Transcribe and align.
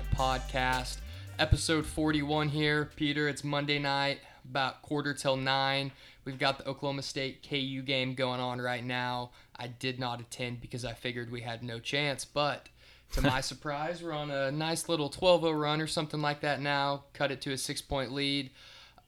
podcast, 0.00 0.96
episode 1.38 1.84
41 1.84 2.48
here. 2.48 2.90
Peter, 2.96 3.28
it's 3.28 3.44
Monday 3.44 3.78
night, 3.78 4.20
about 4.48 4.80
quarter 4.80 5.12
till 5.12 5.36
nine. 5.36 5.92
We've 6.24 6.38
got 6.38 6.58
the 6.58 6.66
Oklahoma 6.66 7.02
State 7.02 7.46
KU 7.48 7.82
game 7.82 8.14
going 8.14 8.40
on 8.40 8.60
right 8.60 8.84
now. 8.84 9.32
I 9.56 9.66
did 9.66 9.98
not 9.98 10.20
attend 10.20 10.60
because 10.60 10.84
I 10.84 10.94
figured 10.94 11.30
we 11.30 11.42
had 11.42 11.62
no 11.62 11.78
chance, 11.78 12.24
but 12.24 12.68
to 13.12 13.22
my 13.22 13.40
surprise, 13.42 14.02
we're 14.02 14.12
on 14.12 14.30
a 14.30 14.50
nice 14.50 14.88
little 14.88 15.08
12 15.08 15.42
0 15.42 15.52
run 15.52 15.80
or 15.80 15.86
something 15.86 16.22
like 16.22 16.40
that 16.40 16.60
now. 16.60 17.04
Cut 17.12 17.30
it 17.30 17.40
to 17.42 17.52
a 17.52 17.58
six 17.58 17.82
point 17.82 18.12
lead. 18.12 18.50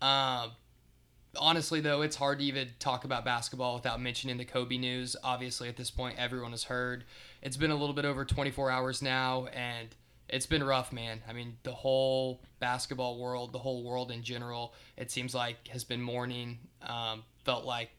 Uh, 0.02 0.48
honestly, 1.38 1.80
though, 1.80 2.02
it's 2.02 2.16
hard 2.16 2.40
to 2.40 2.44
even 2.44 2.68
talk 2.78 3.04
about 3.04 3.24
basketball 3.24 3.74
without 3.74 4.00
mentioning 4.00 4.36
the 4.36 4.44
Kobe 4.44 4.76
news. 4.76 5.16
Obviously, 5.24 5.68
at 5.68 5.76
this 5.76 5.90
point, 5.90 6.18
everyone 6.18 6.50
has 6.50 6.64
heard. 6.64 7.04
It's 7.42 7.56
been 7.56 7.70
a 7.70 7.76
little 7.76 7.94
bit 7.94 8.04
over 8.04 8.24
24 8.24 8.70
hours 8.70 9.02
now, 9.02 9.46
and 9.46 9.88
it's 10.34 10.46
been 10.46 10.64
rough, 10.64 10.92
man. 10.92 11.22
I 11.28 11.32
mean, 11.32 11.56
the 11.62 11.72
whole 11.72 12.40
basketball 12.58 13.20
world, 13.20 13.52
the 13.52 13.58
whole 13.60 13.84
world 13.84 14.10
in 14.10 14.24
general, 14.24 14.74
it 14.96 15.12
seems 15.12 15.32
like 15.32 15.68
has 15.68 15.84
been 15.84 16.02
mourning. 16.02 16.58
Um, 16.82 17.22
felt 17.44 17.64
like 17.64 17.90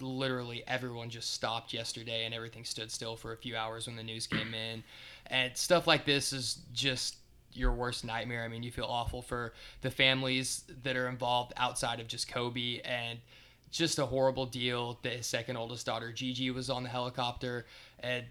literally 0.00 0.62
everyone 0.68 1.10
just 1.10 1.34
stopped 1.34 1.72
yesterday 1.72 2.24
and 2.26 2.32
everything 2.32 2.64
stood 2.64 2.92
still 2.92 3.16
for 3.16 3.32
a 3.32 3.36
few 3.36 3.56
hours 3.56 3.88
when 3.88 3.96
the 3.96 4.04
news 4.04 4.28
came 4.28 4.54
in. 4.54 4.84
And 5.26 5.56
stuff 5.56 5.88
like 5.88 6.04
this 6.04 6.32
is 6.32 6.60
just 6.72 7.16
your 7.52 7.72
worst 7.72 8.04
nightmare. 8.04 8.44
I 8.44 8.48
mean, 8.48 8.62
you 8.62 8.70
feel 8.70 8.84
awful 8.84 9.20
for 9.20 9.52
the 9.80 9.90
families 9.90 10.62
that 10.84 10.96
are 10.96 11.08
involved 11.08 11.54
outside 11.56 11.98
of 11.98 12.06
just 12.06 12.28
Kobe 12.28 12.80
and 12.84 13.18
just 13.72 13.98
a 13.98 14.06
horrible 14.06 14.46
deal 14.46 15.00
that 15.02 15.14
his 15.14 15.26
second 15.26 15.56
oldest 15.56 15.86
daughter 15.86 16.12
Gigi 16.12 16.52
was 16.52 16.70
on 16.70 16.84
the 16.84 16.88
helicopter 16.88 17.66
and 17.98 18.26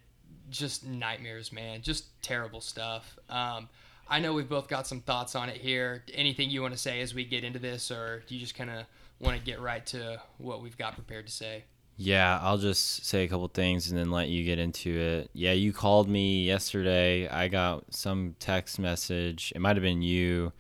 just 0.50 0.86
nightmares, 0.86 1.52
man. 1.52 1.82
Just 1.82 2.06
terrible 2.22 2.62
stuff. 2.62 3.18
Um, 3.30 3.70
I 4.10 4.20
know 4.20 4.34
we've 4.34 4.48
both 4.48 4.68
got 4.68 4.88
some 4.88 5.02
thoughts 5.02 5.36
on 5.36 5.50
it 5.50 5.58
here. 5.58 6.04
Anything 6.14 6.50
you 6.50 6.62
want 6.62 6.74
to 6.74 6.80
say 6.80 7.02
as 7.02 7.14
we 7.14 7.26
get 7.26 7.44
into 7.44 7.60
this, 7.60 7.92
or 7.92 8.24
do 8.28 8.36
you 8.36 8.42
just 8.42 8.56
kind 8.56 8.70
of 8.70 8.86
want 9.20 9.38
to 9.38 9.44
get 9.44 9.60
right 9.60 9.86
to 9.88 10.22
what 10.38 10.62
we've 10.62 10.78
got 10.78 10.94
prepared 10.96 11.28
to 11.28 11.34
say? 11.34 11.64
Yeah, 12.00 12.40
I'll 12.42 12.60
just 12.60 13.06
say 13.06 13.24
a 13.24 13.28
couple 13.28 13.48
things 13.48 13.90
and 13.90 13.98
then 13.98 14.12
let 14.12 14.30
you 14.30 14.44
get 14.44 14.60
into 14.60 14.96
it. 14.96 15.32
Yeah, 15.34 15.54
you 15.54 15.74
called 15.74 16.08
me 16.08 16.44
yesterday. 16.44 17.28
I 17.28 17.48
got 17.48 17.92
some 17.94 18.36
text 18.40 18.78
message. 18.78 19.52
It 19.56 19.60
might 19.60 19.76
have 19.76 19.84
been 19.84 20.04
you. 20.04 20.54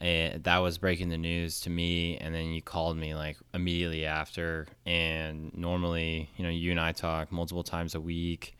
That 0.00 0.58
was 0.58 0.76
breaking 0.76 1.08
the 1.08 1.16
news 1.16 1.60
to 1.62 1.70
me 1.70 2.18
and 2.18 2.34
then 2.34 2.52
you 2.52 2.62
called 2.62 2.96
me 2.96 3.14
like 3.14 3.36
immediately 3.52 4.06
after 4.06 4.66
and 4.86 5.54
normally 5.54 6.30
you 6.36 6.44
know 6.44 6.50
you 6.50 6.70
and 6.70 6.80
i 6.80 6.90
talk 6.90 7.30
multiple 7.30 7.62
times 7.62 7.94
a 7.94 8.00
week 8.00 8.56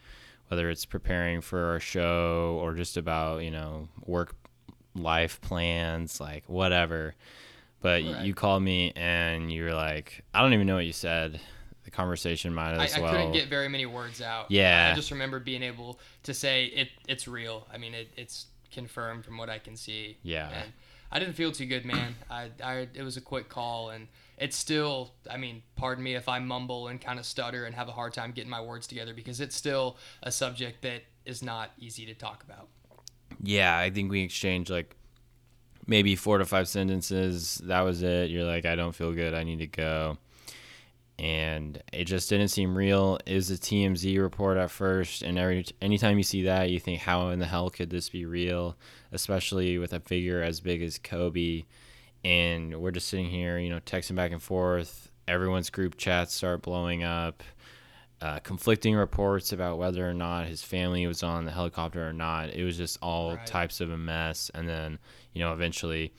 whether 0.51 0.69
it's 0.69 0.84
preparing 0.84 1.41
for 1.41 1.67
our 1.67 1.81
show 1.81 2.59
or 2.61 2.75
just 2.75 2.97
about 2.97 3.43
you 3.43 3.51
know 3.51 3.89
work 4.05 4.34
life 4.95 5.41
plans 5.41 6.20
like 6.20 6.43
whatever 6.48 7.15
but 7.81 8.03
right. 8.03 8.25
you 8.25 8.34
called 8.34 8.62
me 8.62 8.93
and 8.97 9.53
you 9.53 9.62
were 9.62 9.73
like 9.73 10.25
i 10.34 10.43
don't 10.43 10.53
even 10.53 10.67
know 10.67 10.75
what 10.75 10.87
you 10.87 10.93
said 10.93 11.41
the 11.84 11.91
conversation 11.91 12.55
might 12.55 12.73
as 12.75 12.95
I, 12.95 13.01
well. 13.01 13.11
I 13.11 13.17
couldn't 13.17 13.33
get 13.33 13.48
very 13.48 13.69
many 13.69 13.87
words 13.87 14.21
out. 14.21 14.51
Yeah. 14.51 14.91
I 14.93 14.97
just 14.97 15.11
remember 15.11 15.41
being 15.41 15.62
able 15.62 15.98
to 16.25 16.34
say 16.34 16.67
it. 16.67 16.89
It's 17.09 17.27
real. 17.27 17.67
I 17.72 17.78
mean, 17.78 17.94
it, 17.94 18.11
it's 18.17 18.47
confirmed 18.71 19.25
from 19.25 19.38
what 19.38 19.50
I 19.50 19.59
can 19.59 19.77
see. 19.77 20.19
Yeah. 20.22 20.50
And 20.50 20.72
I 21.11 21.19
didn't 21.19 21.34
feel 21.34 21.53
too 21.53 21.67
good, 21.67 21.84
man. 21.84 22.15
I, 22.31 22.50
I 22.62 22.88
it 22.94 23.03
was 23.03 23.17
a 23.17 23.21
quick 23.21 23.49
call, 23.49 23.91
and 23.91 24.06
it's 24.41 24.56
still. 24.56 25.12
I 25.31 25.37
mean, 25.37 25.62
pardon 25.77 26.03
me 26.03 26.15
if 26.15 26.28
I 26.28 26.41
mumble 26.41 26.89
and 26.89 27.01
kind 27.01 27.19
of 27.19 27.27
stutter 27.27 27.65
and 27.65 27.75
have 27.75 27.89
a 27.89 27.93
hard 27.93 28.12
time 28.12 28.33
getting 28.33 28.51
my 28.51 28.61
words 28.61 28.87
together 28.87 29.15
because 29.15 29.41
it's 29.41 29.55
still 29.55 29.97
a 30.23 30.33
subject 30.33 30.83
that 30.83 31.03
is 31.25 31.43
not 31.43 31.71
easy 31.78 32.06
to 32.06 32.15
talk 32.15 32.43
about. 32.43 32.69
Yeah, 33.43 33.79
I 33.79 33.91
think 33.91 34.11
we 34.11 34.23
exchanged 34.23 34.71
like 34.71 34.97
maybe 35.87 36.17
four 36.17 36.39
to 36.39 36.45
five 36.45 36.67
sentences. 36.67 37.61
That 37.65 37.83
was 37.83 38.03
it. 38.03 38.31
You're 38.31 38.45
like, 38.45 38.67
I 38.67 38.75
don't 38.75 38.95
feel 38.95 39.12
good. 39.12 39.34
I 39.34 39.45
need 39.45 39.61
to 39.61 39.67
go 39.67 40.19
and 41.21 41.83
it 41.93 42.05
just 42.05 42.31
didn't 42.31 42.49
seem 42.49 42.75
real. 42.75 43.19
is 43.27 43.50
a 43.50 43.59
TMZ 43.59 44.19
report 44.19 44.56
at 44.56 44.71
first, 44.71 45.21
and 45.21 45.39
every 45.39 45.67
anytime 45.83 46.17
you 46.17 46.25
see 46.25 46.45
that, 46.45 46.71
you 46.71 46.81
think, 46.81 47.00
how 47.00 47.29
in 47.29 47.39
the 47.39 47.47
hell 47.47 47.69
could 47.69 47.91
this 47.91 48.09
be 48.09 48.25
real? 48.25 48.75
Especially 49.12 49.77
with 49.77 49.93
a 49.93 50.00
figure 50.00 50.41
as 50.41 50.61
big 50.61 50.83
as 50.83 50.97
Kobe, 50.97 51.65
and 52.25 52.81
we're 52.81 52.91
just 52.91 53.08
sitting 53.08 53.26
here, 53.26 53.58
you 53.58 53.70
know, 53.70 53.81
texting 53.81 54.14
back 54.14 54.32
and 54.32 54.42
forth. 54.42 55.10
Everyone's 55.26 55.70
group 55.70 55.97
chats 55.97 56.34
start 56.34 56.62
blowing 56.62 57.04
up. 57.04 57.42
Uh, 58.20 58.38
conflicting 58.41 58.94
reports 58.94 59.53
about 59.53 59.78
whether 59.78 60.06
or 60.08 60.12
not 60.12 60.47
his 60.47 60.62
family 60.62 61.06
was 61.06 61.22
on 61.22 61.47
the 61.47 61.50
helicopter 61.50 62.06
or 62.06 62.12
not. 62.12 62.50
It 62.50 62.64
was 62.64 62.76
just 62.76 62.98
all 63.00 63.36
right. 63.36 63.47
types 63.47 63.81
of 63.81 63.91
a 63.91 63.97
mess, 63.97 64.50
and 64.54 64.69
then 64.69 64.98
you 65.32 65.41
know 65.41 65.54
eventually 65.54 66.12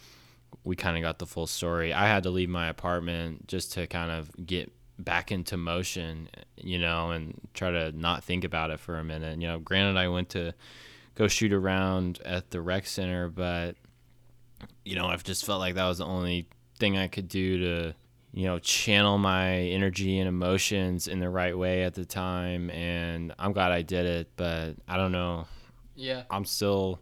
we 0.63 0.75
kind 0.75 0.97
of 0.97 1.03
got 1.03 1.19
the 1.19 1.27
full 1.27 1.45
story. 1.45 1.93
I 1.93 2.07
had 2.07 2.23
to 2.23 2.31
leave 2.31 2.49
my 2.49 2.67
apartment 2.69 3.47
just 3.47 3.73
to 3.73 3.85
kind 3.85 4.09
of 4.09 4.31
get 4.45 4.71
back 4.97 5.31
into 5.31 5.57
motion, 5.57 6.29
you 6.57 6.79
know, 6.79 7.11
and 7.11 7.39
try 7.53 7.71
to 7.71 7.91
not 7.91 8.23
think 8.23 8.43
about 8.43 8.71
it 8.71 8.79
for 8.79 8.97
a 8.97 9.03
minute. 9.03 9.39
You 9.39 9.47
know, 9.47 9.59
granted, 9.59 9.99
I 9.99 10.07
went 10.07 10.29
to 10.29 10.53
go 11.15 11.27
shoot 11.27 11.53
around 11.53 12.19
at 12.25 12.51
the 12.51 12.61
rec 12.61 12.85
center, 12.85 13.29
but 13.29 13.75
you 14.85 14.95
know, 14.95 15.07
I've 15.07 15.23
just 15.23 15.45
felt 15.45 15.59
like 15.59 15.75
that 15.75 15.87
was 15.87 15.99
the 15.99 16.05
only 16.05 16.47
thing 16.79 16.97
I 16.97 17.07
could 17.07 17.27
do 17.27 17.59
to, 17.59 17.95
you 18.33 18.45
know, 18.45 18.59
channel 18.59 19.17
my 19.17 19.57
energy 19.57 20.19
and 20.19 20.27
emotions 20.27 21.07
in 21.07 21.19
the 21.19 21.29
right 21.29 21.57
way 21.57 21.83
at 21.83 21.93
the 21.93 22.05
time. 22.05 22.69
And 22.69 23.33
I'm 23.37 23.53
glad 23.53 23.71
I 23.71 23.81
did 23.81 24.05
it, 24.05 24.31
but 24.35 24.75
I 24.87 24.97
don't 24.97 25.11
know. 25.11 25.47
Yeah. 25.95 26.23
I'm 26.29 26.45
still. 26.45 26.99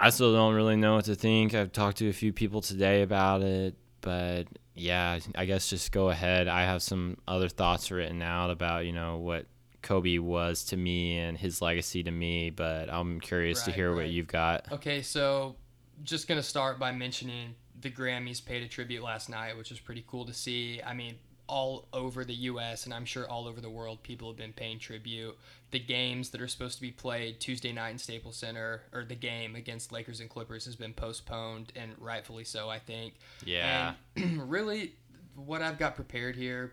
I 0.00 0.10
still 0.10 0.32
don't 0.32 0.54
really 0.54 0.76
know 0.76 0.94
what 0.94 1.06
to 1.06 1.16
think. 1.16 1.54
I've 1.54 1.72
talked 1.72 1.96
to 1.98 2.08
a 2.08 2.12
few 2.12 2.32
people 2.32 2.60
today 2.60 3.02
about 3.02 3.42
it, 3.42 3.74
but 4.00 4.44
yeah, 4.74 5.18
I 5.34 5.44
guess 5.44 5.68
just 5.68 5.90
go 5.90 6.10
ahead. 6.10 6.46
I 6.46 6.62
have 6.62 6.82
some 6.82 7.16
other 7.26 7.48
thoughts 7.48 7.90
written 7.90 8.22
out 8.22 8.50
about, 8.50 8.86
you 8.86 8.92
know, 8.92 9.16
what 9.16 9.46
Kobe 9.82 10.18
was 10.18 10.64
to 10.66 10.76
me 10.76 11.18
and 11.18 11.36
his 11.36 11.60
legacy 11.60 12.02
to 12.04 12.10
me, 12.12 12.50
but 12.50 12.92
I'm 12.92 13.20
curious 13.20 13.60
right, 13.60 13.64
to 13.66 13.72
hear 13.72 13.90
right. 13.90 13.96
what 13.96 14.08
you've 14.08 14.28
got. 14.28 14.70
Okay, 14.70 15.02
so 15.02 15.56
just 16.04 16.28
going 16.28 16.40
to 16.40 16.46
start 16.46 16.78
by 16.78 16.92
mentioning 16.92 17.54
the 17.80 17.90
Grammys 17.90 18.44
paid 18.44 18.62
a 18.62 18.68
tribute 18.68 19.02
last 19.02 19.28
night, 19.28 19.56
which 19.56 19.70
was 19.70 19.80
pretty 19.80 20.04
cool 20.06 20.24
to 20.26 20.34
see. 20.34 20.80
I 20.84 20.94
mean, 20.94 21.14
all 21.48 21.88
over 21.92 22.24
the 22.24 22.34
U.S. 22.34 22.84
and 22.84 22.94
I'm 22.94 23.04
sure 23.04 23.28
all 23.28 23.46
over 23.46 23.60
the 23.60 23.70
world, 23.70 24.02
people 24.02 24.28
have 24.28 24.36
been 24.36 24.52
paying 24.52 24.78
tribute. 24.78 25.36
The 25.70 25.78
games 25.78 26.30
that 26.30 26.40
are 26.40 26.48
supposed 26.48 26.76
to 26.76 26.82
be 26.82 26.90
played 26.90 27.40
Tuesday 27.40 27.72
night 27.72 27.90
in 27.90 27.98
Staples 27.98 28.36
Center, 28.36 28.82
or 28.92 29.04
the 29.04 29.14
game 29.14 29.56
against 29.56 29.92
Lakers 29.92 30.20
and 30.20 30.28
Clippers, 30.28 30.64
has 30.66 30.76
been 30.76 30.92
postponed, 30.92 31.72
and 31.74 31.92
rightfully 31.98 32.44
so, 32.44 32.68
I 32.68 32.78
think. 32.78 33.14
Yeah. 33.44 33.94
And 34.16 34.50
really, 34.50 34.94
what 35.34 35.62
I've 35.62 35.78
got 35.78 35.94
prepared 35.94 36.36
here 36.36 36.72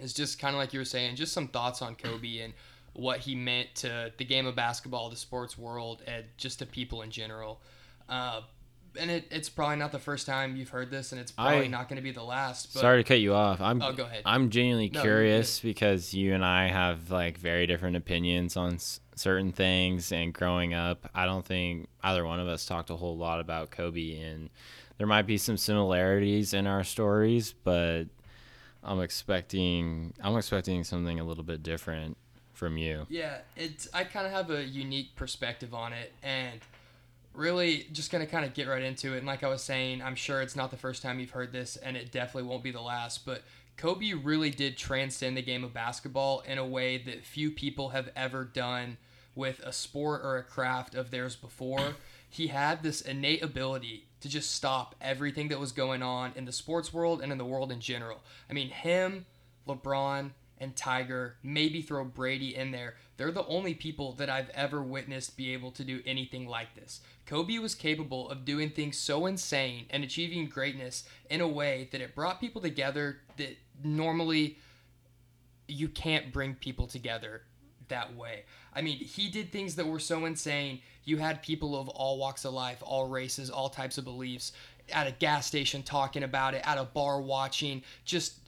is 0.00 0.12
just 0.12 0.38
kind 0.38 0.54
of 0.54 0.58
like 0.58 0.72
you 0.72 0.80
were 0.80 0.84
saying, 0.84 1.16
just 1.16 1.32
some 1.32 1.48
thoughts 1.48 1.82
on 1.82 1.94
Kobe 1.94 2.40
and 2.40 2.52
what 2.94 3.18
he 3.20 3.34
meant 3.34 3.74
to 3.76 4.12
the 4.16 4.24
game 4.24 4.46
of 4.46 4.54
basketball, 4.54 5.10
the 5.10 5.16
sports 5.16 5.58
world, 5.58 6.02
and 6.06 6.24
just 6.36 6.60
to 6.60 6.66
people 6.66 7.02
in 7.02 7.10
general. 7.10 7.60
Uh, 8.08 8.42
and 8.98 9.10
it, 9.10 9.26
it's 9.30 9.48
probably 9.48 9.76
not 9.76 9.92
the 9.92 9.98
first 9.98 10.26
time 10.26 10.56
you've 10.56 10.68
heard 10.68 10.90
this, 10.90 11.12
and 11.12 11.20
it's 11.20 11.32
probably 11.32 11.64
I, 11.64 11.68
not 11.68 11.88
going 11.88 11.96
to 11.96 12.02
be 12.02 12.12
the 12.12 12.22
last. 12.22 12.72
But, 12.72 12.80
sorry 12.80 13.02
to 13.02 13.08
cut 13.08 13.20
you 13.20 13.34
off. 13.34 13.60
I'm. 13.60 13.82
Oh, 13.82 13.92
go 13.92 14.04
ahead. 14.04 14.22
I'm 14.24 14.50
genuinely 14.50 14.90
no, 14.90 15.02
curious 15.02 15.60
because 15.60 16.14
you 16.14 16.34
and 16.34 16.44
I 16.44 16.68
have 16.68 17.10
like 17.10 17.38
very 17.38 17.66
different 17.66 17.96
opinions 17.96 18.56
on 18.56 18.74
s- 18.74 19.00
certain 19.16 19.52
things. 19.52 20.12
And 20.12 20.32
growing 20.32 20.74
up, 20.74 21.08
I 21.14 21.26
don't 21.26 21.44
think 21.44 21.88
either 22.02 22.24
one 22.24 22.40
of 22.40 22.48
us 22.48 22.66
talked 22.66 22.90
a 22.90 22.96
whole 22.96 23.16
lot 23.16 23.40
about 23.40 23.70
Kobe, 23.70 24.20
and 24.20 24.48
there 24.98 25.06
might 25.06 25.26
be 25.26 25.38
some 25.38 25.56
similarities 25.56 26.54
in 26.54 26.66
our 26.66 26.84
stories, 26.84 27.52
but 27.52 28.04
I'm 28.82 29.00
expecting 29.00 30.14
I'm 30.20 30.36
expecting 30.36 30.84
something 30.84 31.18
a 31.18 31.24
little 31.24 31.44
bit 31.44 31.62
different 31.62 32.16
from 32.52 32.76
you. 32.78 33.06
Yeah, 33.08 33.38
it's 33.56 33.88
I 33.92 34.04
kind 34.04 34.26
of 34.26 34.32
have 34.32 34.50
a 34.50 34.64
unique 34.64 35.16
perspective 35.16 35.74
on 35.74 35.92
it, 35.92 36.12
and 36.22 36.60
really 37.34 37.86
just 37.92 38.10
going 38.10 38.24
to 38.24 38.30
kind 38.30 38.44
of 38.44 38.54
get 38.54 38.68
right 38.68 38.82
into 38.82 39.14
it. 39.14 39.18
And 39.18 39.26
like 39.26 39.42
I 39.42 39.48
was 39.48 39.62
saying, 39.62 40.02
I'm 40.02 40.14
sure 40.14 40.40
it's 40.40 40.56
not 40.56 40.70
the 40.70 40.76
first 40.76 41.02
time 41.02 41.20
you've 41.20 41.30
heard 41.30 41.52
this, 41.52 41.76
and 41.76 41.96
it 41.96 42.12
definitely 42.12 42.48
won't 42.48 42.62
be 42.62 42.70
the 42.70 42.80
last. 42.80 43.26
But 43.26 43.42
Kobe 43.76 44.12
really 44.12 44.50
did 44.50 44.76
transcend 44.76 45.36
the 45.36 45.42
game 45.42 45.64
of 45.64 45.74
basketball 45.74 46.40
in 46.40 46.58
a 46.58 46.66
way 46.66 46.98
that 46.98 47.24
few 47.24 47.50
people 47.50 47.90
have 47.90 48.10
ever 48.14 48.44
done 48.44 48.96
with 49.34 49.60
a 49.60 49.72
sport 49.72 50.22
or 50.24 50.36
a 50.36 50.42
craft 50.42 50.94
of 50.94 51.10
theirs 51.10 51.36
before. 51.36 51.96
He 52.28 52.48
had 52.48 52.82
this 52.82 53.00
innate 53.00 53.42
ability 53.42 54.06
to 54.20 54.28
just 54.28 54.52
stop 54.52 54.94
everything 55.00 55.48
that 55.48 55.60
was 55.60 55.72
going 55.72 56.02
on 56.02 56.32
in 56.36 56.44
the 56.44 56.52
sports 56.52 56.92
world 56.92 57.20
and 57.20 57.30
in 57.30 57.38
the 57.38 57.44
world 57.44 57.70
in 57.70 57.80
general. 57.80 58.22
I 58.48 58.52
mean, 58.52 58.68
him, 58.68 59.26
LeBron, 59.68 60.30
and 60.58 60.76
Tiger, 60.76 61.36
maybe 61.42 61.82
throw 61.82 62.04
Brady 62.04 62.54
in 62.54 62.70
there. 62.70 62.94
They're 63.16 63.30
the 63.30 63.46
only 63.46 63.74
people 63.74 64.12
that 64.14 64.28
I've 64.28 64.50
ever 64.50 64.82
witnessed 64.82 65.36
be 65.36 65.52
able 65.52 65.70
to 65.72 65.84
do 65.84 66.00
anything 66.04 66.48
like 66.48 66.74
this. 66.74 67.00
Kobe 67.26 67.58
was 67.58 67.74
capable 67.74 68.28
of 68.28 68.44
doing 68.44 68.70
things 68.70 68.98
so 68.98 69.26
insane 69.26 69.86
and 69.90 70.02
achieving 70.02 70.48
greatness 70.48 71.04
in 71.30 71.40
a 71.40 71.48
way 71.48 71.88
that 71.92 72.00
it 72.00 72.14
brought 72.14 72.40
people 72.40 72.60
together 72.60 73.20
that 73.36 73.56
normally 73.82 74.58
you 75.68 75.88
can't 75.88 76.32
bring 76.32 76.54
people 76.54 76.86
together 76.86 77.42
that 77.88 78.14
way. 78.14 78.44
I 78.74 78.82
mean, 78.82 78.98
he 78.98 79.28
did 79.28 79.52
things 79.52 79.76
that 79.76 79.86
were 79.86 80.00
so 80.00 80.24
insane. 80.24 80.80
You 81.04 81.18
had 81.18 81.42
people 81.42 81.78
of 81.78 81.88
all 81.88 82.18
walks 82.18 82.44
of 82.44 82.52
life, 82.52 82.82
all 82.82 83.08
races, 83.08 83.50
all 83.50 83.68
types 83.68 83.98
of 83.98 84.04
beliefs 84.04 84.52
at 84.92 85.06
a 85.06 85.12
gas 85.12 85.46
station 85.46 85.82
talking 85.82 86.24
about 86.24 86.54
it, 86.54 86.62
at 86.66 86.78
a 86.78 86.84
bar 86.84 87.20
watching, 87.20 87.82
just 88.04 88.38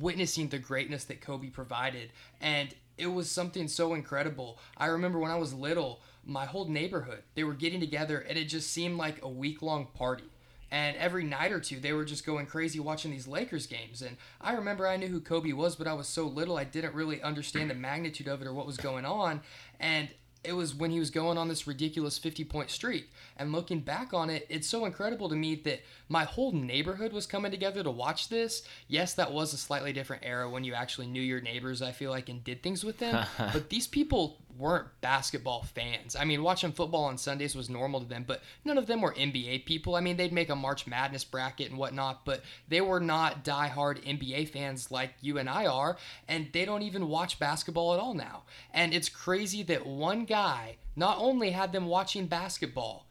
witnessing 0.00 0.48
the 0.48 0.58
greatness 0.58 1.04
that 1.04 1.20
Kobe 1.20 1.48
provided. 1.48 2.10
And 2.40 2.74
it 2.96 3.08
was 3.08 3.30
something 3.30 3.68
so 3.68 3.94
incredible. 3.94 4.58
I 4.76 4.86
remember 4.86 5.18
when 5.18 5.30
I 5.30 5.36
was 5.36 5.52
little, 5.52 6.00
my 6.24 6.46
whole 6.46 6.66
neighborhood, 6.66 7.22
they 7.34 7.44
were 7.44 7.54
getting 7.54 7.80
together 7.80 8.18
and 8.18 8.38
it 8.38 8.44
just 8.44 8.70
seemed 8.70 8.96
like 8.96 9.22
a 9.22 9.28
week 9.28 9.62
long 9.62 9.86
party. 9.94 10.24
And 10.70 10.96
every 10.96 11.22
night 11.22 11.52
or 11.52 11.60
two, 11.60 11.78
they 11.78 11.92
were 11.92 12.04
just 12.04 12.26
going 12.26 12.46
crazy 12.46 12.80
watching 12.80 13.12
these 13.12 13.28
Lakers 13.28 13.66
games. 13.66 14.02
And 14.02 14.16
I 14.40 14.54
remember 14.54 14.88
I 14.88 14.96
knew 14.96 15.06
who 15.06 15.20
Kobe 15.20 15.52
was, 15.52 15.76
but 15.76 15.86
I 15.86 15.92
was 15.92 16.08
so 16.08 16.26
little, 16.26 16.56
I 16.56 16.64
didn't 16.64 16.94
really 16.94 17.22
understand 17.22 17.70
the 17.70 17.74
magnitude 17.74 18.26
of 18.26 18.42
it 18.42 18.48
or 18.48 18.52
what 18.52 18.66
was 18.66 18.76
going 18.76 19.04
on. 19.04 19.40
And 19.78 20.08
it 20.44 20.52
was 20.52 20.74
when 20.74 20.90
he 20.90 20.98
was 20.98 21.10
going 21.10 21.38
on 21.38 21.48
this 21.48 21.66
ridiculous 21.66 22.18
50 22.18 22.44
point 22.44 22.70
streak. 22.70 23.10
And 23.36 23.52
looking 23.52 23.80
back 23.80 24.14
on 24.14 24.30
it, 24.30 24.46
it's 24.48 24.68
so 24.68 24.84
incredible 24.84 25.28
to 25.28 25.34
me 25.34 25.56
that 25.56 25.82
my 26.08 26.24
whole 26.24 26.52
neighborhood 26.52 27.12
was 27.12 27.26
coming 27.26 27.50
together 27.50 27.82
to 27.82 27.90
watch 27.90 28.28
this. 28.28 28.62
Yes, 28.88 29.14
that 29.14 29.32
was 29.32 29.52
a 29.52 29.56
slightly 29.56 29.92
different 29.92 30.24
era 30.24 30.48
when 30.48 30.64
you 30.64 30.74
actually 30.74 31.06
knew 31.06 31.22
your 31.22 31.40
neighbors, 31.40 31.82
I 31.82 31.92
feel 31.92 32.10
like, 32.10 32.28
and 32.28 32.44
did 32.44 32.62
things 32.62 32.84
with 32.84 32.98
them. 32.98 33.26
but 33.38 33.70
these 33.70 33.86
people 33.86 34.38
weren't 34.58 34.86
basketball 35.00 35.62
fans. 35.62 36.16
I 36.16 36.24
mean, 36.24 36.42
watching 36.42 36.72
football 36.72 37.04
on 37.04 37.18
Sundays 37.18 37.54
was 37.54 37.68
normal 37.68 38.00
to 38.00 38.06
them, 38.06 38.24
but 38.26 38.42
none 38.64 38.78
of 38.78 38.86
them 38.86 39.00
were 39.00 39.12
NBA 39.12 39.64
people. 39.64 39.96
I 39.96 40.00
mean, 40.00 40.16
they'd 40.16 40.32
make 40.32 40.50
a 40.50 40.56
March 40.56 40.86
Madness 40.86 41.24
bracket 41.24 41.70
and 41.70 41.78
whatnot, 41.78 42.24
but 42.24 42.42
they 42.68 42.80
were 42.80 43.00
not 43.00 43.44
diehard 43.44 44.04
NBA 44.04 44.48
fans 44.48 44.90
like 44.90 45.14
you 45.20 45.38
and 45.38 45.48
I 45.48 45.66
are, 45.66 45.96
and 46.28 46.48
they 46.52 46.64
don't 46.64 46.82
even 46.82 47.08
watch 47.08 47.38
basketball 47.38 47.94
at 47.94 48.00
all 48.00 48.14
now. 48.14 48.42
And 48.72 48.94
it's 48.94 49.08
crazy 49.08 49.62
that 49.64 49.86
one 49.86 50.24
guy 50.24 50.76
not 50.96 51.18
only 51.18 51.50
had 51.50 51.72
them 51.72 51.86
watching 51.86 52.26
basketball, 52.26 53.06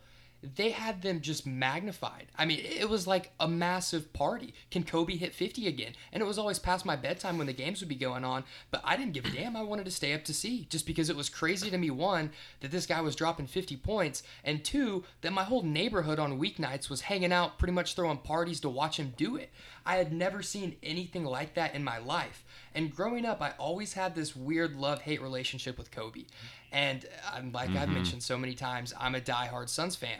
they 0.55 0.71
had 0.71 1.01
them 1.01 1.21
just 1.21 1.47
magnified. 1.47 2.27
I 2.37 2.45
mean, 2.45 2.59
it 2.59 2.89
was 2.89 3.07
like 3.07 3.31
a 3.39 3.47
massive 3.47 4.11
party. 4.11 4.53
Can 4.71 4.83
Kobe 4.83 5.15
hit 5.15 5.33
50 5.33 5.67
again? 5.67 5.93
And 6.11 6.21
it 6.21 6.25
was 6.25 6.37
always 6.37 6.59
past 6.59 6.85
my 6.85 6.97
bedtime 6.97 7.37
when 7.37 7.47
the 7.47 7.53
games 7.53 7.79
would 7.79 7.87
be 7.87 7.95
going 7.95 8.25
on, 8.25 8.43
but 8.69 8.81
I 8.83 8.97
didn't 8.97 9.13
give 9.13 9.25
a 9.25 9.29
damn. 9.29 9.55
I 9.55 9.63
wanted 9.63 9.85
to 9.85 9.91
stay 9.91 10.13
up 10.13 10.25
to 10.25 10.33
see 10.33 10.67
just 10.69 10.85
because 10.85 11.09
it 11.09 11.15
was 11.15 11.29
crazy 11.29 11.69
to 11.69 11.77
me 11.77 11.89
one 11.89 12.31
that 12.59 12.71
this 12.71 12.85
guy 12.85 12.99
was 12.99 13.15
dropping 13.15 13.47
50 13.47 13.77
points 13.77 14.23
and 14.43 14.63
two 14.63 15.05
that 15.21 15.31
my 15.31 15.43
whole 15.43 15.63
neighborhood 15.63 16.19
on 16.19 16.39
weeknights 16.39 16.89
was 16.89 17.01
hanging 17.01 17.31
out 17.31 17.57
pretty 17.57 17.73
much 17.73 17.95
throwing 17.95 18.17
parties 18.17 18.59
to 18.61 18.69
watch 18.69 18.99
him 18.99 19.13
do 19.15 19.37
it. 19.37 19.49
I 19.85 19.95
had 19.95 20.11
never 20.11 20.41
seen 20.41 20.75
anything 20.83 21.23
like 21.23 21.53
that 21.53 21.73
in 21.73 21.83
my 21.83 21.99
life. 21.99 22.43
And 22.75 22.93
growing 22.93 23.25
up, 23.25 23.41
I 23.41 23.51
always 23.57 23.93
had 23.93 24.15
this 24.15 24.35
weird 24.35 24.75
love-hate 24.75 25.21
relationship 25.21 25.77
with 25.77 25.91
Kobe. 25.91 26.25
And 26.71 27.05
I'm 27.31 27.51
like 27.51 27.69
mm-hmm. 27.69 27.77
I've 27.77 27.89
mentioned 27.89 28.23
so 28.23 28.37
many 28.37 28.55
times, 28.55 28.93
I'm 28.99 29.15
a 29.15 29.21
die-hard 29.21 29.69
Suns 29.69 29.95
fan 29.95 30.19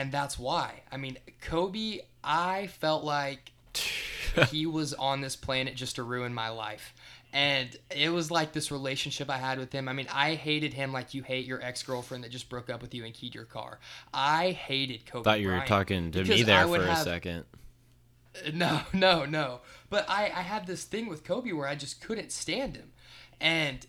and 0.00 0.10
that's 0.10 0.38
why. 0.38 0.80
I 0.90 0.96
mean, 0.96 1.18
Kobe, 1.42 1.98
I 2.24 2.68
felt 2.68 3.04
like 3.04 3.52
he 4.50 4.64
was 4.64 4.94
on 4.94 5.20
this 5.20 5.36
planet 5.36 5.74
just 5.74 5.96
to 5.96 6.02
ruin 6.02 6.32
my 6.32 6.48
life. 6.48 6.94
And 7.34 7.76
it 7.94 8.08
was 8.08 8.30
like 8.30 8.52
this 8.52 8.72
relationship 8.72 9.28
I 9.28 9.36
had 9.36 9.58
with 9.58 9.72
him. 9.72 9.90
I 9.90 9.92
mean, 9.92 10.06
I 10.10 10.36
hated 10.36 10.72
him 10.72 10.90
like 10.90 11.12
you 11.12 11.22
hate 11.22 11.44
your 11.44 11.62
ex 11.62 11.82
girlfriend 11.82 12.24
that 12.24 12.30
just 12.30 12.48
broke 12.48 12.70
up 12.70 12.80
with 12.80 12.94
you 12.94 13.04
and 13.04 13.12
keyed 13.12 13.34
your 13.34 13.44
car. 13.44 13.78
I 14.14 14.52
hated 14.52 15.04
Kobe. 15.04 15.22
Thought 15.22 15.40
you 15.40 15.48
were 15.48 15.52
Bryant 15.52 15.68
talking 15.68 16.10
to 16.12 16.24
me 16.24 16.44
there 16.44 16.66
for 16.66 16.80
a 16.80 16.96
second. 16.96 17.44
No, 18.54 18.80
no, 18.94 19.26
no. 19.26 19.60
But 19.90 20.08
I, 20.08 20.24
I 20.24 20.40
had 20.40 20.66
this 20.66 20.84
thing 20.84 21.08
with 21.08 21.24
Kobe 21.24 21.52
where 21.52 21.68
I 21.68 21.74
just 21.74 22.00
couldn't 22.00 22.32
stand 22.32 22.76
him. 22.76 22.92
And 23.38 23.86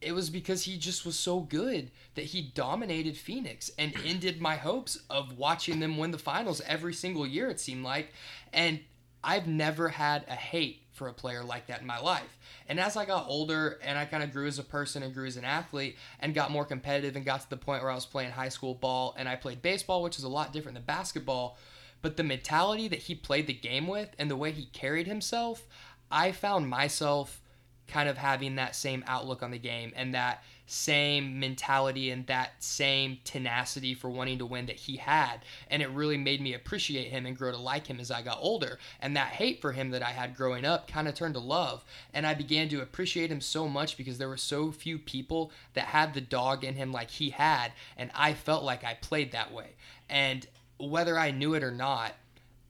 it 0.00 0.12
was 0.12 0.30
because 0.30 0.64
he 0.64 0.76
just 0.76 1.04
was 1.04 1.18
so 1.18 1.40
good 1.40 1.90
that 2.14 2.26
he 2.26 2.42
dominated 2.42 3.16
Phoenix 3.16 3.70
and 3.78 3.94
ended 4.04 4.40
my 4.40 4.56
hopes 4.56 5.00
of 5.10 5.36
watching 5.38 5.80
them 5.80 5.98
win 5.98 6.10
the 6.10 6.18
finals 6.18 6.60
every 6.66 6.94
single 6.94 7.26
year, 7.26 7.48
it 7.48 7.60
seemed 7.60 7.84
like. 7.84 8.12
And 8.52 8.80
I've 9.22 9.46
never 9.46 9.88
had 9.88 10.24
a 10.28 10.34
hate 10.34 10.82
for 10.92 11.08
a 11.08 11.12
player 11.12 11.44
like 11.44 11.66
that 11.68 11.80
in 11.80 11.86
my 11.86 12.00
life. 12.00 12.38
And 12.68 12.78
as 12.78 12.96
I 12.96 13.04
got 13.04 13.26
older 13.28 13.78
and 13.82 13.98
I 13.98 14.04
kind 14.04 14.22
of 14.22 14.32
grew 14.32 14.46
as 14.46 14.58
a 14.58 14.64
person 14.64 15.02
and 15.02 15.14
grew 15.14 15.26
as 15.26 15.36
an 15.36 15.44
athlete 15.44 15.96
and 16.20 16.34
got 16.34 16.50
more 16.50 16.64
competitive 16.64 17.16
and 17.16 17.24
got 17.24 17.40
to 17.40 17.50
the 17.50 17.56
point 17.56 17.82
where 17.82 17.90
I 17.90 17.94
was 17.94 18.06
playing 18.06 18.32
high 18.32 18.48
school 18.48 18.74
ball 18.74 19.14
and 19.16 19.28
I 19.28 19.36
played 19.36 19.62
baseball, 19.62 20.02
which 20.02 20.18
is 20.18 20.24
a 20.24 20.28
lot 20.28 20.52
different 20.52 20.74
than 20.74 20.84
basketball. 20.84 21.56
But 22.02 22.16
the 22.16 22.24
mentality 22.24 22.88
that 22.88 23.00
he 23.00 23.14
played 23.14 23.46
the 23.46 23.54
game 23.54 23.86
with 23.86 24.10
and 24.18 24.30
the 24.30 24.36
way 24.36 24.52
he 24.52 24.66
carried 24.66 25.06
himself, 25.06 25.66
I 26.10 26.32
found 26.32 26.68
myself 26.68 27.40
kind 27.88 28.08
of 28.08 28.18
having 28.18 28.56
that 28.56 28.76
same 28.76 29.02
outlook 29.06 29.42
on 29.42 29.50
the 29.50 29.58
game 29.58 29.92
and 29.96 30.14
that 30.14 30.42
same 30.66 31.40
mentality 31.40 32.10
and 32.10 32.26
that 32.26 32.62
same 32.62 33.18
tenacity 33.24 33.94
for 33.94 34.10
wanting 34.10 34.38
to 34.38 34.44
win 34.44 34.66
that 34.66 34.76
he 34.76 34.98
had. 34.98 35.38
And 35.70 35.82
it 35.82 35.90
really 35.90 36.18
made 36.18 36.42
me 36.42 36.52
appreciate 36.52 37.08
him 37.08 37.24
and 37.24 37.36
grow 37.36 37.50
to 37.50 37.56
like 37.56 37.86
him 37.86 37.98
as 37.98 38.10
I 38.10 38.20
got 38.20 38.38
older. 38.40 38.78
And 39.00 39.16
that 39.16 39.28
hate 39.28 39.62
for 39.62 39.72
him 39.72 39.90
that 39.90 40.02
I 40.02 40.10
had 40.10 40.36
growing 40.36 40.66
up 40.66 40.86
kind 40.86 41.08
of 41.08 41.14
turned 41.14 41.34
to 41.34 41.40
love. 41.40 41.84
And 42.12 42.26
I 42.26 42.34
began 42.34 42.68
to 42.68 42.82
appreciate 42.82 43.30
him 43.30 43.40
so 43.40 43.66
much 43.66 43.96
because 43.96 44.18
there 44.18 44.28
were 44.28 44.36
so 44.36 44.70
few 44.70 44.98
people 44.98 45.50
that 45.72 45.86
had 45.86 46.12
the 46.12 46.20
dog 46.20 46.64
in 46.64 46.74
him 46.74 46.92
like 46.92 47.10
he 47.10 47.30
had. 47.30 47.72
And 47.96 48.10
I 48.14 48.34
felt 48.34 48.62
like 48.62 48.84
I 48.84 48.94
played 48.94 49.32
that 49.32 49.52
way. 49.52 49.70
And 50.10 50.46
whether 50.78 51.18
I 51.18 51.30
knew 51.30 51.54
it 51.54 51.64
or 51.64 51.72
not, 51.72 52.12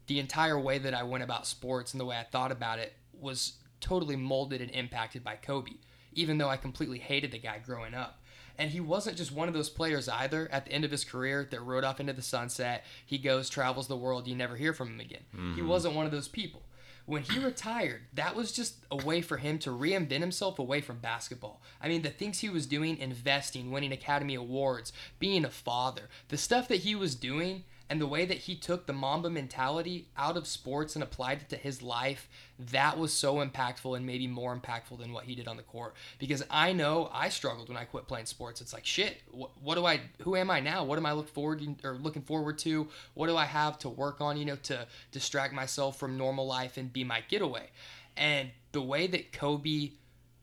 the 0.06 0.20
entire 0.20 0.58
way 0.58 0.78
that 0.78 0.94
I 0.94 1.02
went 1.02 1.24
about 1.24 1.48
sports 1.48 1.92
and 1.92 2.00
the 2.00 2.04
way 2.04 2.16
I 2.16 2.22
thought 2.22 2.52
about 2.52 2.78
it 2.78 2.94
was 3.20 3.54
totally 3.80 4.16
molded 4.16 4.60
and 4.60 4.70
impacted 4.70 5.24
by 5.24 5.36
Kobe, 5.36 5.72
even 6.12 6.38
though 6.38 6.48
I 6.48 6.56
completely 6.56 6.98
hated 6.98 7.32
the 7.32 7.38
guy 7.38 7.58
growing 7.58 7.94
up. 7.94 8.20
And 8.58 8.70
he 8.70 8.80
wasn't 8.80 9.16
just 9.16 9.30
one 9.30 9.46
of 9.46 9.54
those 9.54 9.70
players 9.70 10.08
either 10.08 10.48
at 10.50 10.66
the 10.66 10.72
end 10.72 10.84
of 10.84 10.90
his 10.90 11.04
career 11.04 11.46
that 11.50 11.62
rode 11.62 11.84
off 11.84 12.00
into 12.00 12.12
the 12.12 12.22
sunset. 12.22 12.84
He 13.06 13.16
goes, 13.16 13.48
travels 13.48 13.86
the 13.86 13.96
world, 13.96 14.26
you 14.26 14.34
never 14.34 14.56
hear 14.56 14.72
from 14.72 14.88
him 14.88 15.00
again. 15.00 15.22
Mm-hmm. 15.32 15.54
He 15.54 15.62
wasn't 15.62 15.94
one 15.94 16.06
of 16.06 16.12
those 16.12 16.26
people. 16.26 16.62
When 17.06 17.22
he 17.22 17.38
retired, 17.38 18.02
that 18.12 18.34
was 18.34 18.52
just 18.52 18.84
a 18.90 18.96
way 18.96 19.22
for 19.22 19.38
him 19.38 19.58
to 19.60 19.70
reinvent 19.70 20.20
himself 20.20 20.58
away 20.58 20.82
from 20.82 20.98
basketball. 20.98 21.62
I 21.80 21.88
mean, 21.88 22.02
the 22.02 22.10
things 22.10 22.40
he 22.40 22.50
was 22.50 22.66
doing, 22.66 22.98
investing, 22.98 23.70
winning 23.70 23.92
Academy 23.92 24.34
Awards, 24.34 24.92
being 25.18 25.44
a 25.46 25.50
father, 25.50 26.10
the 26.28 26.36
stuff 26.36 26.68
that 26.68 26.80
he 26.80 26.94
was 26.94 27.14
doing 27.14 27.64
and 27.90 28.00
the 28.00 28.06
way 28.06 28.26
that 28.26 28.38
he 28.38 28.54
took 28.54 28.86
the 28.86 28.92
Mamba 28.92 29.30
mentality 29.30 30.08
out 30.16 30.36
of 30.36 30.46
sports 30.46 30.94
and 30.94 31.02
applied 31.02 31.40
it 31.42 31.48
to 31.48 31.56
his 31.56 31.80
life, 31.80 32.28
that 32.58 32.98
was 32.98 33.12
so 33.12 33.36
impactful 33.36 33.96
and 33.96 34.04
maybe 34.04 34.26
more 34.26 34.54
impactful 34.54 34.98
than 34.98 35.12
what 35.12 35.24
he 35.24 35.34
did 35.34 35.48
on 35.48 35.56
the 35.56 35.62
court. 35.62 35.94
Because 36.18 36.44
I 36.50 36.72
know 36.72 37.10
I 37.12 37.30
struggled 37.30 37.68
when 37.68 37.78
I 37.78 37.84
quit 37.84 38.06
playing 38.06 38.26
sports. 38.26 38.60
It's 38.60 38.74
like 38.74 38.84
shit. 38.84 39.22
What, 39.30 39.50
what 39.62 39.76
do 39.76 39.86
I? 39.86 40.00
Who 40.22 40.36
am 40.36 40.50
I 40.50 40.60
now? 40.60 40.84
What 40.84 40.98
am 40.98 41.06
I 41.06 41.12
look 41.12 41.28
forward 41.28 41.62
or 41.82 41.94
looking 41.94 42.22
forward 42.22 42.58
to? 42.58 42.88
What 43.14 43.28
do 43.28 43.36
I 43.36 43.46
have 43.46 43.78
to 43.80 43.88
work 43.88 44.20
on? 44.20 44.36
You 44.36 44.44
know, 44.44 44.56
to 44.64 44.86
distract 45.10 45.54
myself 45.54 45.98
from 45.98 46.18
normal 46.18 46.46
life 46.46 46.76
and 46.76 46.92
be 46.92 47.04
my 47.04 47.22
getaway. 47.28 47.70
And 48.18 48.50
the 48.72 48.82
way 48.82 49.06
that 49.06 49.32
Kobe 49.32 49.92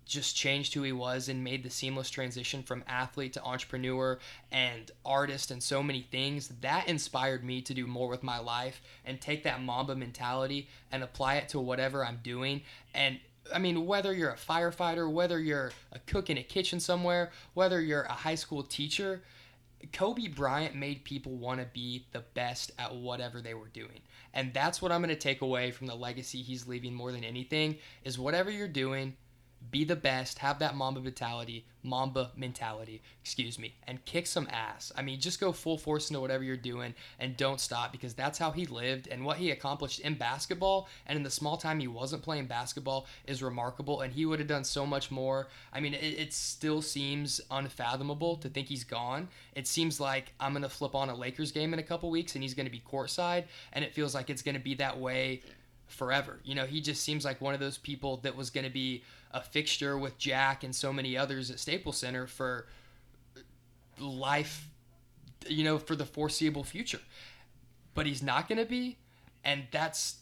just 0.06 0.36
changed 0.36 0.74
who 0.74 0.84
he 0.84 0.92
was 0.92 1.30
and 1.30 1.44
made 1.44 1.64
the 1.64 1.70
seamless 1.70 2.10
transition 2.10 2.64
from 2.64 2.84
athlete 2.88 3.34
to 3.34 3.44
entrepreneur 3.44 4.20
and 4.52 4.92
artist 5.06 5.52
and 5.52 5.62
so 5.62 5.82
many 5.82 6.02
things 6.12 6.50
that 6.62 6.88
inspired 6.88 7.44
me 7.44 7.62
to 7.62 7.74
do 7.74 7.88
more 7.88 8.08
with 8.08 8.24
my 8.24 8.40
life 8.40 8.82
and 9.06 9.20
take 9.20 9.44
that 9.44 9.62
mamba 9.62 9.96
mentality 9.96 10.68
and 10.92 11.04
apply 11.04 11.36
it 11.36 11.50
to 11.50 11.60
whatever 11.60 12.06
i'm 12.06 12.20
doing 12.24 12.62
and 12.94 13.20
I 13.54 13.60
mean, 13.60 13.86
whether 13.86 14.12
you're 14.12 14.32
a 14.32 14.36
firefighter, 14.36 15.12
whether 15.12 15.40
you're 15.40 15.72
a 15.92 16.00
cook 16.00 16.32
in 16.32 16.38
a 16.40 16.44
kitchen 16.44 16.80
somewhere, 16.80 17.32
whether 17.54 17.80
you're 17.80 18.02
a 18.02 18.12
high 18.12 18.34
school 18.34 18.64
teacher, 18.64 19.22
Kobe 19.94 20.28
Bryant 20.28 20.76
made 20.76 21.04
people 21.04 21.36
want 21.36 21.60
to 21.60 21.68
be 21.68 22.06
the 22.12 22.24
best 22.34 22.72
at 22.80 22.96
whatever 22.96 23.42
they 23.42 23.54
were 23.54 23.68
doing. 23.68 24.02
And 24.34 24.54
that's 24.54 24.82
what 24.82 24.92
I'm 24.92 25.02
going 25.02 25.10
to 25.10 25.16
take 25.16 25.42
away 25.42 25.72
from 25.72 25.88
the 25.88 25.96
legacy 25.96 26.42
he's 26.42 26.68
leaving 26.68 26.94
more 26.94 27.12
than 27.12 27.24
anything 27.24 27.78
is 28.04 28.18
whatever 28.18 28.50
you're 28.50 28.68
doing, 28.68 29.16
be 29.72 29.84
the 29.84 29.96
best, 29.96 30.40
have 30.40 30.60
that 30.60 30.76
Mamba 30.76 31.02
mentality, 31.02 31.66
Mamba 31.84 32.32
mentality, 32.36 33.02
excuse 33.22 33.60
me, 33.60 33.76
and 33.88 34.04
kick 34.06 34.28
some 34.28 34.48
ass. 34.52 34.92
I 34.96 35.02
mean, 35.02 35.20
just 35.20 35.40
go 35.40 35.52
full 35.52 35.78
force 35.78 36.10
into 36.10 36.20
whatever 36.20 36.44
you're 36.44 36.58
doing 36.58 36.94
and 37.20 37.38
don't 37.38 37.60
stop 37.60 37.92
because 37.92 38.14
that's 38.14 38.38
how 38.38 38.52
he 38.52 38.66
lived 38.66 39.08
and 39.08 39.24
what 39.24 39.38
he 39.38 39.52
accomplished 39.52 40.00
in 40.00 40.16
basketball 40.16 40.90
and 41.06 41.18
in 41.18 41.24
the 41.24 41.30
small 41.30 41.58
time 41.58 41.80
he 41.80 41.88
wasn't 41.88 42.24
playing 42.24 42.48
basketball 42.48 43.08
is 43.28 43.44
remarkable 43.44 44.02
and 44.02 44.14
he 44.14 44.26
would 44.26 44.40
have 44.40 44.48
done 44.48 44.64
so 44.64 44.86
much 44.86 45.12
more. 45.12 45.48
I 45.72 45.80
mean, 45.80 45.94
it, 45.94 46.20
it 46.20 46.34
still 46.34 46.82
seems 46.82 47.40
unfathomable 47.52 48.38
to 48.38 48.50
think 48.50 48.68
he's 48.68 48.84
gone. 48.84 49.28
It 49.56 49.68
seems 49.68 50.00
like 50.00 50.34
I'm 50.40 50.54
going 50.54 50.64
to 50.64 50.70
flip 50.70 50.96
on 50.96 51.10
a 51.10 51.16
Lakers 51.16 51.52
game 51.52 51.74
in 51.74 51.80
a 51.80 51.84
couple 51.84 52.10
weeks 52.10 52.36
and 52.36 52.44
he's 52.44 52.54
going 52.54 52.68
to 52.68 52.72
be 52.72 52.82
courtside 52.92 53.46
and 53.74 53.86
it 53.86 53.94
feels 53.94 54.16
like 54.16 54.30
it's 54.30 54.42
going 54.42 54.56
to 54.56 54.62
be 54.62 54.76
that 54.76 55.00
way 55.00 55.42
forever. 55.88 56.40
You 56.44 56.56
know, 56.56 56.66
he 56.66 56.82
just 56.82 57.04
seems 57.04 57.26
like 57.26 57.42
one 57.42 57.54
of 57.54 57.60
those 57.60 57.78
people 57.78 58.18
that 58.18 58.36
was 58.36 58.50
going 58.50 58.66
to 58.66 58.72
be 58.72 59.04
a 59.36 59.42
fixture 59.42 59.98
with 59.98 60.18
Jack 60.18 60.64
and 60.64 60.74
so 60.74 60.94
many 60.94 61.18
others 61.18 61.52
at 61.52 61.60
Staples 61.60 61.98
Center 61.98 62.26
for 62.26 62.68
life, 64.00 64.70
you 65.48 65.66
know, 65.66 65.78
for 65.78 65.96
the 65.96 66.06
foreseeable 66.06 66.64
future. 66.64 67.02
But 67.94 68.06
he's 68.06 68.24
not 68.24 68.48
going 68.48 68.60
to 68.60 68.66
be, 68.66 68.98
and 69.44 69.64
that's 69.72 70.16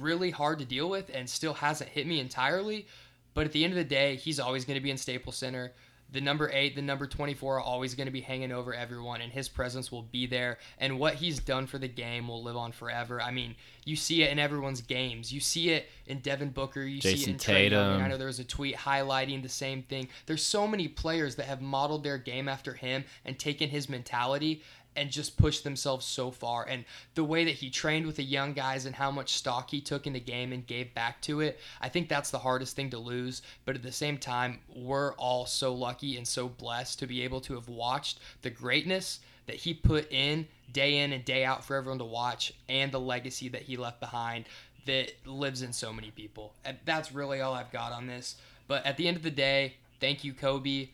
really 0.00 0.30
hard 0.30 0.58
to 0.60 0.64
deal 0.64 0.88
with 0.88 1.10
and 1.12 1.28
still 1.28 1.54
hasn't 1.54 1.90
hit 1.90 2.06
me 2.06 2.20
entirely. 2.20 2.86
But 3.34 3.44
at 3.44 3.52
the 3.52 3.64
end 3.64 3.74
of 3.74 3.76
the 3.76 3.84
day, 3.84 4.16
he's 4.16 4.40
always 4.40 4.64
going 4.64 4.78
to 4.78 4.82
be 4.82 4.90
in 4.90 4.96
Staples 4.96 5.36
Center. 5.36 5.72
The 6.10 6.20
number 6.20 6.50
eight, 6.52 6.74
the 6.74 6.82
number 6.82 7.06
24 7.06 7.56
are 7.56 7.60
always 7.60 7.94
going 7.94 8.06
to 8.06 8.12
be 8.12 8.20
hanging 8.20 8.50
over 8.50 8.72
everyone, 8.72 9.20
and 9.20 9.30
his 9.30 9.48
presence 9.48 9.92
will 9.92 10.02
be 10.02 10.26
there. 10.26 10.58
And 10.78 10.98
what 10.98 11.14
he's 11.14 11.38
done 11.38 11.66
for 11.66 11.78
the 11.78 11.88
game 11.88 12.28
will 12.28 12.42
live 12.42 12.56
on 12.56 12.72
forever. 12.72 13.20
I 13.20 13.30
mean, 13.30 13.54
you 13.84 13.94
see 13.94 14.22
it 14.22 14.30
in 14.30 14.38
everyone's 14.38 14.80
games. 14.80 15.32
You 15.32 15.40
see 15.40 15.70
it 15.70 15.88
in 16.06 16.20
Devin 16.20 16.50
Booker. 16.50 16.82
You 16.82 17.00
see 17.00 17.10
it 17.10 17.16
Jason 17.16 17.30
in 17.30 17.34
Young. 17.34 17.38
Tatum. 17.38 18.02
I 18.02 18.08
know 18.08 18.16
there 18.16 18.26
was 18.26 18.38
a 18.38 18.44
tweet 18.44 18.76
highlighting 18.76 19.42
the 19.42 19.48
same 19.48 19.82
thing. 19.82 20.08
There's 20.26 20.42
so 20.42 20.66
many 20.66 20.88
players 20.88 21.36
that 21.36 21.46
have 21.46 21.60
modeled 21.60 22.04
their 22.04 22.18
game 22.18 22.48
after 22.48 22.72
him 22.72 23.04
and 23.24 23.38
taken 23.38 23.68
his 23.68 23.88
mentality 23.88 24.62
and 24.98 25.10
just 25.10 25.36
pushed 25.36 25.64
themselves 25.64 26.04
so 26.04 26.30
far. 26.30 26.66
And 26.68 26.84
the 27.14 27.24
way 27.24 27.44
that 27.44 27.54
he 27.54 27.70
trained 27.70 28.06
with 28.06 28.16
the 28.16 28.24
young 28.24 28.52
guys 28.52 28.84
and 28.84 28.94
how 28.94 29.10
much 29.10 29.34
stock 29.34 29.70
he 29.70 29.80
took 29.80 30.06
in 30.06 30.12
the 30.12 30.20
game 30.20 30.52
and 30.52 30.66
gave 30.66 30.92
back 30.92 31.20
to 31.22 31.40
it, 31.40 31.60
I 31.80 31.88
think 31.88 32.08
that's 32.08 32.30
the 32.30 32.38
hardest 32.38 32.74
thing 32.74 32.90
to 32.90 32.98
lose. 32.98 33.42
But 33.64 33.76
at 33.76 33.82
the 33.82 33.92
same 33.92 34.18
time, 34.18 34.58
we're 34.74 35.14
all 35.14 35.46
so 35.46 35.72
lucky 35.72 36.16
and 36.16 36.26
so 36.26 36.48
blessed 36.48 36.98
to 36.98 37.06
be 37.06 37.22
able 37.22 37.40
to 37.42 37.54
have 37.54 37.68
watched 37.68 38.18
the 38.42 38.50
greatness 38.50 39.20
that 39.46 39.56
he 39.56 39.72
put 39.72 40.10
in 40.12 40.46
day 40.72 40.98
in 40.98 41.12
and 41.12 41.24
day 41.24 41.44
out 41.44 41.64
for 41.64 41.76
everyone 41.76 41.98
to 41.98 42.04
watch 42.04 42.52
and 42.68 42.92
the 42.92 43.00
legacy 43.00 43.48
that 43.48 43.62
he 43.62 43.76
left 43.76 44.00
behind 44.00 44.44
that 44.84 45.12
lives 45.24 45.62
in 45.62 45.72
so 45.72 45.92
many 45.92 46.10
people. 46.10 46.54
And 46.64 46.76
that's 46.84 47.12
really 47.12 47.40
all 47.40 47.54
I've 47.54 47.72
got 47.72 47.92
on 47.92 48.06
this. 48.06 48.36
But 48.66 48.84
at 48.84 48.96
the 48.96 49.06
end 49.06 49.16
of 49.16 49.22
the 49.22 49.30
day, 49.30 49.74
thank 50.00 50.24
you, 50.24 50.34
Kobe. 50.34 50.88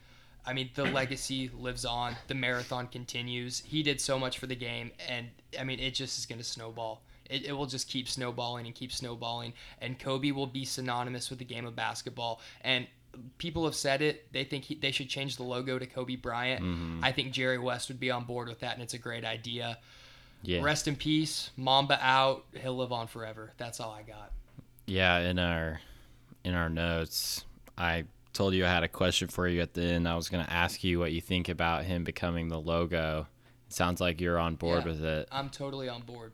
I 0.47 0.53
mean, 0.53 0.71
the 0.75 0.85
legacy 0.85 1.51
lives 1.59 1.85
on. 1.85 2.17
The 2.29 2.35
marathon 2.35 2.87
continues. 2.89 3.63
He 3.67 3.83
did 3.83 4.01
so 4.01 4.19
much 4.19 4.39
for 4.39 4.47
the 4.47 4.57
game, 4.57 4.93
and 5.09 5.29
I 5.59 5.65
mean, 5.65 5.81
it 5.81 5.95
just 5.95 6.19
is 6.19 6.27
going 6.27 6.39
to 6.39 6.45
snowball. 6.45 7.03
It, 7.31 7.47
it 7.47 7.53
will 7.53 7.67
just 7.67 7.89
keep 7.89 8.09
snowballing 8.09 8.67
and 8.67 8.75
keep 8.75 8.93
snowballing, 8.93 9.55
and 9.81 9.99
Kobe 9.99 10.31
will 10.33 10.47
be 10.47 10.65
synonymous 10.65 11.31
with 11.31 11.39
the 11.39 11.45
game 11.45 11.65
of 11.65 11.75
basketball. 11.75 12.41
And 12.61 12.87
people 13.39 13.65
have 13.65 13.75
said 13.75 14.03
it; 14.03 14.31
they 14.33 14.45
think 14.45 14.65
he, 14.65 14.75
they 14.75 14.91
should 14.91 15.09
change 15.09 15.37
the 15.37 15.45
logo 15.45 15.79
to 15.79 15.87
Kobe 15.87 16.17
Bryant. 16.17 16.63
Mm-hmm. 16.63 17.03
I 17.03 17.13
think 17.13 17.33
Jerry 17.33 17.59
West 17.59 17.89
would 17.89 18.01
be 18.01 18.11
on 18.11 18.25
board 18.25 18.49
with 18.49 18.61
that, 18.61 18.75
and 18.75 18.83
it's 18.83 18.95
a 18.95 18.99
great 18.99 19.25
idea. 19.25 19.79
Yeah. 20.43 20.63
Rest 20.63 20.89
in 20.89 20.97
peace, 20.97 21.51
Mamba 21.57 21.99
out. 22.03 22.45
He'll 22.53 22.77
live 22.77 22.93
on 22.93 23.07
forever. 23.07 23.53
That's 23.57 23.81
all 23.81 23.93
I 23.93 24.03
got. 24.03 24.31
Yeah, 24.87 25.21
in 25.21 25.39
our 25.39 25.81
in 26.45 26.55
our 26.55 26.69
notes, 26.69 27.45
I 27.79 28.05
told 28.35 28.53
you 28.55 28.67
I 28.67 28.69
had 28.69 28.83
a 28.83 28.89
question 28.89 29.29
for 29.29 29.49
you 29.49 29.63
at 29.63 29.73
the 29.73 29.83
end. 29.83 30.07
I 30.07 30.17
was 30.17 30.29
going 30.29 30.45
to 30.45 30.53
ask 30.53 30.85
you 30.85 30.99
what 30.99 31.13
you 31.13 31.21
think 31.21 31.49
about 31.49 31.85
him 31.85 32.05
becoming 32.05 32.49
the 32.49 32.61
logo. 32.61 33.27
It 33.69 33.73
sounds 33.73 34.01
like 34.01 34.21
you're 34.21 34.39
on 34.39 34.57
board 34.57 34.85
Yeah. 34.85 34.93
with 34.93 35.05
it. 35.05 35.29
I'm 35.33 35.49
totally 35.49 35.89
on 35.89 36.03
board. 36.03 36.33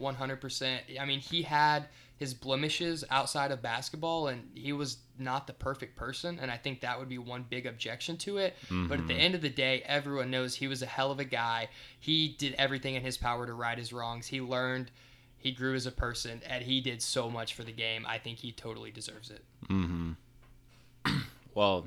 100%. 0.00 0.98
I 1.00 1.04
mean, 1.04 1.20
he 1.20 1.42
had 1.42 1.88
his 2.16 2.34
blemishes 2.34 3.04
outside 3.10 3.50
of 3.50 3.60
basketball 3.62 4.28
and 4.28 4.48
he 4.54 4.72
was 4.72 4.98
not 5.18 5.46
the 5.46 5.52
perfect 5.52 5.96
person 5.96 6.38
and 6.40 6.50
I 6.50 6.56
think 6.56 6.80
that 6.80 6.98
would 6.98 7.08
be 7.08 7.18
one 7.18 7.44
big 7.48 7.66
objection 7.66 8.16
to 8.18 8.38
it. 8.38 8.56
But 8.70 9.00
at 9.00 9.08
the 9.08 9.14
mm-hmm. 9.14 9.20
end 9.20 9.34
of 9.34 9.42
the 9.42 9.48
day, 9.48 9.82
everyone 9.84 10.30
knows 10.30 10.54
he 10.54 10.68
was 10.68 10.82
a 10.82 10.86
hell 10.86 11.10
of 11.10 11.18
a 11.18 11.24
guy. 11.24 11.68
He 11.98 12.36
did 12.38 12.54
everything 12.54 12.94
in 12.94 13.02
his 13.02 13.18
power 13.18 13.46
to 13.46 13.52
right 13.52 13.76
his 13.76 13.92
wrongs. 13.92 14.28
He 14.28 14.40
learned, 14.40 14.90
he 15.36 15.50
grew 15.50 15.74
as 15.74 15.86
a 15.86 15.92
person 15.92 16.40
and 16.48 16.62
he 16.62 16.80
did 16.80 17.02
so 17.02 17.28
much 17.28 17.54
for 17.54 17.64
the 17.64 17.72
game. 17.72 18.06
I 18.08 18.18
think 18.18 18.38
he 18.38 18.52
totally 18.52 18.92
deserves 18.92 19.30
it. 19.30 19.44
Mm-hmm. 19.68 20.12
Well, 21.54 21.86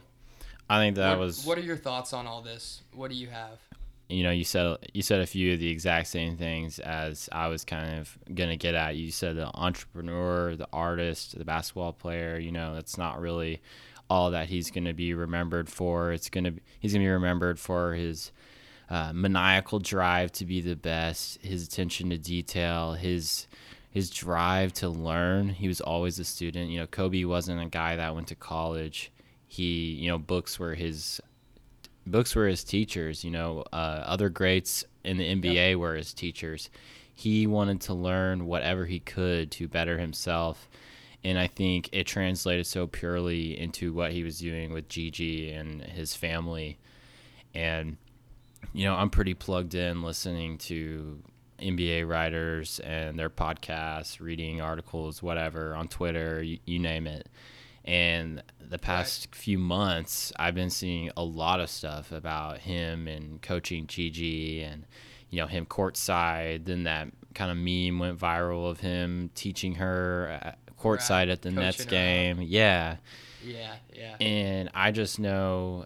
I 0.69 0.79
think 0.79 0.95
that 0.95 1.17
what, 1.17 1.25
was 1.25 1.45
What 1.45 1.57
are 1.57 1.61
your 1.61 1.77
thoughts 1.77 2.13
on 2.13 2.27
all 2.27 2.41
this? 2.41 2.81
What 2.93 3.09
do 3.09 3.15
you 3.17 3.27
have? 3.27 3.59
you 4.07 4.21
know 4.21 4.31
you 4.31 4.43
said 4.43 4.77
you 4.93 5.01
said 5.01 5.19
a 5.19 5.25
few 5.25 5.53
of 5.53 5.59
the 5.59 5.69
exact 5.69 6.07
same 6.07 6.37
things 6.37 6.77
as 6.79 7.27
I 7.31 7.47
was 7.47 7.65
kind 7.65 7.99
of 7.99 8.17
gonna 8.33 8.57
get 8.57 8.75
at. 8.75 8.95
You 8.95 9.11
said 9.11 9.35
the 9.35 9.49
entrepreneur, 9.55 10.55
the 10.55 10.67
artist, 10.71 11.37
the 11.37 11.45
basketball 11.45 11.93
player. 11.93 12.37
You 12.37 12.51
know 12.51 12.75
that's 12.75 12.97
not 12.97 13.19
really 13.19 13.61
all 14.09 14.31
that 14.31 14.47
he's 14.47 14.69
gonna 14.69 14.93
be 14.93 15.13
remembered 15.13 15.69
for. 15.69 16.11
It's 16.11 16.29
gonna 16.29 16.51
be, 16.51 16.61
he's 16.79 16.93
gonna 16.93 17.05
be 17.05 17.09
remembered 17.09 17.59
for 17.59 17.95
his 17.95 18.31
uh, 18.89 19.11
maniacal 19.13 19.79
drive 19.79 20.31
to 20.33 20.45
be 20.45 20.61
the 20.61 20.75
best, 20.75 21.41
his 21.41 21.65
attention 21.65 22.11
to 22.11 22.17
detail, 22.17 22.93
his 22.93 23.47
his 23.89 24.11
drive 24.11 24.73
to 24.73 24.89
learn. 24.89 25.49
He 25.49 25.67
was 25.67 25.81
always 25.81 26.19
a 26.19 26.25
student. 26.25 26.69
You 26.69 26.81
know, 26.81 26.87
Kobe 26.87 27.23
wasn't 27.23 27.61
a 27.61 27.69
guy 27.69 27.95
that 27.95 28.13
went 28.13 28.27
to 28.27 28.35
college. 28.35 29.11
He, 29.55 29.93
you 29.93 30.09
know, 30.09 30.17
books 30.17 30.59
were 30.59 30.75
his 30.75 31.21
books 32.05 32.35
were 32.35 32.47
his 32.47 32.63
teachers. 32.63 33.23
You 33.23 33.31
know, 33.31 33.63
uh, 33.71 34.03
other 34.05 34.27
greats 34.27 34.83
in 35.05 35.17
the 35.17 35.35
NBA 35.35 35.77
were 35.77 35.95
his 35.95 36.13
teachers. 36.13 36.69
He 37.13 37.47
wanted 37.47 37.79
to 37.81 37.93
learn 37.93 38.47
whatever 38.47 38.85
he 38.85 38.99
could 38.99 39.49
to 39.51 39.69
better 39.69 39.97
himself, 39.97 40.67
and 41.23 41.39
I 41.39 41.47
think 41.47 41.89
it 41.93 42.05
translated 42.05 42.67
so 42.67 42.85
purely 42.85 43.57
into 43.57 43.93
what 43.93 44.11
he 44.11 44.23
was 44.23 44.39
doing 44.39 44.73
with 44.73 44.89
Gigi 44.89 45.51
and 45.51 45.81
his 45.81 46.13
family. 46.15 46.77
And 47.53 47.95
you 48.73 48.83
know, 48.83 48.95
I'm 48.95 49.09
pretty 49.09 49.33
plugged 49.33 49.73
in 49.73 50.03
listening 50.03 50.57
to 50.57 51.23
NBA 51.59 52.05
writers 52.05 52.79
and 52.79 53.17
their 53.17 53.29
podcasts, 53.29 54.19
reading 54.19 54.59
articles, 54.59 55.23
whatever 55.23 55.75
on 55.75 55.87
Twitter, 55.87 56.43
you, 56.43 56.59
you 56.65 56.79
name 56.79 57.07
it. 57.07 57.29
And 57.85 58.41
the 58.59 58.79
past 58.79 59.33
few 59.35 59.59
months, 59.59 60.33
I've 60.37 60.55
been 60.55 60.71
seeing 60.71 61.11
a 61.15 61.23
lot 61.23 61.59
of 61.59 61.69
stuff 61.69 62.11
about 62.11 62.59
him 62.59 63.07
and 63.07 63.39
coaching 63.41 63.85
Gigi 63.85 64.63
and, 64.63 64.85
you 65.29 65.39
know, 65.39 65.45
him 65.47 65.65
courtside. 65.67 66.65
Then 66.65 66.83
that 66.85 67.09
kind 67.35 67.51
of 67.51 67.57
meme 67.57 67.99
went 67.99 68.19
viral 68.19 68.69
of 68.69 68.79
him 68.79 69.29
teaching 69.35 69.75
her 69.75 70.39
uh, 70.43 70.51
courtside 70.81 71.09
Right. 71.09 71.29
at 71.29 71.41
the 71.43 71.49
Coaching 71.49 71.61
Nets 71.63 71.81
up. 71.83 71.87
game. 71.89 72.41
Yeah. 72.41 72.97
Yeah, 73.43 73.75
yeah. 73.93 74.15
And 74.19 74.71
I 74.73 74.89
just 74.91 75.19
know 75.19 75.85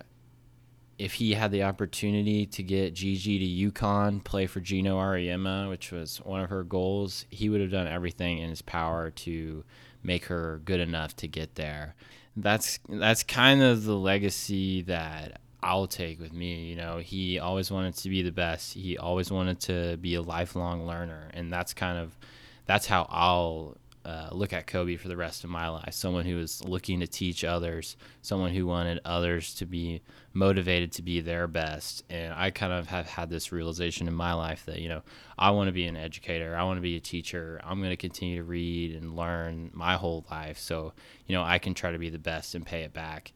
if 0.98 1.13
he 1.15 1.34
had 1.34 1.51
the 1.51 1.63
opportunity 1.63 2.46
to 2.46 2.63
get 2.63 2.94
Gigi 2.94 3.39
to 3.39 3.72
UConn, 3.72 4.24
play 4.24 4.48
for 4.48 4.62
Geno 4.62 4.98
Auriemma, 4.98 5.70
which 5.70 5.91
was 5.91 6.18
one 6.24 6.39
of 6.41 6.50
her 6.50 6.63
goals, 6.63 7.25
he 7.29 7.50
would 7.50 7.60
have 7.60 7.72
done 7.72 7.88
everything 7.88 8.38
in 8.38 8.50
his 8.50 8.62
power 8.62 9.10
to 9.12 9.63
make 10.03 10.25
her 10.25 10.62
good 10.65 10.79
enough 10.79 11.15
to 11.18 11.27
get 11.27 11.56
there. 11.56 11.96
That's 12.36 12.79
that's 12.88 13.24
kind 13.24 13.62
of 13.62 13.84
the 13.84 13.96
legacy 13.96 14.82
that 14.84 15.41
I'll 15.62 15.88
take 15.88 16.20
with 16.20 16.34
me. 16.34 16.65
You 16.65 16.75
know, 16.75 16.98
he 17.00 17.39
always 17.39 17.72
wanted 17.72 17.96
to 17.96 18.10
be 18.10 18.22
the 18.22 18.32
best. 18.32 18.74
He 18.74 18.98
always 18.98 19.32
wanted 19.32 19.60
to 19.62 19.98
be 19.98 20.15
a 20.15 20.22
lifelong 20.22 20.86
learner, 20.88 21.29
and 21.34 21.51
that's 21.51 21.74
kind 21.74 21.98
of 21.98 22.18
that's 22.65 22.86
how 22.86 23.08
I'll 23.10 23.77
uh, 24.10 24.30
look 24.32 24.54
at 24.54 24.66
Kobe 24.66 24.96
for 24.96 25.08
the 25.08 25.16
rest 25.16 25.44
of 25.44 25.51
my 25.51 25.68
life. 25.70 25.94
Someone 25.94 26.25
who 26.25 26.36
was 26.36 26.63
looking 26.63 27.00
to 27.01 27.08
teach 27.08 27.44
others, 27.44 27.96
someone 28.24 28.51
who 28.51 28.66
wanted 28.66 29.00
others 29.06 29.54
to 29.56 29.68
be 29.68 30.01
motivated 30.34 30.92
to 30.94 31.04
be 31.04 31.22
their 31.22 31.48
best. 31.48 32.04
And 32.10 32.34
I 32.34 32.50
kind 32.50 32.74
of 32.74 32.88
have 32.88 33.08
had 33.08 33.30
this 33.30 33.51
realization 33.51 34.08
in 34.08 34.16
my 34.16 34.34
life 34.34 34.66
that, 34.66 34.80
you 34.80 34.89
know, 34.89 35.04
I 35.38 35.51
want 35.51 35.68
to 35.68 35.74
be 35.74 35.86
an 35.86 35.96
educator, 35.96 36.56
I 36.56 36.63
want 36.63 36.78
to 36.78 36.82
be 36.82 36.96
a 36.96 37.00
teacher. 37.00 37.62
I'm 37.63 37.78
going 37.80 37.92
to 37.92 37.98
continue 37.98 38.38
to 38.38 38.44
read 38.44 38.96
and 38.96 39.16
learn 39.16 39.70
my 39.74 39.94
whole 39.94 40.25
life. 40.32 40.58
So, 40.58 40.94
you 41.28 41.36
know, 41.36 41.44
I 41.44 41.60
can 41.60 41.75
try 41.75 41.92
to 41.92 42.00
be 42.00 42.10
the 42.10 42.18
best 42.18 42.56
and 42.56 42.66
pay 42.66 42.82
it 42.82 42.94
back. 42.94 43.32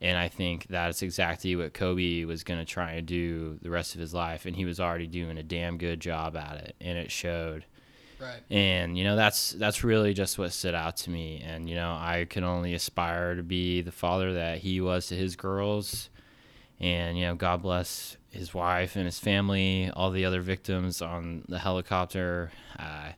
And 0.00 0.16
I 0.16 0.28
think 0.28 0.68
that's 0.68 1.02
exactly 1.02 1.56
what 1.56 1.74
Kobe 1.74 2.24
was 2.24 2.44
going 2.44 2.60
to 2.60 2.66
try 2.66 2.92
and 2.92 3.06
do 3.06 3.58
the 3.60 3.70
rest 3.70 3.94
of 3.94 4.00
his 4.00 4.14
life. 4.14 4.46
And 4.46 4.54
he 4.54 4.64
was 4.64 4.78
already 4.78 5.08
doing 5.08 5.36
a 5.36 5.42
damn 5.42 5.78
good 5.78 6.00
job 6.00 6.36
at 6.36 6.58
it. 6.58 6.76
And 6.80 6.96
it 6.96 7.10
showed 7.10 7.64
Right. 8.22 8.40
and 8.50 8.96
you 8.96 9.04
know 9.04 9.16
that's 9.16 9.52
that's 9.52 9.82
really 9.82 10.14
just 10.14 10.38
what 10.38 10.52
stood 10.52 10.74
out 10.74 10.96
to 10.98 11.10
me. 11.10 11.42
And 11.44 11.68
you 11.68 11.74
know 11.74 11.90
i 11.90 12.26
can 12.28 12.44
only 12.44 12.74
aspire 12.74 13.34
to 13.34 13.42
be 13.42 13.82
the 13.82 13.92
father 13.92 14.34
that 14.34 14.58
he 14.58 14.80
was 14.80 15.08
to 15.08 15.16
his 15.16 15.36
girls. 15.36 16.08
And 16.80 17.18
you 17.18 17.26
know 17.26 17.34
god 17.34 17.62
bless 17.62 18.16
his 18.30 18.54
wife 18.54 18.96
and 18.96 19.04
his 19.04 19.18
family 19.18 19.90
all 19.94 20.10
the 20.10 20.24
other 20.24 20.40
victims 20.40 21.02
on 21.02 21.44
the 21.48 21.58
helicopter. 21.58 22.52
Uh, 22.78 23.12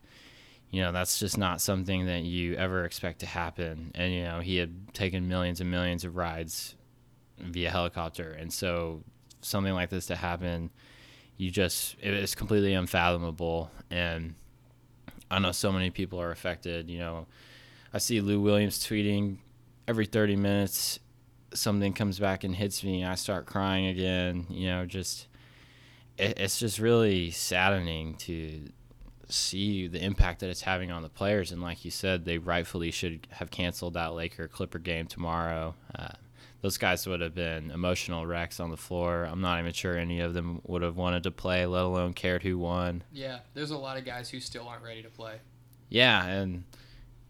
you 0.71 0.81
know 0.81 0.91
that's 0.91 1.19
just 1.19 1.37
not 1.37 1.61
something 1.61 2.07
that 2.07 2.23
you 2.23 2.55
ever 2.55 2.83
expect 2.85 3.19
to 3.19 3.25
happen. 3.25 3.91
And 3.95 4.13
you 4.13 4.23
know 4.23 4.39
he 4.39 4.57
had 4.57 4.93
taken 4.93 5.27
millions 5.27 5.61
and 5.61 5.69
millions 5.69 6.03
of 6.03 6.15
rides 6.15 6.75
via 7.37 7.69
helicopter. 7.69 8.31
And 8.31 8.51
so 8.51 9.03
something 9.41 9.73
like 9.73 9.89
this 9.91 10.07
to 10.07 10.15
happen 10.15 10.71
you 11.37 11.51
just 11.51 11.95
it 12.01 12.13
is 12.13 12.35
completely 12.35 12.73
unfathomable. 12.73 13.69
And 13.89 14.35
I 15.29 15.39
know 15.39 15.51
so 15.51 15.71
many 15.71 15.89
people 15.89 16.21
are 16.21 16.31
affected. 16.31 16.89
You 16.89 16.99
know, 16.99 17.27
I 17.93 17.97
see 17.97 18.21
Lou 18.21 18.41
Williams 18.41 18.79
tweeting 18.79 19.37
every 19.87 20.05
30 20.05 20.35
minutes, 20.35 20.99
something 21.53 21.93
comes 21.93 22.19
back 22.19 22.43
and 22.43 22.55
hits 22.55 22.83
me. 22.83 23.01
And 23.01 23.11
I 23.11 23.15
start 23.15 23.45
crying 23.45 23.87
again. 23.87 24.45
You 24.49 24.67
know, 24.67 24.85
just 24.85 25.27
it, 26.17 26.39
it's 26.39 26.59
just 26.59 26.79
really 26.79 27.31
saddening 27.31 28.15
to 28.15 28.69
see 29.27 29.87
the 29.87 30.03
impact 30.03 30.41
that 30.41 30.49
it's 30.49 30.61
having 30.61 30.91
on 30.91 31.01
the 31.01 31.09
players. 31.09 31.51
And 31.51 31.61
like 31.61 31.83
you 31.83 31.91
said, 31.91 32.25
they 32.25 32.37
rightfully 32.37 32.91
should 32.91 33.27
have 33.31 33.49
canceled 33.49 33.95
that 33.95 34.13
Laker 34.13 34.47
Clipper 34.47 34.79
game 34.79 35.07
tomorrow. 35.07 35.75
Uh, 35.97 36.09
those 36.65 36.79
guys 36.79 37.05
would 37.05 37.21
have 37.21 37.35
been 37.35 37.69
emotional 37.69 38.25
wrecks 38.25 38.59
on 38.59 38.71
the 38.71 38.77
floor. 38.77 39.25
I'm 39.25 39.39
not 39.39 39.59
even 39.59 39.71
sure 39.71 39.95
any 39.95 40.19
of 40.19 40.33
them 40.33 40.61
would 40.65 40.81
have 40.81 40.95
wanted 40.97 41.21
to 41.23 41.31
play, 41.31 41.63
let 41.67 41.83
alone 41.83 42.13
cared 42.13 42.41
who 42.41 42.57
won. 42.57 43.03
Yeah, 43.13 43.37
there's 43.53 43.69
a 43.69 43.77
lot 43.77 43.97
of 43.99 44.03
guys 44.05 44.31
who 44.31 44.39
still 44.39 44.67
aren't 44.67 44.83
ready 44.83 45.03
to 45.03 45.09
play. 45.09 45.35
Yeah, 45.89 46.25
and 46.25 46.63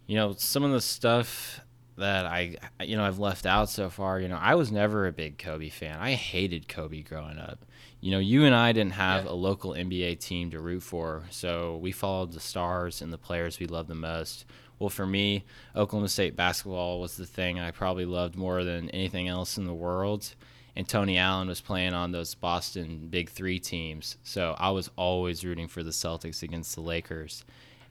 you 0.08 0.16
know 0.16 0.36
some 0.38 0.64
of 0.64 0.72
the 0.72 0.80
stuff 0.80 1.60
that 1.98 2.26
I, 2.26 2.56
you 2.82 2.96
know, 2.96 3.04
I've 3.04 3.20
left 3.20 3.46
out 3.46 3.70
so 3.70 3.90
far. 3.90 4.22
You 4.22 4.30
know, 4.30 4.38
I 4.42 4.56
was 4.56 4.72
never 4.72 5.06
a 5.06 5.12
big 5.12 5.38
Kobe 5.38 5.68
fan. 5.70 6.00
I 6.00 6.14
hated 6.14 6.70
Kobe 6.70 7.02
growing 7.02 7.38
up. 7.38 7.66
You 8.00 8.12
know, 8.12 8.20
you 8.20 8.46
and 8.46 8.56
I 8.56 8.72
didn't 8.72 8.94
have 8.94 9.26
Yeah. 9.26 9.32
a 9.32 9.34
local 9.34 9.72
NBA 9.74 10.16
team 10.22 10.50
to 10.52 10.60
root 10.62 10.84
for, 10.84 11.24
so 11.30 11.76
we 11.78 11.92
followed 11.92 12.32
the 12.32 12.40
stars 12.40 13.02
and 13.02 13.12
the 13.12 13.18
players 13.18 13.60
we 13.60 13.66
loved 13.68 13.90
the 13.90 13.96
most. 13.96 14.46
Well, 14.80 14.90
for 14.90 15.06
me, 15.06 15.46
Oklahoma 15.76 16.10
State 16.10 16.36
basketball 16.36 17.00
was 17.00 17.16
the 17.16 17.26
thing 17.26 17.60
I 17.60 17.72
probably 17.72 18.06
loved 18.06 18.36
more 18.36 18.64
than 18.64 18.90
anything 18.90 19.28
else 19.28 19.58
in 19.58 19.66
the 19.66 19.74
world. 19.74 20.36
And 20.76 20.88
Tony 20.88 21.18
Allen 21.18 21.48
was 21.48 21.62
playing 21.62 21.94
on 21.94 22.12
those 22.12 22.36
Boston 22.36 23.08
Big 23.10 23.30
Three 23.30 23.60
teams, 23.60 24.18
so 24.24 24.56
I 24.58 24.72
was 24.72 24.92
always 24.98 25.46
rooting 25.46 25.70
for 25.70 25.84
the 25.84 25.92
Celtics 25.92 26.44
against 26.44 26.76
the 26.76 26.82
Lakers 26.82 27.46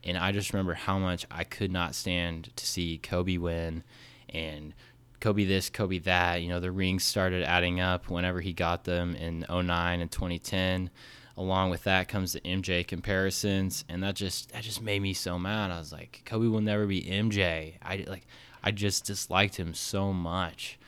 and 0.05 0.19
I 0.19 0.33
just 0.33 0.53
remember 0.53 0.75
how 0.75 0.99
much 0.99 1.26
I 1.31 1.45
could 1.45 1.73
not 1.73 1.95
stand 1.95 2.50
to 2.57 2.67
see 2.67 2.99
Kobe 2.99 3.38
win 3.38 3.83
and 4.29 4.75
Kobe 5.21 5.45
this, 5.45 5.71
Kobe 5.71 5.99
that. 6.00 6.43
You 6.43 6.50
know, 6.50 6.61
the 6.61 6.71
rings 6.71 7.05
started 7.05 7.43
adding 7.43 7.81
up 7.81 8.11
whenever 8.11 8.43
he 8.43 8.53
got 8.53 8.85
them 8.85 9.14
in 9.17 9.47
09 9.50 10.00
and 10.00 10.11
2010. 10.11 10.91
Along 11.37 11.71
with 11.71 11.85
that 11.85 12.07
comes 12.09 12.33
the 12.33 12.41
MJ 12.43 12.87
comparisons, 12.87 13.85
and 13.88 14.03
that 14.03 14.14
just 14.14 14.53
that 14.53 14.62
just 14.62 14.81
made 14.83 15.03
me 15.03 15.12
so 15.14 15.38
mad. 15.38 15.71
I 15.71 15.79
was 15.79 15.93
like, 15.93 16.23
Kobe 16.25 16.47
will 16.47 16.61
never 16.61 16.87
be 16.87 17.03
MJ. 17.03 17.75
I 17.83 18.05
like 18.09 18.26
I 18.62 18.71
just 18.71 19.05
disliked 19.05 19.57
him 19.57 19.75
so 19.75 20.12
much, 20.12 20.79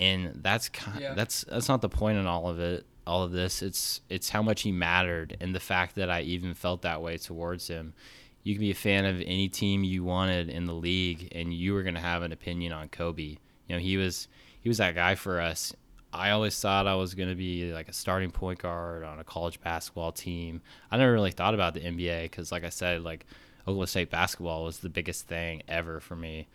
and 0.00 0.32
that's 0.42 0.68
kind 0.68 1.00
Yeah. 1.00 1.14
that's 1.14 1.44
that's 1.44 1.68
not 1.68 1.80
the 1.80 1.88
point 1.88 2.18
in 2.18 2.26
all 2.26 2.48
of 2.48 2.58
it. 2.58 2.86
All 3.06 3.22
of 3.22 3.32
this, 3.32 3.62
it's 3.62 4.00
it's 4.08 4.30
how 4.30 4.42
much 4.42 4.62
he 4.62 4.72
mattered, 4.72 5.36
and 5.40 5.54
the 5.54 5.60
fact 5.60 5.94
that 5.94 6.10
I 6.10 6.22
even 6.22 6.54
felt 6.54 6.82
that 6.82 7.00
way 7.02 7.16
towards 7.18 7.68
him 7.68 7.94
you 8.42 8.52
can 8.54 8.60
be 8.60 8.70
a 8.70 8.74
fan 8.74 9.06
of 9.06 9.22
any 9.22 9.48
team 9.48 9.82
you 9.82 10.04
wanted 10.04 10.50
in 10.50 10.66
the 10.66 10.74
league 10.74 11.28
and 11.32 11.54
you 11.54 11.72
were 11.72 11.82
going 11.82 11.94
to 11.94 12.00
have 12.00 12.20
an 12.22 12.30
opinion 12.30 12.74
on 12.74 12.86
Kobe. 12.90 13.22
You 13.22 13.38
know, 13.70 13.78
he 13.78 13.96
was 13.96 14.28
he 14.60 14.68
was 14.68 14.76
that 14.76 14.94
guy 14.94 15.14
for 15.14 15.40
us. 15.40 15.74
I 16.14 16.30
always 16.30 16.58
thought 16.58 16.86
I 16.86 16.94
was 16.94 17.14
going 17.14 17.28
to 17.28 17.34
be 17.34 17.72
like 17.72 17.88
a 17.88 17.92
starting 17.92 18.30
point 18.30 18.60
guard 18.60 19.02
on 19.02 19.18
a 19.18 19.24
college 19.24 19.60
basketball 19.60 20.12
team. 20.12 20.62
I 20.90 20.96
never 20.96 21.12
really 21.12 21.32
thought 21.32 21.54
about 21.54 21.74
the 21.74 21.80
NBA 21.80 22.30
cuz 22.30 22.52
like 22.52 22.64
I 22.64 22.68
said 22.68 23.02
like 23.02 23.26
Oklahoma 23.62 23.88
State 23.88 24.10
basketball 24.10 24.64
was 24.64 24.78
the 24.78 24.88
biggest 24.88 25.26
thing 25.26 25.62
ever 25.66 25.98
for 25.98 26.14
me. 26.14 26.46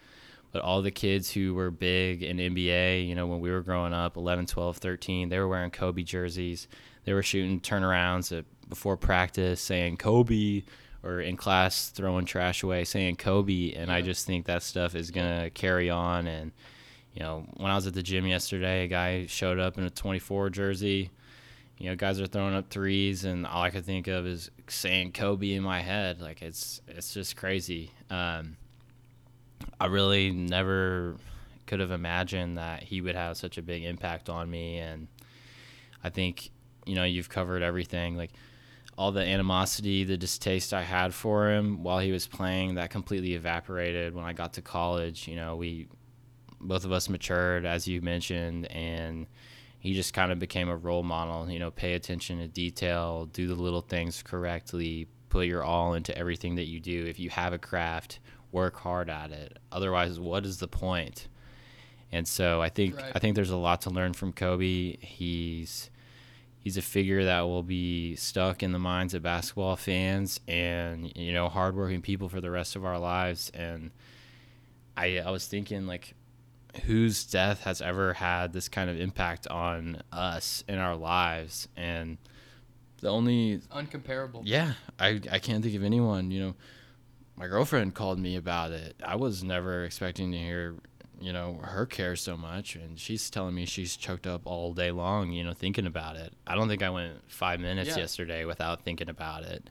But 0.51 0.61
all 0.61 0.81
the 0.81 0.91
kids 0.91 1.31
who 1.31 1.53
were 1.53 1.71
big 1.71 2.23
in 2.23 2.37
NBA, 2.37 3.07
you 3.07 3.13
know, 3.13 3.27
when 3.27 3.39
we 3.39 3.51
were 3.51 3.61
growing 3.61 3.93
up, 3.93 4.17
11, 4.17 4.47
12, 4.47 4.77
13, 4.77 5.29
they 5.29 5.37
were 5.37 5.47
wearing 5.47 5.69
Kobe 5.69 6.01
jerseys. 6.03 6.67
They 7.03 7.13
were 7.13 7.21
shooting 7.21 7.59
turnarounds 7.59 8.35
at, 8.35 8.45
before 8.67 8.97
practice 8.97 9.61
saying 9.61 9.97
Kobe 9.97 10.63
or 11.03 11.19
in 11.19 11.37
class 11.37 11.89
throwing 11.89 12.25
trash 12.25 12.63
away 12.63 12.83
saying 12.85 13.17
Kobe 13.17 13.73
and 13.73 13.91
I 13.91 14.01
just 14.01 14.25
think 14.25 14.45
that 14.45 14.63
stuff 14.63 14.95
is 14.95 15.11
going 15.11 15.43
to 15.43 15.49
carry 15.49 15.89
on 15.89 16.27
and 16.27 16.51
you 17.19 17.25
know 17.25 17.45
when 17.57 17.69
I 17.69 17.75
was 17.75 17.85
at 17.85 17.93
the 17.93 18.01
gym 18.01 18.25
yesterday 18.25 18.85
a 18.85 18.87
guy 18.87 19.25
showed 19.25 19.59
up 19.59 19.77
in 19.77 19.83
a 19.83 19.89
24 19.89 20.49
jersey. 20.51 21.11
You 21.77 21.89
know 21.89 21.95
guys 21.95 22.19
are 22.19 22.27
throwing 22.27 22.55
up 22.55 22.69
threes 22.69 23.25
and 23.25 23.45
all 23.45 23.61
I 23.61 23.69
could 23.69 23.85
think 23.85 24.07
of 24.07 24.25
is 24.25 24.49
saying 24.67 25.11
Kobe 25.11 25.53
in 25.53 25.61
my 25.61 25.81
head. 25.81 26.21
Like 26.21 26.41
it's 26.41 26.81
it's 26.87 27.13
just 27.13 27.35
crazy. 27.35 27.91
Um 28.09 28.55
I 29.81 29.87
really 29.87 30.31
never 30.31 31.17
could 31.67 31.81
have 31.81 31.91
imagined 31.91 32.57
that 32.57 32.83
he 32.83 33.01
would 33.01 33.15
have 33.15 33.35
such 33.35 33.57
a 33.57 33.61
big 33.61 33.83
impact 33.83 34.29
on 34.29 34.49
me 34.49 34.77
and 34.77 35.07
I 36.01 36.09
think 36.09 36.51
you 36.85 36.95
know 36.95 37.03
you've 37.03 37.29
covered 37.29 37.61
everything. 37.61 38.15
Like 38.15 38.31
all 38.97 39.11
the 39.11 39.25
animosity, 39.25 40.05
the 40.05 40.17
distaste 40.17 40.73
I 40.73 40.83
had 40.83 41.13
for 41.13 41.49
him 41.49 41.83
while 41.83 41.99
he 41.99 42.13
was 42.13 42.27
playing, 42.27 42.75
that 42.75 42.89
completely 42.89 43.33
evaporated 43.33 44.15
when 44.15 44.23
I 44.23 44.31
got 44.31 44.53
to 44.53 44.61
college. 44.61 45.27
You 45.27 45.35
know, 45.35 45.55
we 45.57 45.87
both 46.61 46.85
of 46.85 46.91
us 46.91 47.09
matured, 47.09 47.65
as 47.65 47.87
you 47.87 48.01
mentioned, 48.01 48.65
and 48.71 49.27
he 49.79 49.93
just 49.93 50.13
kind 50.13 50.31
of 50.31 50.39
became 50.39 50.69
a 50.69 50.75
role 50.75 51.03
model. 51.03 51.49
You 51.49 51.59
know, 51.59 51.71
pay 51.71 51.93
attention 51.93 52.39
to 52.39 52.47
detail, 52.47 53.25
do 53.25 53.47
the 53.47 53.55
little 53.55 53.81
things 53.81 54.21
correctly, 54.21 55.07
put 55.29 55.47
your 55.47 55.63
all 55.63 55.93
into 55.93 56.17
everything 56.17 56.55
that 56.55 56.67
you 56.67 56.79
do. 56.79 57.05
If 57.05 57.19
you 57.19 57.29
have 57.29 57.53
a 57.53 57.57
craft, 57.57 58.19
work 58.51 58.77
hard 58.77 59.09
at 59.09 59.31
it. 59.31 59.57
Otherwise, 59.71 60.19
what 60.19 60.45
is 60.45 60.57
the 60.57 60.67
point? 60.67 61.27
And 62.11 62.27
so 62.27 62.61
I 62.61 62.69
think 62.69 62.97
Right. 62.97 63.11
I 63.15 63.19
think 63.19 63.35
there's 63.35 63.51
a 63.51 63.57
lot 63.57 63.81
to 63.81 63.89
learn 63.91 64.13
from 64.13 64.33
Kobe. 64.33 64.97
He's 64.97 65.89
he's 66.57 66.75
a 66.75 66.81
figure 66.81 67.23
that 67.23 67.41
will 67.41 67.63
be 67.63 68.15
stuck 68.15 68.61
in 68.61 68.71
the 68.73 68.79
minds 68.79 69.13
of 69.13 69.21
basketball 69.23 69.75
fans 69.75 70.39
and 70.47 71.11
you 71.15 71.31
know 71.31 71.47
hardworking 71.47 72.01
people 72.01 72.27
for 72.27 72.41
the 72.41 72.51
rest 72.51 72.75
of 72.75 72.83
our 72.83 72.99
lives 72.99 73.49
and 73.53 73.91
i 74.97 75.19
i 75.19 75.31
was 75.31 75.47
thinking 75.47 75.87
like 75.87 76.13
whose 76.85 77.23
death 77.25 77.63
has 77.63 77.81
ever 77.81 78.13
had 78.13 78.53
this 78.53 78.69
kind 78.69 78.89
of 78.89 78.99
impact 78.99 79.47
on 79.47 80.01
us 80.11 80.63
in 80.67 80.77
our 80.77 80.95
lives 80.95 81.67
and 81.75 82.17
the 83.01 83.09
only 83.09 83.59
Uncomparable. 83.71 84.41
yeah 84.45 84.73
i 84.99 85.19
i 85.31 85.39
can't 85.39 85.63
think 85.63 85.75
of 85.75 85.83
anyone 85.83 86.29
you 86.31 86.39
know 86.39 86.55
my 87.35 87.47
girlfriend 87.47 87.95
called 87.95 88.19
me 88.19 88.35
about 88.35 88.71
it 88.71 88.95
i 89.03 89.15
was 89.15 89.43
never 89.43 89.83
expecting 89.83 90.31
to 90.31 90.37
hear 90.37 90.75
you 91.19 91.33
know 91.33 91.55
her 91.63 91.85
care 91.85 92.15
so 92.15 92.37
much 92.37 92.75
and 92.75 92.99
she's 92.99 93.29
telling 93.29 93.55
me 93.55 93.65
she's 93.65 93.95
choked 93.97 94.27
up 94.27 94.41
all 94.45 94.73
day 94.73 94.91
long 94.91 95.31
you 95.31 95.43
know 95.43 95.53
thinking 95.53 95.87
about 95.87 96.15
it 96.17 96.33
i 96.45 96.53
don't 96.55 96.67
think 96.67 96.83
i 96.83 96.89
went 96.89 97.13
five 97.27 97.59
minutes 97.59 97.89
Yeah. 97.89 97.97
yesterday 97.97 98.45
without 98.45 98.83
thinking 98.83 99.09
about 99.09 99.43
it 99.43 99.69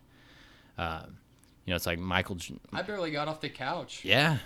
um, 0.79 1.19
you 1.65 1.71
know 1.71 1.77
it's 1.77 1.87
like 1.87 1.99
michael 1.99 2.35
J- 2.37 2.59
I 2.73 2.83
barely 2.83 3.11
got 3.13 3.29
off 3.29 3.41
the 3.41 3.49
couch. 3.51 4.05
yeah 4.05 4.39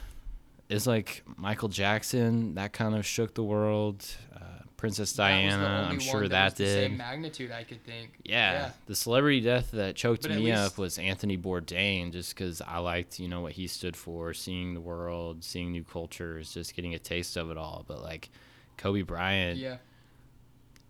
it's 0.74 0.87
like 0.87 1.22
michael 1.37 1.68
jackson 1.68 2.54
that 2.54 2.72
kind 2.72 2.94
of 2.94 3.04
shook 3.06 3.35
the 3.35 3.42
world 3.42 4.04
uh, 4.35 4.38
princess 4.76 5.12
That 5.12 5.44
was 5.44 5.52
the 5.54 5.58
diana 5.61 5.88
i'm 5.90 6.00
sure 6.00 6.22
that, 6.22 6.28
that, 6.28 6.56
did 6.56 6.88
same 6.88 6.96
magnitude 6.96 7.50
I 7.52 7.62
could 7.64 7.85
think. 7.85 8.18
yeah, 8.24 8.70
the 8.87 8.94
celebrity 8.96 9.40
death 9.40 9.70
that 9.72 9.94
choked 9.96 10.22
But 10.22 10.32
me 10.32 10.37
least- 10.38 10.58
up 10.58 10.78
was 10.78 10.98
Anthony 10.98 11.37
Bourdain, 11.38 12.11
just 12.12 12.35
because 12.35 12.61
I 12.61 12.78
liked, 12.78 13.20
you 13.20 13.28
know, 13.28 13.40
what 13.42 13.52
he 13.52 13.66
stood 13.68 13.96
for, 13.96 14.35
seeing 14.35 14.74
the 14.74 14.80
world, 14.80 15.44
seeing 15.44 15.70
new 15.70 15.85
cultures, 15.85 16.52
just 16.54 16.74
getting 16.74 16.94
a 16.94 16.98
taste 16.98 17.37
of 17.37 17.50
it 17.50 17.56
all. 17.56 17.85
But 17.87 18.02
like 18.02 18.30
Kobe 18.76 19.02
Bryant, 19.02 19.58
Yeah, 19.58 19.76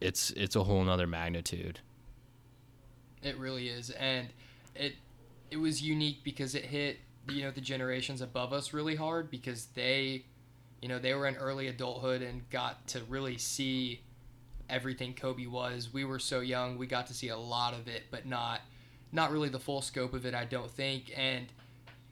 it's 0.00 0.30
it's 0.30 0.56
a 0.56 0.64
whole 0.64 0.82
nother 0.84 1.06
magnitude. 1.06 1.80
it 3.22 3.36
really 3.38 3.68
is, 3.68 3.90
and 3.90 4.28
it 4.74 4.94
it 5.50 5.56
was 5.58 5.82
unique 5.82 6.24
because 6.24 6.54
it 6.54 6.64
hit 6.64 6.98
you 7.28 7.42
know 7.42 7.50
the 7.50 7.60
generations 7.60 8.20
above 8.20 8.52
us 8.52 8.72
really 8.72 8.96
hard 8.96 9.30
because 9.30 9.66
they, 9.74 10.24
you 10.80 10.88
know, 10.88 10.98
they 10.98 11.14
were 11.14 11.26
in 11.26 11.36
early 11.36 11.68
adulthood 11.68 12.22
and 12.22 12.48
got 12.50 12.86
to 12.88 13.00
really 13.08 13.38
see 13.38 14.00
everything 14.68 15.14
Kobe 15.14 15.46
was. 15.46 15.92
We 15.92 16.04
were 16.04 16.18
so 16.18 16.40
young, 16.40 16.78
we 16.78 16.86
got 16.86 17.06
to 17.08 17.14
see 17.14 17.28
a 17.28 17.36
lot 17.36 17.74
of 17.74 17.88
it, 17.88 18.04
but 18.10 18.26
not 18.26 18.60
not 19.14 19.30
really 19.30 19.50
the 19.50 19.60
full 19.60 19.82
scope 19.82 20.14
of 20.14 20.24
it, 20.24 20.34
I 20.34 20.44
don't 20.46 20.70
think. 20.70 21.12
And 21.16 21.46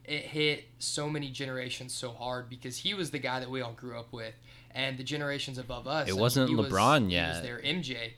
it 0.05 0.23
hit 0.23 0.64
so 0.79 1.09
many 1.09 1.31
generations 1.31 1.94
so 1.94 2.11
hard 2.11 2.51
because 2.51 2.77
he 2.77 2.92
was 2.94 3.11
the 3.11 3.18
guy 3.18 3.40
that 3.40 3.49
we 3.51 3.62
all 3.62 3.73
grew 3.73 3.99
up 3.99 4.12
with, 4.12 4.35
and 4.73 4.99
the 4.99 5.05
generations 5.05 5.57
above 5.59 5.87
us. 5.88 6.09
It 6.09 6.16
wasn't 6.16 6.49
he 6.51 6.55
was- 6.55 6.70
LeBron 6.70 7.07
he 7.09 7.14
yet. 7.14 7.29
Was 7.35 7.42
there 7.42 7.61
MJ? 7.62 8.12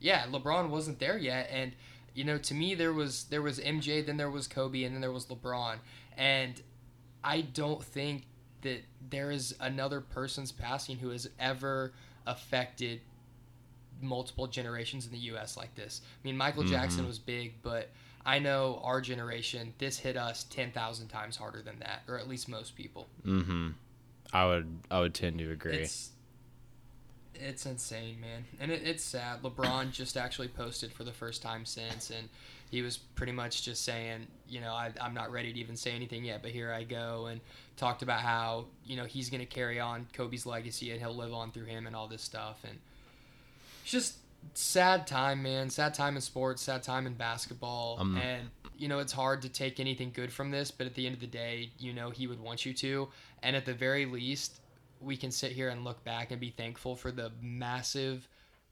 Yeah, 0.00 0.24
LeBron 0.26 0.70
wasn't 0.70 0.98
there 0.98 1.18
yet, 1.18 1.48
and 1.52 1.72
you 2.14 2.24
know, 2.24 2.38
to 2.38 2.54
me, 2.54 2.74
there 2.74 2.92
was 2.92 3.24
there 3.24 3.42
was 3.42 3.60
MJ, 3.60 4.04
then 4.04 4.16
there 4.16 4.30
was 4.30 4.48
Kobe, 4.48 4.82
and 4.82 4.94
then 4.94 5.00
there 5.00 5.12
was 5.12 5.26
LeBron, 5.26 5.76
and 6.16 6.60
I 7.22 7.42
don't 7.42 7.82
think 7.82 8.22
that 8.62 8.82
there 9.10 9.30
is 9.30 9.54
another 9.60 10.00
person's 10.00 10.52
passing 10.52 10.96
who 10.98 11.10
has 11.10 11.28
ever 11.38 11.92
affected 12.26 13.00
multiple 14.02 14.46
generations 14.46 15.06
in 15.06 15.12
the 15.12 15.18
U.S. 15.18 15.56
like 15.56 15.74
this. 15.74 16.00
I 16.04 16.26
mean, 16.26 16.36
Michael 16.36 16.64
Jackson 16.64 17.04
Mhm. 17.04 17.08
was 17.08 17.18
big, 17.18 17.54
but 17.62 17.90
I 18.24 18.38
know 18.38 18.80
our 18.82 19.00
generation, 19.00 19.74
this 19.78 19.98
hit 19.98 20.16
us 20.16 20.44
ten 20.44 20.72
thousand 20.72 21.08
times 21.08 21.36
harder 21.36 21.62
than 21.62 21.78
that, 21.80 22.02
or 22.08 22.18
at 22.18 22.28
least 22.28 22.48
most 22.48 22.76
people. 22.76 23.08
Mm-hmm. 23.24 23.70
I 24.32 24.46
would 24.46 24.78
I 24.90 25.00
would 25.00 25.14
tend 25.14 25.38
to 25.38 25.50
agree. 25.50 25.76
It's 25.78 26.10
it's 27.34 27.64
insane, 27.64 28.20
man, 28.20 28.44
and 28.58 28.70
it, 28.70 28.82
it's 28.86 29.02
sad. 29.02 29.42
LeBron 29.42 29.92
just 29.92 30.16
actually 30.18 30.48
posted 30.48 30.92
for 30.92 31.04
the 31.04 31.12
first 31.12 31.40
time 31.42 31.64
since, 31.64 32.10
and 32.10 32.28
he 32.70 32.82
was 32.82 32.96
pretty 32.96 33.32
much 33.32 33.62
just 33.62 33.84
saying, 33.84 34.26
you 34.48 34.60
know, 34.60 34.72
I, 34.72 34.92
I'm 35.00 35.12
not 35.12 35.30
ready 35.32 35.52
to 35.52 35.58
even 35.58 35.76
say 35.76 35.90
anything 35.92 36.24
yet, 36.24 36.40
but 36.40 36.52
here 36.52 36.72
I 36.72 36.84
go, 36.84 37.26
and 37.26 37.40
talked 37.76 38.02
about 38.02 38.20
how 38.20 38.66
you 38.84 38.96
know 38.96 39.04
he's 39.04 39.28
gonna 39.28 39.46
carry 39.46 39.80
on 39.80 40.06
Kobe's 40.12 40.46
legacy 40.46 40.90
and 40.90 41.00
he'll 41.00 41.14
live 41.16 41.32
on 41.32 41.50
through 41.50 41.66
him 41.66 41.86
and 41.86 41.96
all 41.96 42.08
this 42.08 42.22
stuff, 42.22 42.58
and 42.64 42.78
it's 43.82 43.90
just 43.90 44.16
sad 44.54 45.06
time, 45.06 45.42
man. 45.42 45.68
Sad 45.68 45.94
time 45.94 46.16
in 46.16 46.22
sports, 46.22 46.62
sad 46.62 46.82
time 46.82 47.06
in 47.06 47.14
basketball, 47.14 47.98
Um, 48.00 48.16
and 48.16 48.48
you 48.78 48.88
know 48.88 48.98
it's 49.00 49.12
hard 49.12 49.42
to 49.42 49.48
take 49.48 49.80
anything 49.80 50.12
good 50.14 50.32
from 50.32 50.50
this, 50.50 50.70
but 50.70 50.86
at 50.86 50.94
the 50.94 51.06
end 51.06 51.14
of 51.14 51.20
the 51.20 51.26
day, 51.26 51.70
you 51.78 51.92
know 51.92 52.10
he 52.10 52.26
would 52.26 52.40
want 52.40 52.64
you 52.64 52.72
to, 52.74 53.08
and 53.42 53.56
at 53.56 53.64
the 53.64 53.74
very 53.74 54.06
least, 54.06 54.60
we 55.00 55.16
can 55.16 55.30
sit 55.30 55.52
here 55.52 55.70
and 55.70 55.82
look 55.84 56.02
back 56.04 56.30
and 56.30 56.40
be 56.40 56.50
thankful 56.50 56.94
for 56.94 57.10
the 57.10 57.32
massive, 57.42 58.28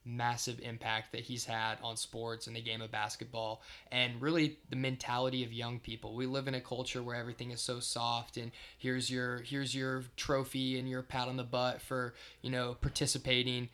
massive 0.08 0.58
impact 0.60 1.12
that 1.12 1.20
he's 1.20 1.44
had 1.44 1.76
on 1.82 1.96
sports 1.96 2.46
and 2.46 2.56
the 2.56 2.60
game 2.60 2.80
of 2.80 2.90
basketball 2.90 3.62
and 3.92 4.20
really 4.20 4.58
the 4.70 4.76
mentality 4.76 5.44
of 5.44 5.52
young 5.52 5.78
people. 5.78 6.14
We 6.14 6.26
live 6.26 6.48
in 6.48 6.54
a 6.54 6.60
culture 6.60 7.02
where 7.02 7.16
everything 7.16 7.50
is 7.50 7.60
so 7.60 7.78
soft 7.80 8.36
and 8.36 8.50
here's 8.78 9.10
your 9.10 9.38
here's 9.38 9.74
your 9.74 10.04
trophy 10.16 10.78
and 10.78 10.88
your 10.88 11.02
pat 11.02 11.28
on 11.28 11.36
the 11.36 11.44
butt 11.44 11.82
for, 11.82 12.14
you 12.42 12.50
know, 12.50 12.76
participating. 12.80 13.68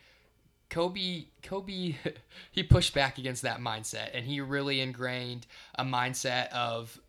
Kobe 0.69 1.25
Kobe 1.41 1.95
he 2.51 2.63
pushed 2.63 2.93
back 2.93 3.17
against 3.17 3.43
that 3.43 3.59
mindset 3.59 4.09
and 4.13 4.25
he 4.25 4.41
really 4.41 4.81
ingrained 4.81 5.47
a 5.75 5.85
mindset 5.85 6.49
of 6.49 6.99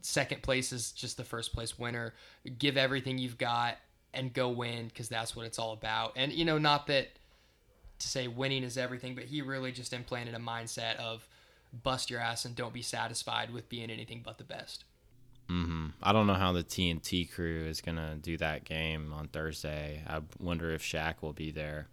second 0.00 0.42
place 0.42 0.72
is 0.72 0.92
just 0.92 1.16
the 1.16 1.24
first 1.24 1.52
place 1.52 1.78
winner. 1.78 2.14
Give 2.58 2.76
everything 2.76 3.18
you've 3.18 3.38
got 3.38 3.76
and 4.14 4.32
go 4.32 4.48
win 4.48 4.88
because 4.88 5.08
that's 5.08 5.36
what 5.36 5.46
it's 5.46 5.58
all 5.58 5.72
about. 5.72 6.12
And 6.16 6.32
you 6.32 6.44
know, 6.44 6.58
not 6.58 6.86
that 6.88 7.08
to 7.98 8.08
say 8.08 8.28
winning 8.28 8.62
is 8.62 8.76
everything, 8.78 9.14
but 9.14 9.24
he 9.24 9.42
really 9.42 9.72
just 9.72 9.92
implanted 9.92 10.34
a 10.34 10.38
mindset 10.38 10.96
of 10.96 11.26
bust 11.82 12.10
your 12.10 12.20
ass 12.20 12.44
and 12.44 12.54
don't 12.56 12.72
be 12.72 12.82
satisfied 12.82 13.52
with 13.52 13.68
being 13.68 13.90
anything 13.90 14.22
but 14.24 14.38
the 14.38 14.44
best. 14.44 14.84
Mm-hmm. 15.48 15.88
I 16.02 16.12
don't 16.12 16.26
know 16.26 16.34
how 16.34 16.52
the 16.52 16.62
TNT 16.62 17.30
crew 17.32 17.64
is 17.66 17.80
gonna 17.80 18.16
do 18.20 18.36
that 18.38 18.64
game 18.64 19.12
on 19.12 19.28
Thursday. 19.28 20.02
I 20.06 20.20
wonder 20.38 20.70
if 20.72 20.82
Shaq 20.82 21.16
will 21.22 21.32
be 21.32 21.50
there. 21.50 21.88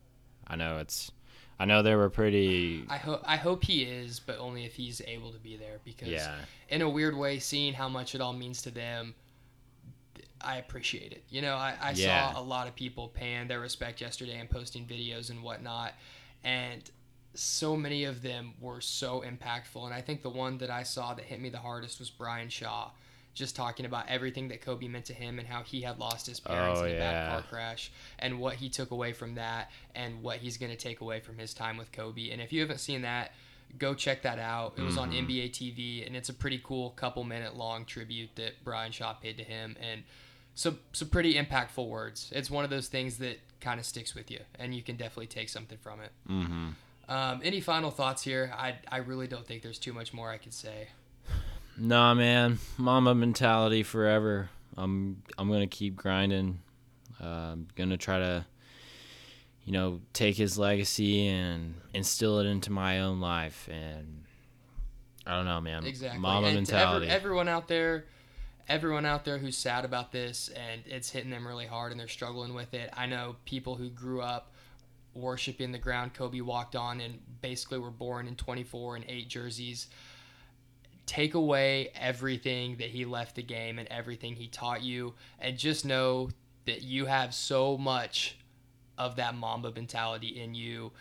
I 0.47 0.55
know 0.55 0.77
it's. 0.79 1.11
I 1.57 1.63
know 1.63 1.81
they 1.81 1.95
were 1.95 2.09
pretty. 2.09 2.83
I 2.89 2.97
hope 2.97 3.21
I 3.25 3.37
hope 3.37 3.63
he 3.63 3.83
is, 3.83 4.19
but 4.19 4.39
only 4.39 4.65
if 4.65 4.75
he's 4.75 5.01
able 5.07 5.31
to 5.31 5.39
be 5.39 5.55
there 5.55 5.79
because 5.85 6.09
Yeah. 6.09 6.35
in 6.67 6.81
a 6.81 6.89
weird 6.89 7.15
way, 7.15 7.39
seeing 7.39 7.73
how 7.73 7.87
much 7.87 8.13
it 8.13 8.19
all 8.19 8.33
means 8.33 8.61
to 8.63 8.71
them, 8.71 9.15
I 10.45 10.58
appreciate 10.58 11.12
it. 11.12 11.23
You 11.29 11.41
know, 11.41 11.55
I, 11.55 11.75
I 11.81 11.91
Yeah. 11.91 12.34
saw 12.34 12.39
a 12.39 12.43
lot 12.43 12.67
of 12.67 12.75
people 12.75 13.08
paying 13.10 13.47
their 13.47 13.60
respect 13.60 14.01
yesterday 14.01 14.39
and 14.39 14.49
posting 14.49 14.86
videos 14.86 15.29
and 15.29 15.41
whatnot, 15.43 15.93
and 16.43 16.89
so 17.34 17.75
many 17.75 18.05
of 18.05 18.21
them 18.21 18.53
were 18.62 18.79
so 18.81 19.21
impactful. 19.21 19.84
And 19.84 19.93
I 19.93 20.01
think 20.01 20.21
the 20.21 20.29
one 20.29 20.58
that 20.60 20.69
I 20.69 20.84
saw 20.84 21.13
that 21.13 21.25
hit 21.25 21.41
me 21.41 21.49
the 21.49 21.58
hardest 21.58 21.99
was 21.99 22.10
Brian 22.10 22.47
Shaw, 22.47 22.91
just 23.34 23.55
talking 23.58 23.86
about 23.86 24.08
everything 24.08 24.47
that 24.47 24.62
Kobe 24.62 24.88
meant 24.88 25.05
to 25.05 25.13
him 25.13 25.38
and 25.39 25.47
how 25.47 25.62
he 25.63 25.81
had 25.81 25.99
lost 25.99 26.27
his 26.27 26.39
parents 26.39 26.79
Oh, 26.79 26.86
in 26.86 26.95
a 26.95 26.99
bad 26.99 27.27
car 27.27 27.41
crash 27.41 27.91
and 28.19 28.39
what 28.39 28.55
he 28.55 28.69
took 28.69 28.91
away 28.91 29.12
from 29.12 29.36
that 29.36 29.69
and 29.93 30.23
what 30.23 30.38
he's 30.38 30.58
going 30.58 30.71
to 30.71 30.77
take 30.77 31.01
away 31.01 31.19
from 31.19 31.38
his 31.38 31.53
time 31.53 31.75
with 31.75 31.91
Kobe. 31.91 32.29
And 32.29 32.41
if 32.41 32.53
you 32.53 32.62
haven't 32.62 32.79
seen 32.79 33.01
that, 33.01 33.34
go 33.77 33.93
check 33.93 34.21
that 34.21 34.39
out. 34.39 34.75
It 34.77 34.84
was 34.84 34.97
on 34.97 35.10
Mhm. 35.12 35.27
NBA 35.27 35.49
TV, 35.49 36.05
and 36.08 36.15
it's 36.15 36.29
a 36.29 36.34
pretty 36.34 36.62
cool 36.63 36.91
couple 36.91 37.25
minute 37.25 37.58
long 37.58 37.84
tribute 37.84 38.29
that 38.36 38.63
Brian 38.63 38.93
Shaw 38.93 39.12
paid 39.13 39.36
to 39.38 39.43
him, 39.43 39.75
and 39.81 40.03
some 40.55 40.79
some 40.93 41.09
pretty 41.09 41.35
impactful 41.35 41.87
words. 41.87 42.31
It's 42.35 42.49
one 42.49 42.63
of 42.63 42.69
those 42.69 42.87
things 42.87 43.17
that 43.17 43.39
kind 43.61 43.79
of 43.79 43.85
sticks 43.85 44.15
with 44.15 44.31
you, 44.31 44.39
and 44.57 44.73
you 44.73 44.81
can 44.81 44.95
definitely 44.95 45.27
take 45.27 45.49
something 45.49 45.77
from 45.77 45.99
it. 46.01 46.11
Mm-hmm. 46.29 46.69
Um, 47.07 47.41
any 47.43 47.61
final 47.61 47.91
thoughts 47.91 48.23
here? 48.23 48.51
I 48.57 48.75
I 48.91 48.97
really 48.97 49.27
don't 49.27 49.45
think 49.45 49.61
there's 49.61 49.77
too 49.77 49.93
much 49.93 50.13
more 50.13 50.31
I 50.31 50.37
could 50.37 50.53
say. 50.53 50.87
Nah, 51.77 52.13
man, 52.13 52.57
mama 52.77 53.13
mentality 53.13 53.83
forever. 53.83 54.49
I'm 54.77 55.21
I'm 55.37 55.49
gonna 55.51 55.67
keep 55.67 55.95
grinding. 55.95 56.59
Uh, 57.21 57.25
I'm 57.53 57.67
gonna 57.75 57.97
try 57.97 58.19
to, 58.19 58.45
you 59.65 59.73
know, 59.73 59.99
take 60.13 60.35
his 60.35 60.57
legacy 60.57 61.27
and 61.27 61.75
instill 61.93 62.39
it 62.39 62.45
into 62.45 62.71
my 62.71 63.01
own 63.01 63.19
life. 63.19 63.69
And 63.71 64.23
I 65.27 65.35
don't 65.35 65.45
know, 65.45 65.59
man. 65.61 65.85
Exactly. 65.85 66.19
Mamba 66.19 66.47
and 66.49 66.65
to 66.65 66.73
every- 66.75 66.81
mentality. 66.81 67.07
everyone 67.07 67.47
out 67.47 67.67
there, 67.67 68.05
everyone 68.67 69.06
out 69.06 69.25
there 69.25 69.38
who's 69.38 69.58
sad 69.58 69.86
about 69.86 70.12
this 70.12 70.49
and 70.49 70.82
it's 70.86 71.10
hitting 71.10 71.30
them 71.30 71.47
really 71.47 71.67
hard 71.67 71.91
and 71.91 71.99
they're 71.99 72.08
struggling 72.08 72.54
with 72.54 72.73
it. 72.73 72.89
I 72.95 73.06
know 73.06 73.36
people 73.45 73.75
who 73.75 73.89
grew 73.89 74.21
up 74.21 74.51
worshiping 75.13 75.71
the 75.71 75.78
ground 75.78 76.13
Kobe 76.13 76.41
walked 76.41 76.75
on 76.75 76.99
and 76.99 77.19
basically 77.41 77.80
were 77.80 77.91
born 77.91 78.28
in 78.28 78.36
24 78.36 78.97
and 78.97 79.06
8 79.08 79.30
jerseys. 79.30 79.88
Take 81.06 81.36
away 81.36 81.89
everything 81.95 82.78
that 82.78 82.89
he 82.89 83.06
left 83.06 83.36
the 83.36 83.43
game 83.43 83.78
and 83.78 83.88
everything 83.89 84.36
he 84.36 84.47
taught 84.47 84.82
you 84.82 85.13
and 85.39 85.58
just 85.58 85.86
know 85.86 86.30
that 86.65 86.82
you 86.82 87.06
have 87.06 87.34
so 87.34 87.78
much 87.78 88.38
of 88.97 89.15
that 89.17 89.36
Mamba 89.36 89.71
mentality 89.71 90.41
in 90.41 90.56
you 90.56 90.91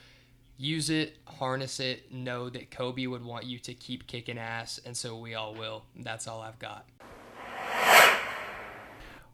use 0.56 0.90
it, 0.90 1.16
harness 1.26 1.80
it, 1.80 2.12
know 2.12 2.48
that 2.50 2.70
Kobe 2.70 3.06
would 3.06 3.24
want 3.24 3.44
you 3.44 3.58
to 3.60 3.74
keep 3.74 4.06
kicking 4.06 4.38
ass, 4.38 4.80
and 4.84 4.96
so 4.96 5.18
we 5.18 5.34
all 5.34 5.54
will. 5.54 5.84
That's 5.96 6.28
all 6.28 6.40
I've 6.40 6.58
got. 6.58 6.86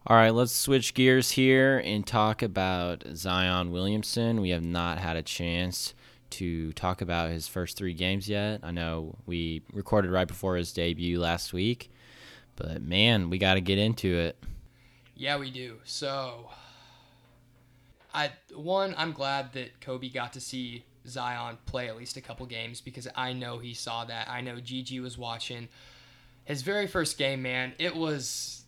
All 0.07 0.17
right, 0.17 0.33
let's 0.33 0.53
switch 0.53 0.95
gears 0.95 1.33
here 1.33 1.79
and 1.85 2.07
talk 2.07 2.41
about 2.41 3.05
Zion 3.15 3.71
Williamson. 3.71 4.41
We 4.41 4.49
have 4.49 4.65
not 4.65 4.99
had 4.99 5.17
a 5.17 5.23
chance 5.23 5.93
to 6.31 6.73
talk 6.73 7.03
about 7.03 7.31
his 7.31 7.47
first 7.47 7.77
three 7.77 7.93
games 7.93 8.27
yet. 8.27 8.61
I 8.63 8.71
know 8.71 9.17
we 9.27 9.61
recorded 9.75 10.11
right 10.11 10.27
before 10.27 10.57
his 10.57 10.73
debut 10.73 11.21
last 11.21 11.53
week, 11.53 11.91
but 12.57 12.81
man, 12.81 13.29
we 13.29 13.37
got 13.37 13.55
to 13.55 13.61
get 13.61 13.77
into 13.77 14.17
it. 14.17 14.43
Yeah, 15.15 15.37
we 15.37 15.51
do. 15.51 15.77
So, 15.85 16.49
I 18.15 18.31
one, 18.55 18.95
I'm 18.97 19.13
glad 19.13 19.53
that 19.53 19.83
Kobe 19.83 20.09
got 20.09 20.33
to 20.33 20.41
see 20.41 20.83
Zion 21.07 21.59
play 21.67 21.89
at 21.89 21.97
least 21.99 22.17
a 22.17 22.23
couple 22.23 22.47
games 22.47 22.81
because 22.81 23.07
I 23.15 23.35
know 23.35 23.59
he 23.59 23.75
saw 23.75 24.07
that. 24.07 24.31
I 24.31 24.41
know 24.41 24.61
Gigi 24.61 24.99
was 24.99 25.19
watching 25.19 25.69
his 26.47 26.63
very 26.63 26.87
first 26.87 27.19
game. 27.19 27.43
Man, 27.43 27.75
it 27.79 27.95
was 27.95 28.60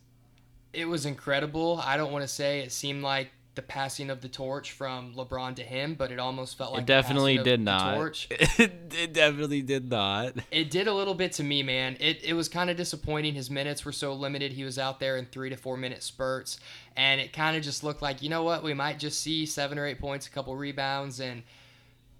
it 0.72 0.87
was 0.87 1.06
incredible. 1.06 1.80
I 1.85 1.96
don't 1.96 2.12
want 2.12 2.22
to 2.22 2.28
say 2.28 2.61
it 2.61 2.72
seemed 2.72 3.02
like 3.02 3.30
the 3.54 3.62
passing 3.62 4.08
of 4.08 4.22
the 4.22 4.28
torch 4.28 4.72
from 4.72 5.14
LeBron 5.14 5.56
to 5.56 5.62
him, 5.62 5.94
but 5.94 6.11
it 6.11 6.18
almost 6.18 6.56
felt 6.56 6.72
like 6.72 6.82
it 6.82 6.87
the 6.87 6.92
definitely 6.92 7.37
of 7.37 7.44
did 7.44 7.61
the 7.61 7.64
not. 7.64 7.96
torch. 7.96 8.28
it 8.30 9.12
definitely 9.12 9.61
did 9.61 9.90
not. 9.90 10.35
It 10.50 10.70
did 10.70 10.88
a 10.88 10.94
little 10.94 11.14
bit 11.14 11.32
to 11.32 11.42
me, 11.42 11.62
man. 11.62 11.96
It, 12.00 12.24
it 12.24 12.32
was 12.32 12.48
kind 12.48 12.70
of 12.70 12.78
disappointing. 12.78 13.35
His 13.35 13.50
minutes 13.50 13.85
were 13.85 13.92
so 13.92 14.14
limited. 14.14 14.52
He 14.52 14.64
was 14.64 14.78
out 14.78 15.00
there 15.00 15.18
in 15.18 15.26
three 15.26 15.50
to 15.50 15.56
four 15.56 15.76
minute 15.76 16.02
spurts. 16.02 16.58
And 16.96 17.20
it 17.20 17.35
kind 17.35 17.56
of 17.56 17.62
just 17.62 17.85
looked 17.85 18.00
like, 18.00 18.22
you 18.22 18.30
know 18.30 18.42
what? 18.42 18.62
We 18.62 18.72
might 18.72 18.98
just 18.98 19.20
see 19.20 19.44
seven 19.44 19.78
or 19.78 19.87
eight 19.87 20.00
points, 20.00 20.26
a 20.26 20.30
couple 20.30 20.56
rebounds, 20.56 21.20
and 21.20 21.42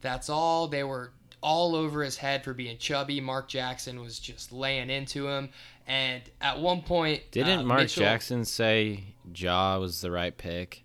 that's 0.03 0.29
all. 0.29 0.69
They 0.69 0.85
were 0.85 1.13
all 1.43 1.75
over 1.75 2.03
his 2.03 2.17
head 2.19 2.45
for 2.45 2.55
being 2.55 2.79
chubby. 2.79 3.21
Mark 3.21 3.49
Jackson 3.49 4.01
was 4.01 4.19
just 4.19 4.53
laying 4.53 4.91
into 4.91 5.29
him. 5.29 5.49
And 5.87 6.23
at 6.41 6.61
one 6.61 6.83
point, 6.83 7.23
Didn't 7.33 7.61
uh, 7.61 7.63
Mark 7.65 7.81
Mitchell- 7.83 8.03
Jackson 8.05 8.45
say 8.45 9.05
Ja 9.35 9.79
was 9.79 10.01
the 10.01 10.11
right 10.11 10.37
pick? 10.37 10.85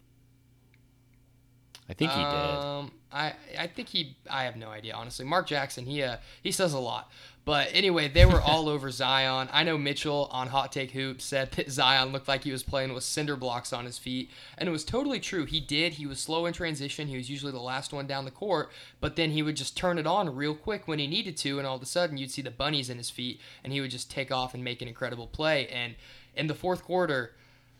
I 1.89 1.93
think 1.93 2.11
he 2.11 2.17
did. 2.17 2.25
Um, 2.25 2.91
I 3.11 3.33
I 3.57 3.67
think 3.67 3.87
he. 3.87 4.17
I 4.29 4.43
have 4.43 4.57
no 4.57 4.69
idea, 4.69 4.93
honestly. 4.93 5.25
Mark 5.25 5.47
Jackson, 5.47 5.85
he 5.85 6.03
uh, 6.03 6.17
he 6.43 6.51
says 6.51 6.73
a 6.73 6.79
lot. 6.79 7.09
But 7.47 7.69
anyway, 7.71 8.09
they 8.09 8.25
were 8.25 8.41
all 8.41 8.67
over 8.69 8.91
Zion. 8.91 9.47
I 9.53 9.63
know 9.63 9.77
Mitchell 9.77 10.27
on 10.33 10.49
Hot 10.49 10.69
Take 10.69 10.91
Hoop 10.91 11.21
said 11.21 11.49
that 11.53 11.71
Zion 11.71 12.11
looked 12.11 12.27
like 12.27 12.43
he 12.43 12.51
was 12.51 12.61
playing 12.61 12.93
with 12.93 13.05
cinder 13.05 13.37
blocks 13.37 13.71
on 13.71 13.85
his 13.85 13.97
feet, 13.97 14.29
and 14.57 14.67
it 14.67 14.71
was 14.73 14.83
totally 14.83 15.21
true. 15.21 15.45
He 15.45 15.61
did. 15.61 15.93
He 15.93 16.05
was 16.05 16.19
slow 16.19 16.45
in 16.45 16.51
transition. 16.51 17.07
He 17.07 17.15
was 17.15 17.29
usually 17.29 17.53
the 17.53 17.59
last 17.59 17.93
one 17.93 18.05
down 18.05 18.25
the 18.25 18.31
court, 18.31 18.69
but 18.99 19.15
then 19.15 19.31
he 19.31 19.41
would 19.41 19.55
just 19.55 19.77
turn 19.77 19.97
it 19.97 20.05
on 20.05 20.35
real 20.35 20.55
quick 20.55 20.89
when 20.89 20.99
he 20.99 21.07
needed 21.07 21.37
to, 21.37 21.57
and 21.57 21.65
all 21.65 21.77
of 21.77 21.81
a 21.81 21.85
sudden 21.85 22.17
you'd 22.17 22.31
see 22.31 22.41
the 22.41 22.51
bunnies 22.51 22.89
in 22.89 22.97
his 22.97 23.09
feet, 23.09 23.39
and 23.63 23.71
he 23.71 23.79
would 23.79 23.91
just 23.91 24.11
take 24.11 24.29
off 24.29 24.53
and 24.53 24.61
make 24.61 24.81
an 24.81 24.89
incredible 24.89 25.27
play. 25.27 25.67
And 25.69 25.95
in 26.35 26.47
the 26.47 26.53
fourth 26.53 26.83
quarter, 26.83 27.31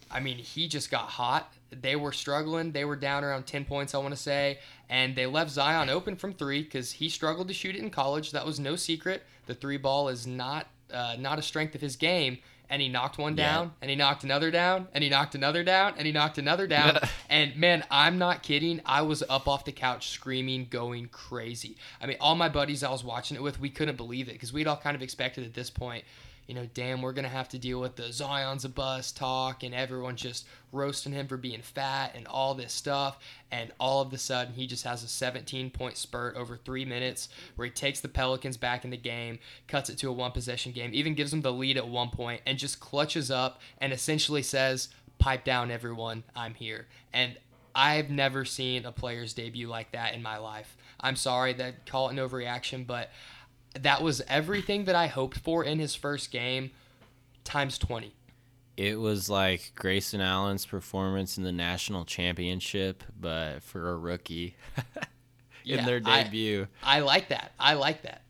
I 0.10 0.22
mean, 0.22 0.38
he 0.38 0.70
just 0.70 0.90
got 0.90 1.10
hot. 1.10 1.52
They 1.70 1.98
were 1.98 2.14
struggling. 2.14 2.72
They 2.72 2.86
were 2.86 2.96
down 2.96 3.26
around 3.26 3.46
10 3.46 3.66
points, 3.66 3.94
I 3.94 3.98
want 3.98 4.14
to 4.14 4.22
say. 4.22 4.60
And 4.90 5.14
they 5.14 5.26
left 5.26 5.52
Zion 5.52 5.90
open 5.90 6.16
from 6.16 6.32
three 6.32 6.64
because 6.64 6.94
he 6.94 7.10
struggled 7.10 7.50
to 7.50 7.54
shoot 7.54 7.76
it 7.76 7.82
in 7.82 7.90
college. 7.90 8.32
That 8.32 8.46
was 8.46 8.62
no 8.62 8.78
secret. 8.78 9.24
The 9.48 9.56
three 9.56 9.78
ball 9.78 10.10
is 10.10 10.28
not 10.28 10.68
uh, 10.94 11.16
not 11.20 11.38
a 11.40 11.42
strength 11.42 11.76
of 11.76 11.82
his 11.82 11.96
game. 11.96 12.38
And 12.70 12.82
he 12.82 12.90
knocked 12.90 13.18
one 13.18 13.38
Yeah. 13.38 13.46
down, 13.54 13.72
and 13.82 13.90
he 13.90 13.96
knocked 13.96 14.26
another 14.26 14.52
down, 14.52 14.90
and 14.94 15.02
he 15.02 15.10
knocked 15.10 15.36
another 15.36 15.64
down, 15.64 15.94
and 15.98 16.06
he 16.06 16.12
knocked 16.12 16.38
another 16.38 16.68
down. 16.78 17.00
and 17.30 17.56
man, 17.56 17.86
I'm 17.90 18.18
not 18.18 18.44
kidding. 18.44 18.82
I 18.86 19.04
was 19.04 19.24
up 19.30 19.48
off 19.48 19.64
the 19.64 19.72
couch 19.72 20.10
screaming, 20.10 20.68
going 20.70 21.08
crazy. 21.08 21.78
I 22.02 22.08
mean, 22.08 22.18
all 22.20 22.36
my 22.36 22.50
buddies 22.50 22.84
I 22.84 22.92
was 22.92 23.06
watching 23.06 23.38
it 23.38 23.42
with, 23.42 23.58
we 23.58 23.70
couldn't 23.70 23.96
believe 23.96 24.28
it 24.28 24.34
because 24.34 24.52
we'd 24.52 24.68
all 24.68 24.76
kind 24.76 24.96
of 24.98 25.02
expected 25.02 25.46
at 25.46 25.54
this 25.54 25.70
point 25.70 26.04
you 26.48 26.56
know, 26.56 26.68
damn, 26.74 27.02
we're 27.02 27.14
gonna 27.14 27.28
have 27.28 27.50
to 27.50 27.60
deal 27.60 27.80
with 27.80 27.98
the 27.98 28.12
Zion's 28.12 28.66
a 28.66 28.70
bust 28.70 29.18
talk 29.18 29.64
and 29.64 29.76
everyone 29.76 30.16
just 30.16 30.48
roasting 30.72 31.12
him 31.12 31.28
for 31.28 31.38
being 31.38 31.62
fat 31.62 32.14
and 32.16 32.26
all 32.28 32.54
this 32.54 32.74
stuff. 32.74 33.20
And 33.52 33.72
all 33.80 34.02
of 34.02 34.12
a 34.14 34.18
sudden, 34.18 34.54
he 34.54 34.66
just 34.66 34.86
has 34.86 35.04
a 35.04 35.08
17 35.08 35.70
point 35.70 35.98
spurt 35.98 36.36
over 36.36 36.58
three 36.58 36.86
minutes 36.86 37.30
where 37.56 37.66
he 37.66 37.72
takes 37.72 38.00
the 38.00 38.08
Pelicans 38.08 38.58
back 38.58 38.86
in 38.86 38.92
the 38.92 38.98
game, 38.98 39.40
cuts 39.68 39.90
it 39.90 39.98
to 40.00 40.10
a 40.10 40.14
one 40.14 40.32
possession 40.32 40.72
game, 40.72 40.92
even 40.94 41.16
gives 41.16 41.32
them 41.32 41.42
the 41.42 41.52
lead 41.52 41.78
at 41.78 41.88
one 41.88 42.10
point, 42.10 42.42
and 42.46 42.58
just 42.58 42.80
clutches 42.80 43.30
up 43.30 43.60
and 43.80 43.92
essentially 43.92 44.42
says, 44.42 44.90
"Pipe 45.20 45.44
down, 45.44 45.70
everyone, 45.70 46.24
I'm 46.36 46.54
here." 46.54 46.88
And 47.12 47.38
I've 47.76 48.10
never 48.10 48.44
seen 48.44 48.86
a 48.86 48.92
player's 48.92 49.34
debut 49.34 49.68
like 49.68 49.92
that 49.92 50.16
in 50.16 50.24
my 50.24 50.38
life. 50.38 50.76
I'm 51.00 51.16
sorry 51.16 51.54
that 51.54 51.86
call 51.86 52.10
it 52.10 52.14
an 52.14 52.18
overreaction, 52.18 52.88
but 52.88 53.12
that 53.84 54.02
was 54.02 54.22
everything 54.28 54.86
that 54.86 54.96
I 54.96 55.08
hoped 55.08 55.38
for 55.40 55.64
in 55.64 55.80
his 55.80 55.96
first 55.96 56.32
game 56.32 56.72
times 57.44 57.78
20. 57.78 58.14
It 58.76 59.00
was 59.00 59.30
like 59.30 59.72
Grayson 59.76 60.22
Allen's 60.22 60.66
performance 60.66 61.38
in 61.38 61.44
the 61.44 61.52
national 61.52 62.06
championship, 62.06 63.04
but 63.20 63.64
for 63.64 63.90
a 63.90 63.98
rookie. 63.98 64.56
Yeah, 65.64 65.80
in 65.80 65.86
their 65.86 66.02
I- 66.06 66.24
debut. 66.24 66.68
I 66.82 67.02
like 67.02 67.28
that. 67.28 67.52
I 67.60 67.74
like 67.74 68.04
that. 68.04 68.22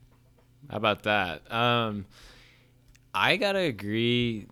How 0.68 0.76
about 0.76 1.04
that? 1.04 1.52
Um, 1.52 2.04
I 3.14 3.36
gotta 3.36 3.60
agree. 3.60 4.48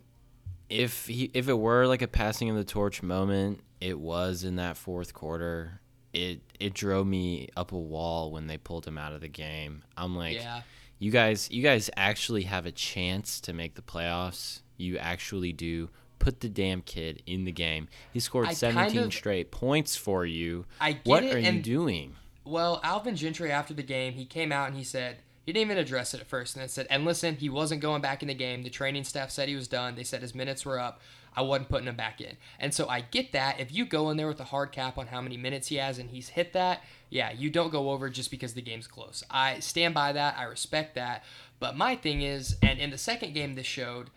If 0.69 1.07
he, 1.07 1.29
if 1.35 1.49
it 1.49 1.59
were 1.59 1.87
like 1.89 2.03
a 2.03 2.07
passing 2.07 2.49
of 2.49 2.55
the 2.55 2.63
torch 2.63 3.03
moment, 3.03 3.59
it 3.81 3.99
was 3.99 4.45
in 4.45 4.55
that 4.57 4.77
fourth 4.77 5.15
quarter. 5.15 5.81
It 6.13 6.41
it 6.61 6.75
drove 6.75 7.09
me 7.09 7.49
up 7.57 7.73
a 7.73 7.77
wall 7.79 8.31
when 8.31 8.47
they 8.47 8.57
pulled 8.57 8.87
him 8.87 8.99
out 8.99 9.13
of 9.13 9.21
the 9.21 9.27
game. 9.29 9.83
I'm 9.97 10.15
like, 10.17 10.37
yeah. 10.37 10.63
You 10.99 11.11
guys, 11.11 11.51
you 11.51 11.63
guys 11.63 11.91
actually 11.97 12.43
have 12.45 12.67
a 12.67 12.73
chance 12.73 13.41
to 13.43 13.53
make 13.53 13.75
the 13.75 13.83
playoffs. 13.83 14.61
You 14.77 14.99
actually 14.99 15.53
do. 15.53 15.91
Put 16.19 16.41
the 16.41 16.49
damn 16.49 16.81
kid 16.81 17.23
in 17.27 17.45
the 17.45 17.53
game. 17.53 17.89
He 18.13 18.21
scored 18.21 18.47
I 18.47 18.49
kind 18.49 18.57
17 18.57 18.99
of- 19.05 19.13
straight 19.15 19.51
points 19.51 19.97
for 19.97 20.25
you. 20.25 20.65
I 20.81 20.93
get 20.93 21.07
What 21.07 21.25
it, 21.25 21.35
are 21.35 21.39
you 21.39 21.61
doing? 21.61 22.17
Well, 22.45 22.81
Alvin 22.83 23.17
Gentry 23.17 23.53
after 23.53 23.75
the 23.75 23.83
game, 23.83 24.15
he 24.15 24.25
came 24.25 24.51
out 24.53 24.69
and 24.69 24.77
he 24.77 24.85
said 24.85 25.19
he 25.45 25.53
didn't 25.53 25.71
even 25.71 25.79
address 25.79 26.15
it 26.15 26.21
at 26.21 26.27
first, 26.27 26.57
and 26.57 26.63
then 26.63 26.69
said, 26.69 26.87
"And 26.91 27.05
listen, 27.05 27.37
he 27.37 27.49
wasn't 27.49 27.81
going 27.81 28.03
back 28.03 28.23
in 28.23 28.29
the 28.29 28.35
game. 28.35 28.63
The 28.63 28.71
training 28.71 29.05
staff 29.05 29.31
said 29.31 29.49
he 29.49 29.55
was 29.55 29.69
done. 29.69 29.95
They 29.95 30.03
said 30.05 30.23
his 30.23 30.35
minutes 30.35 30.65
were 30.65 30.79
up. 30.81 31.01
I 31.37 31.43
wasn't 31.43 31.69
putting 31.69 31.87
him 31.87 31.97
back 31.97 32.21
in." 32.21 32.37
And 32.59 32.73
so 32.75 32.89
I 32.89 33.03
get 33.03 33.33
that. 33.33 33.61
If 33.61 33.73
you 33.73 33.85
go 33.85 34.11
in 34.11 34.17
there 34.17 34.27
with 34.27 34.41
a 34.41 34.45
hard 34.45 34.73
cap 34.73 34.97
on 34.99 35.09
how 35.09 35.21
many 35.21 35.37
minutes 35.37 35.69
he 35.69 35.77
has 35.77 35.99
and 35.99 36.11
he's 36.11 36.31
hit 36.31 36.53
that, 36.55 36.83
yeah, 37.11 37.33
you 37.33 37.51
don't 37.51 37.71
go 37.71 37.91
over 37.91 38.09
just 38.11 38.31
because 38.31 38.55
the 38.55 38.63
game's 38.63 38.87
close. 38.87 39.23
I 39.31 39.61
stand 39.61 39.95
by 39.95 40.13
that. 40.13 40.37
I 40.39 40.45
respect 40.45 40.95
that. 40.97 41.25
But 41.59 41.77
my 41.77 41.97
thing 41.97 42.23
is, 42.23 42.57
and 42.63 42.79
in 42.79 42.91
the 42.91 42.99
second 42.99 43.33
game, 43.35 43.55
this 43.55 43.67
showed 43.67 44.11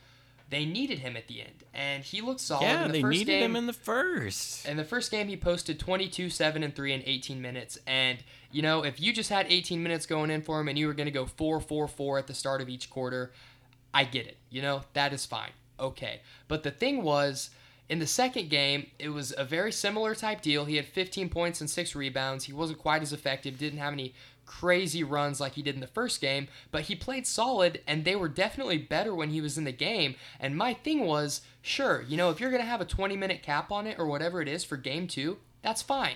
they 0.50 0.66
needed 0.66 1.00
him 1.00 1.16
at 1.16 1.28
the 1.28 1.42
end, 1.42 1.64
and 1.74 2.04
he 2.04 2.22
looked 2.22 2.40
solid. 2.40 2.64
Yeah, 2.64 2.82
in 2.86 2.88
the 2.88 2.94
they 2.94 3.02
first 3.02 3.20
needed 3.20 3.32
game, 3.32 3.52
him 3.52 3.56
in 3.56 3.68
the 3.68 3.74
first. 3.74 4.68
in 4.68 4.78
the 4.78 4.84
first 4.84 5.12
game, 5.12 5.28
he 5.28 5.38
posted 5.38 5.80
22, 5.80 6.30
7, 6.30 6.64
and 6.64 6.76
3 6.76 6.94
in 6.94 7.04
18 7.06 7.42
minutes. 7.42 7.78
And, 7.86 8.18
you 8.52 8.62
know, 8.62 8.84
if 8.84 9.00
you 9.00 9.14
just 9.14 9.30
had 9.30 9.46
18 9.48 9.82
minutes 9.84 10.06
going 10.08 10.32
in 10.32 10.42
for 10.42 10.60
him 10.60 10.68
and 10.68 10.78
you 10.78 10.88
were 10.88 10.94
going 10.94 11.06
to 11.06 11.12
go 11.12 11.26
4 11.26 11.62
4 11.62 11.88
4 11.88 12.18
at 12.18 12.28
the 12.28 12.34
start 12.34 12.62
of 12.62 12.70
each 12.70 12.90
quarter, 12.90 13.32
I 13.94 14.04
get 14.06 14.26
it. 14.26 14.38
You 14.50 14.62
know, 14.64 14.84
that 14.94 15.14
is 15.14 15.26
fine. 15.26 15.52
Okay. 15.80 16.22
But 16.48 16.64
the 16.64 16.72
thing 16.72 17.04
was, 17.04 17.52
in 17.90 18.00
the 18.00 18.08
second 18.08 18.50
game, 18.50 18.88
it 19.00 19.10
was 19.10 19.34
a 19.36 19.44
very 19.44 19.72
similar 19.72 20.14
type 20.14 20.42
deal. 20.42 20.66
He 20.66 20.76
had 20.76 20.86
15 20.86 21.30
points 21.30 21.60
and 21.60 21.70
6 21.70 21.96
rebounds. 21.96 22.46
He 22.46 22.54
wasn't 22.54 22.80
quite 22.80 23.02
as 23.02 23.12
effective, 23.12 23.58
didn't 23.58 23.80
have 23.80 23.94
any 23.94 24.14
crazy 24.46 25.04
runs 25.04 25.40
like 25.40 25.54
he 25.54 25.62
did 25.62 25.76
in 25.76 25.82
the 25.82 25.88
first 25.88 26.20
game, 26.22 26.48
but 26.72 26.84
he 26.84 26.96
played 26.96 27.28
solid 27.28 27.82
and 27.86 28.04
they 28.04 28.16
were 28.16 28.28
definitely 28.28 28.80
better 28.80 29.14
when 29.14 29.30
he 29.30 29.42
was 29.42 29.58
in 29.58 29.64
the 29.64 29.72
game. 29.72 30.16
And 30.40 30.58
my 30.58 30.74
thing 30.74 31.06
was, 31.06 31.42
sure, 31.62 32.02
you 32.02 32.18
know, 32.18 32.32
if 32.32 32.40
you're 32.40 32.50
going 32.50 32.62
to 32.62 32.68
have 32.68 32.82
a 32.82 32.86
20 32.86 33.16
minute 33.16 33.44
cap 33.44 33.72
on 33.72 33.86
it 33.86 34.00
or 34.00 34.08
whatever 34.08 34.42
it 34.42 34.48
is 34.48 34.64
for 34.64 34.76
game 34.76 35.08
2, 35.08 35.38
that's 35.62 35.84
fine. 35.84 36.16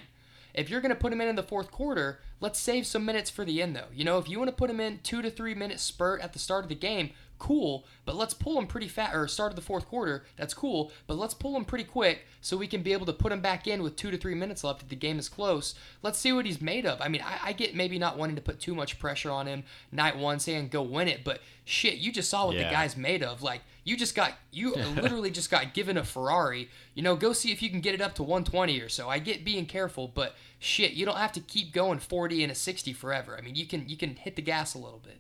If 0.53 0.69
you're 0.69 0.81
going 0.81 0.93
to 0.93 0.99
put 0.99 1.13
him 1.13 1.21
in 1.21 1.27
in 1.27 1.36
the 1.36 1.43
fourth 1.43 1.71
quarter, 1.71 2.19
let's 2.39 2.59
save 2.59 2.86
some 2.86 3.05
minutes 3.05 3.29
for 3.29 3.45
the 3.45 3.62
end 3.62 3.75
though. 3.75 3.88
You 3.93 4.03
know, 4.03 4.17
if 4.17 4.29
you 4.29 4.39
want 4.39 4.49
to 4.49 4.55
put 4.55 4.69
him 4.69 4.79
in 4.79 4.99
2 5.03 5.21
to 5.21 5.29
3 5.29 5.53
minute 5.53 5.79
spurt 5.79 6.21
at 6.21 6.33
the 6.33 6.39
start 6.39 6.65
of 6.65 6.69
the 6.69 6.75
game, 6.75 7.12
cool, 7.43 7.86
but 8.06 8.15
let's 8.15 8.34
pull 8.34 8.58
him 8.58 8.65
pretty 8.65 8.88
fast 8.88 9.13
or 9.13 9.27
start 9.27 9.51
of 9.51 9.58
the 9.58 9.62
fourth 9.62 9.86
quarter. 9.89 10.23
That's 10.38 10.53
cool, 10.53 10.93
but 11.08 11.17
let's 11.17 11.34
pull 11.34 11.58
him 11.58 11.65
pretty 11.65 11.84
quick 11.84 12.25
so 12.39 12.56
we 12.56 12.67
can 12.67 12.82
be 12.82 12.93
able 12.93 13.06
to 13.06 13.12
put 13.12 13.34
him 13.34 13.41
back 13.41 13.67
in 13.67 13.84
with 13.84 13.97
two 13.97 14.12
to 14.12 14.17
three 14.17 14.34
minutes 14.34 14.63
left 14.63 14.82
if 14.82 14.88
the 14.88 14.95
game 14.95 15.19
is 15.19 15.27
close. 15.27 15.75
Let's 16.01 16.17
see 16.17 16.32
what 16.32 16.45
he's 16.45 16.62
made 16.62 16.86
of. 16.86 17.01
I 17.01 17.10
mean, 17.10 17.21
I, 17.21 17.49
I 17.49 17.51
get 17.51 17.75
maybe 17.75 17.99
not 17.99 18.17
wanting 18.17 18.38
to 18.38 18.41
put 18.41 18.62
too 18.62 18.73
much 18.73 18.97
pressure 18.97 19.29
on 19.29 19.45
him 19.45 19.65
night 19.91 20.17
one, 20.17 20.39
saying 20.39 20.69
go 20.69 20.84
win 20.84 21.10
it, 21.10 21.25
but 21.25 21.41
shit, 21.65 21.95
you 21.95 22.13
just 22.13 22.29
saw 22.29 22.47
what 22.47 22.56
the 22.56 22.63
guy's 22.63 22.95
made 22.95 23.23
of. 23.23 23.43
Like 23.43 23.60
you 23.84 23.97
just 23.97 24.15
got 24.15 24.36
you 24.49 24.73
literally 24.95 25.29
just 25.29 25.51
got 25.51 25.73
given 25.73 25.97
a 25.97 26.06
Ferrari. 26.06 26.69
You 26.95 27.03
know, 27.03 27.17
go 27.17 27.34
see 27.34 27.51
if 27.51 27.62
you 27.62 27.69
can 27.69 27.82
get 27.82 27.93
it 27.93 28.01
up 28.01 28.15
to 28.15 28.23
120 28.23 28.79
or 28.79 28.88
so. 28.88 29.10
I 29.10 29.19
get 29.19 29.43
being 29.43 29.65
careful, 29.65 30.08
but 30.08 30.36
shit, 30.60 30.93
you 30.93 31.06
don't 31.06 31.17
have 31.17 31.34
to 31.34 31.41
keep 31.41 31.73
going 31.73 31.99
40 31.99 32.41
and 32.43 32.53
a 32.53 32.56
60 32.56 32.93
forever. 32.93 33.36
I 33.38 33.41
mean, 33.41 33.56
you 33.56 33.65
can 33.65 33.89
you 33.89 33.97
can 33.97 34.15
hit 34.15 34.38
the 34.38 34.41
gas 34.41 34.75
a 34.75 34.79
little 34.79 35.01
bit. 35.03 35.19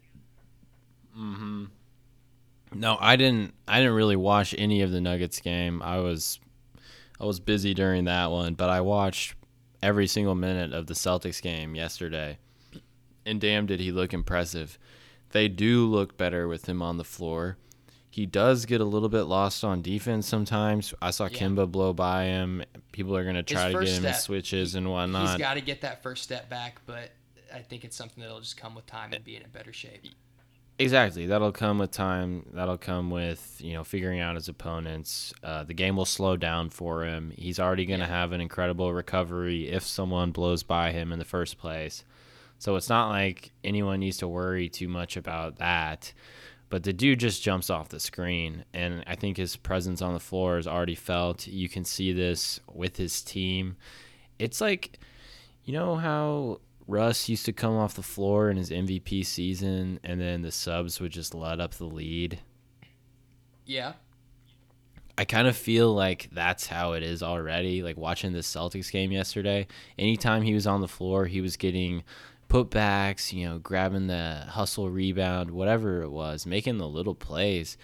Mm-hmm. 1.17 1.65
No, 2.75 2.97
I 2.99 3.15
didn't. 3.15 3.53
I 3.67 3.79
didn't 3.79 3.93
really 3.95 4.15
watch 4.15 4.53
any 4.57 4.81
of 4.81 4.91
the 4.91 5.01
Nuggets 5.01 5.39
game. 5.39 5.81
I 5.81 5.99
was, 5.99 6.39
I 7.19 7.25
was 7.25 7.39
busy 7.39 7.73
during 7.73 8.05
that 8.05 8.31
one, 8.31 8.53
but 8.53 8.69
I 8.69 8.81
watched 8.81 9.35
every 9.81 10.07
single 10.07 10.35
minute 10.35 10.73
of 10.73 10.87
the 10.87 10.93
Celtics 10.93 11.41
game 11.41 11.75
yesterday, 11.75 12.37
and 13.25 13.39
damn, 13.41 13.65
did 13.65 13.79
he 13.79 13.91
look 13.91 14.13
impressive. 14.13 14.77
They 15.31 15.47
do 15.47 15.85
look 15.87 16.17
better 16.17 16.47
with 16.47 16.67
him 16.67 16.81
on 16.81 16.97
the 16.97 17.03
floor. 17.03 17.57
He 18.09 18.27
does 18.27 18.65
get 18.67 18.79
a 18.79 18.85
little 18.85 19.09
bit 19.09 19.23
lost 19.23 19.63
on 19.63 19.81
defense 19.81 20.27
sometimes. 20.27 20.93
I 21.01 21.09
saw 21.09 21.23
Yeah. 21.25 21.39
Kemba 21.39 21.71
blow 21.71 21.93
by 21.93 22.25
him. 22.25 22.63
People 22.91 23.17
are 23.17 23.25
gonna 23.25 23.41
try 23.41 23.71
to 23.71 23.79
get 23.79 23.87
him 23.87 24.01
step, 24.03 24.15
switches 24.17 24.75
and 24.75 24.91
whatnot. 24.91 25.29
He's 25.29 25.39
got 25.39 25.55
to 25.55 25.61
get 25.61 25.81
that 25.81 26.03
first 26.03 26.21
step 26.21 26.47
back, 26.47 26.79
but 26.85 27.11
I 27.51 27.59
think 27.59 27.83
it's 27.83 27.95
something 27.95 28.21
that'll 28.21 28.39
just 28.39 28.55
come 28.55 28.75
with 28.75 28.85
time 28.85 29.13
and 29.13 29.23
be 29.23 29.35
in 29.35 29.43
a 29.43 29.47
better 29.47 29.73
shape. 29.73 30.05
Exactly. 30.79 31.27
That'll 31.27 31.51
come 31.51 31.77
with 31.77 31.91
time. 31.91 32.47
That'll 32.53 32.77
come 32.79 33.09
with 33.11 33.57
you 33.59 33.73
know 33.73 33.83
figuring 33.83 34.19
out 34.19 34.35
his 34.35 34.49
opponents. 34.49 35.33
Uh, 35.43 35.63
the 35.63 35.73
game 35.73 35.95
will 35.95 36.05
slow 36.05 36.35
down 36.35 36.69
for 36.69 37.03
him. 37.05 37.31
He's 37.37 37.59
already 37.59 37.85
going 37.85 37.99
to 37.99 38.05
Yeah. 38.07 38.11
have 38.21 38.31
an 38.31 38.41
incredible 38.41 38.91
recovery 38.93 39.69
if 39.69 39.83
someone 39.83 40.31
blows 40.31 40.63
by 40.63 40.91
him 40.91 41.11
in 41.11 41.19
the 41.19 41.25
first 41.25 41.57
place. 41.57 42.03
So 42.57 42.75
it's 42.75 42.89
not 42.89 43.09
like 43.09 43.51
anyone 43.63 43.99
needs 43.99 44.17
to 44.17 44.27
worry 44.27 44.67
too 44.69 44.87
much 44.87 45.15
about 45.15 45.57
that. 45.57 46.11
But 46.69 46.83
the 46.83 46.93
dude 46.93 47.19
just 47.19 47.43
jumps 47.43 47.69
off 47.69 47.89
the 47.89 47.99
screen, 47.99 48.65
and 48.73 49.03
I 49.05 49.15
think 49.15 49.37
his 49.37 49.55
presence 49.55 50.01
on 50.01 50.13
the 50.15 50.19
floor 50.19 50.57
is 50.57 50.65
already 50.65 50.95
felt. 50.95 51.45
You 51.45 51.69
can 51.69 51.85
see 51.85 52.13
this 52.13 52.59
with 52.73 52.97
his 52.97 53.21
team. 53.21 53.75
It's 54.39 54.59
like, 54.59 54.97
you 55.65 55.73
know 55.73 55.97
how 55.97 56.61
Russ 56.87 57.29
used 57.29 57.45
to 57.45 57.53
come 57.53 57.75
off 57.75 57.95
the 57.95 58.01
floor 58.01 58.49
in 58.49 58.57
his 58.57 58.69
MVP 58.69 59.25
season, 59.25 59.99
and 60.03 60.19
then 60.19 60.41
the 60.41 60.51
subs 60.51 60.99
would 60.99 61.11
just 61.11 61.33
let 61.33 61.59
up 61.59 61.75
the 61.75 61.85
lead. 61.85 62.39
Yeah, 63.65 63.93
I 65.17 65.25
kind 65.25 65.47
of 65.47 65.55
feel 65.55 65.93
like 65.93 66.29
that's 66.31 66.67
how 66.67 66.93
it 66.93 67.03
is 67.03 67.21
already. 67.21 67.83
Like 67.83 67.97
watching 67.97 68.33
the 68.33 68.39
Celtics 68.39 68.91
game 68.91 69.11
yesterday, 69.11 69.67
anytime 69.97 70.41
he 70.41 70.55
was 70.55 70.65
on 70.65 70.81
the 70.81 70.87
floor, 70.87 71.25
he 71.25 71.39
was 71.39 71.55
getting 71.55 72.03
putbacks, 72.49 73.31
you 73.31 73.47
know, 73.47 73.59
grabbing 73.59 74.07
the 74.07 74.45
hustle 74.49 74.89
rebound, 74.89 75.51
whatever 75.51 76.01
it 76.01 76.09
was, 76.09 76.45
making 76.45 76.77
the 76.77 76.87
little 76.87 77.13
plays. 77.15 77.77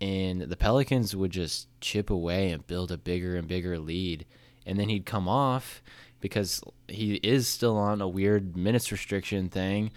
And 0.00 0.42
the 0.42 0.56
Pelicans 0.56 1.16
would 1.16 1.32
just 1.32 1.66
chip 1.80 2.10
away 2.10 2.50
and 2.50 2.66
build 2.66 2.92
a 2.92 2.98
bigger 2.98 3.36
and 3.36 3.48
bigger 3.48 3.78
lead. 3.78 4.24
And 4.64 4.78
then 4.78 4.88
he'd 4.88 5.06
come 5.06 5.28
off 5.28 5.82
because 6.20 6.60
he 6.88 7.14
is 7.16 7.46
still 7.48 7.76
on 7.76 8.00
a 8.00 8.08
weird 8.08 8.56
minutes 8.56 8.90
restriction 8.92 9.48
thing 9.48 9.90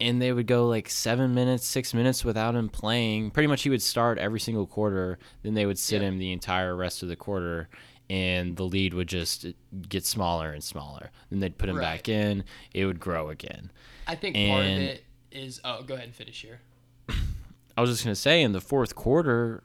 and 0.00 0.20
they 0.20 0.32
would 0.32 0.46
go 0.48 0.66
like 0.66 0.88
seven 0.88 1.32
minutes, 1.34 1.64
six 1.64 1.94
minutes 1.94 2.24
without 2.24 2.54
him 2.56 2.68
playing. 2.68 3.30
Pretty 3.30 3.46
much, 3.46 3.62
he 3.62 3.70
would 3.70 3.82
start 3.82 4.18
every 4.18 4.40
single 4.40 4.66
quarter. 4.66 5.18
Then 5.42 5.54
they 5.54 5.64
would 5.66 5.78
sit 5.78 6.02
Yeah. 6.02 6.08
him 6.08 6.18
the 6.18 6.32
entire 6.32 6.74
rest 6.74 7.04
of 7.04 7.08
the 7.08 7.14
quarter, 7.14 7.68
and 8.10 8.56
the 8.56 8.64
lead 8.64 8.94
would 8.94 9.06
just 9.06 9.46
get 9.88 10.04
smaller 10.04 10.50
and 10.52 10.62
smaller. 10.64 11.10
Then 11.30 11.38
they'd 11.38 11.56
put 11.56 11.68
him 11.68 11.76
Right. 11.76 11.82
back 11.98 12.08
in. 12.08 12.42
It 12.74 12.84
would 12.86 12.98
grow 12.98 13.28
again. 13.30 13.70
I 14.08 14.16
think 14.16 14.34
part 14.34 14.64
of 14.64 14.70
it 14.72 15.04
is. 15.30 15.60
Oh, 15.62 15.82
go 15.84 15.94
ahead 15.94 16.06
and 16.06 16.14
finish 16.16 16.42
here. 16.42 16.60
I 17.76 17.80
was 17.80 17.90
just 17.90 18.02
gonna 18.02 18.16
say, 18.16 18.42
in 18.42 18.50
the 18.52 18.60
fourth 18.60 18.96
quarter, 18.96 19.62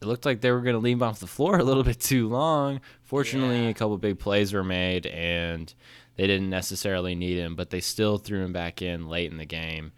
it 0.00 0.06
looked 0.06 0.24
like 0.26 0.40
they 0.40 0.50
were 0.50 0.60
gonna 0.60 0.78
leave 0.78 0.96
him 0.98 1.02
off 1.02 1.20
the 1.20 1.26
floor 1.26 1.58
a 1.58 1.64
little 1.64 1.82
bit 1.84 2.00
too 2.00 2.28
long. 2.28 2.80
Fortunately, 3.04 3.64
Yeah. 3.64 3.70
a 3.70 3.74
couple 3.74 3.96
big 3.98 4.18
plays 4.18 4.52
were 4.52 4.64
made, 4.64 5.06
and 5.06 5.72
they 6.16 6.26
didn't 6.26 6.50
necessarily 6.50 7.14
need 7.14 7.36
him, 7.38 7.54
but 7.56 7.70
they 7.70 7.80
still 7.80 8.18
threw 8.18 8.44
him 8.44 8.52
back 8.52 8.82
in 8.82 9.08
late 9.08 9.30
in 9.30 9.36
the 9.38 9.44
game. 9.46 9.92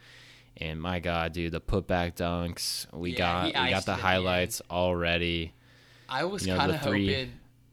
And 0.61 0.81
my 0.83 0.99
God, 0.99 1.33
dude, 1.33 1.53
the 1.53 1.61
putback 1.61 2.17
dunks 2.17 2.87
we 2.93 3.13
Yeah, 3.13 3.19
got, 3.19 3.45
we 3.47 3.53
got 3.53 3.63
the 3.63 3.69
it 3.71 3.75
at 3.75 3.85
the 3.87 3.95
highlights 3.95 4.61
already. 4.71 5.53
I 6.09 6.25
was 6.25 6.45
You 6.47 6.53
know, 6.55 6.59
kind 6.59 6.73
of 6.73 6.79
hoping 6.79 7.33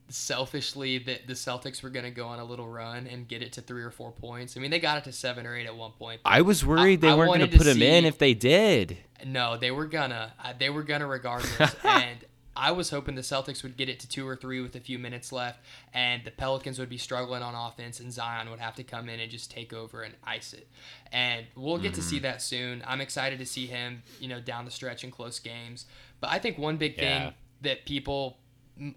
selfishly 0.10 1.00
that 1.00 1.26
the 1.28 1.34
Celtics 1.34 1.82
were 1.82 1.90
going 1.90 2.06
to 2.06 2.12
go 2.12 2.28
on 2.28 2.40
a 2.40 2.46
little 2.46 2.68
run 2.68 3.08
and 3.08 3.28
get 3.28 3.42
it 3.42 3.54
to 3.54 3.62
three 3.62 3.82
or 3.82 3.90
four 3.92 4.12
points. 4.12 4.56
I 4.56 4.60
mean, 4.60 4.72
they 4.72 4.80
got 4.80 5.00
it 5.00 5.04
to 5.06 5.12
seven 5.12 5.46
or 5.46 5.56
eight 5.56 5.66
at 5.66 5.76
one 5.76 5.92
point. 5.92 6.22
I 6.24 6.42
was 6.42 6.64
worried 6.66 7.02
they 7.02 7.10
I 7.10 7.16
weren't 7.16 7.32
gonna 7.34 7.48
put 7.48 7.66
him 7.68 7.82
in 7.82 8.06
if 8.06 8.18
they 8.18 8.34
did. 8.34 8.98
No, 9.26 9.58
they 9.58 9.72
were 9.72 9.88
gonna. 9.88 10.34
Uh, 10.42 10.54
they 10.58 10.70
were 10.70 10.84
gonna 10.84 11.08
regardless. 11.08 11.76
and 11.84 12.24
I 12.56 12.72
was 12.72 12.90
hoping 12.92 13.16
the 13.16 13.22
Celtics 13.22 13.64
would 13.64 13.76
get 13.76 13.90
it 13.90 14.00
to 14.02 14.08
two 14.08 14.26
or 14.26 14.36
three 14.38 14.62
with 14.62 14.76
a 14.76 14.80
few 14.80 14.98
minutes 14.98 15.32
left, 15.34 15.60
and 15.94 16.24
the 16.24 16.32
Pelicans 16.32 16.80
would 16.80 16.88
be 16.90 16.98
struggling 16.98 17.42
on 17.44 17.54
offense, 17.54 18.00
and 18.00 18.14
Zion 18.14 18.50
would 18.50 18.60
have 18.60 18.76
to 18.76 18.84
come 18.84 19.10
in 19.10 19.20
and 19.20 19.30
just 19.30 19.52
take 19.52 19.74
over 19.74 20.04
and 20.04 20.14
ice 20.24 20.54
it. 20.54 20.68
And 21.12 21.46
we'll 21.56 21.78
get 21.80 21.94
to 21.96 22.00
Mm-hmm. 22.02 22.10
see 22.10 22.20
that 22.20 22.42
soon. 22.42 22.82
I'm 22.88 23.02
excited 23.02 23.40
to 23.40 23.46
see 23.46 23.66
him, 23.66 24.04
you 24.22 24.30
know, 24.30 24.40
down 24.40 24.64
the 24.64 24.72
stretch 24.72 25.04
in 25.04 25.12
close 25.12 25.40
games. 25.40 25.86
But 26.22 26.30
I 26.30 26.40
think 26.40 26.58
one 26.58 26.78
big 26.78 26.96
Yeah. 26.98 27.26
thing 27.26 27.34
that 27.62 27.86
people 27.86 28.38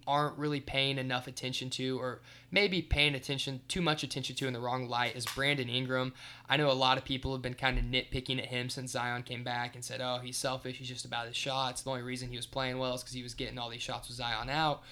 aren't 0.07 0.37
really 0.37 0.61
paying 0.61 0.99
enough 0.99 1.27
attention 1.27 1.71
to 1.71 2.01
or 2.01 2.21
maybe 2.51 2.83
paying 2.83 3.15
attention 3.15 3.61
too 3.69 3.81
much 3.81 4.03
attention 4.03 4.35
to 4.37 4.47
in 4.47 4.53
the 4.53 4.61
wrong 4.61 4.89
light 4.89 5.15
is 5.15 5.25
Brandon 5.25 5.69
Ingram. 5.69 6.13
I 6.49 6.57
know 6.57 6.71
a 6.71 6.73
lot 6.73 6.99
of 6.99 7.05
people 7.05 7.33
have 7.33 7.43
been 7.43 7.55
kind 7.55 7.79
of 7.79 7.85
nitpicking 7.85 8.39
at 8.39 8.47
him 8.47 8.71
since 8.71 8.93
Zion 8.93 9.23
came 9.23 9.45
back 9.45 9.75
and 9.75 9.85
said, 9.85 10.01
"Oh, 10.01 10.19
he's 10.23 10.37
selfish. 10.37 10.79
He's 10.79 10.89
just 10.89 11.05
about 11.05 11.27
his 11.27 11.37
shots. 11.37 11.83
The 11.83 11.91
only 11.91 12.03
reason 12.03 12.29
he 12.29 12.37
was 12.37 12.47
playing 12.47 12.79
well 12.79 12.95
is 12.95 13.03
because 13.03 13.15
he 13.15 13.23
was 13.23 13.35
getting 13.35 13.59
all 13.59 13.71
these 13.71 13.83
shots 13.83 14.09
with 14.09 14.17
Zion 14.17 14.51
out." 14.51 14.83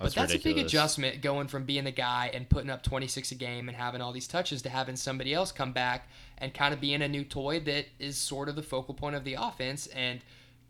but 0.00 0.14
that's 0.14 0.32
ridiculous. 0.32 0.44
a 0.44 0.54
big 0.54 0.66
adjustment 0.66 1.20
going 1.20 1.46
from 1.46 1.64
being 1.64 1.84
the 1.84 1.90
guy 1.90 2.30
and 2.32 2.48
putting 2.48 2.70
up 2.70 2.82
26 2.82 3.32
a 3.32 3.34
game 3.34 3.68
and 3.68 3.76
having 3.76 4.00
all 4.00 4.12
these 4.12 4.26
touches 4.26 4.62
to 4.62 4.70
having 4.70 4.96
somebody 4.96 5.34
else 5.34 5.52
come 5.52 5.72
back 5.72 6.08
and 6.38 6.54
kind 6.54 6.72
of 6.72 6.80
being 6.80 7.02
a 7.02 7.08
new 7.08 7.22
toy 7.22 7.60
that 7.60 7.84
is 7.98 8.16
sort 8.16 8.48
of 8.48 8.56
the 8.56 8.62
focal 8.62 8.94
point 8.94 9.14
of 9.14 9.24
the 9.24 9.34
offense 9.34 9.86
and 9.88 10.20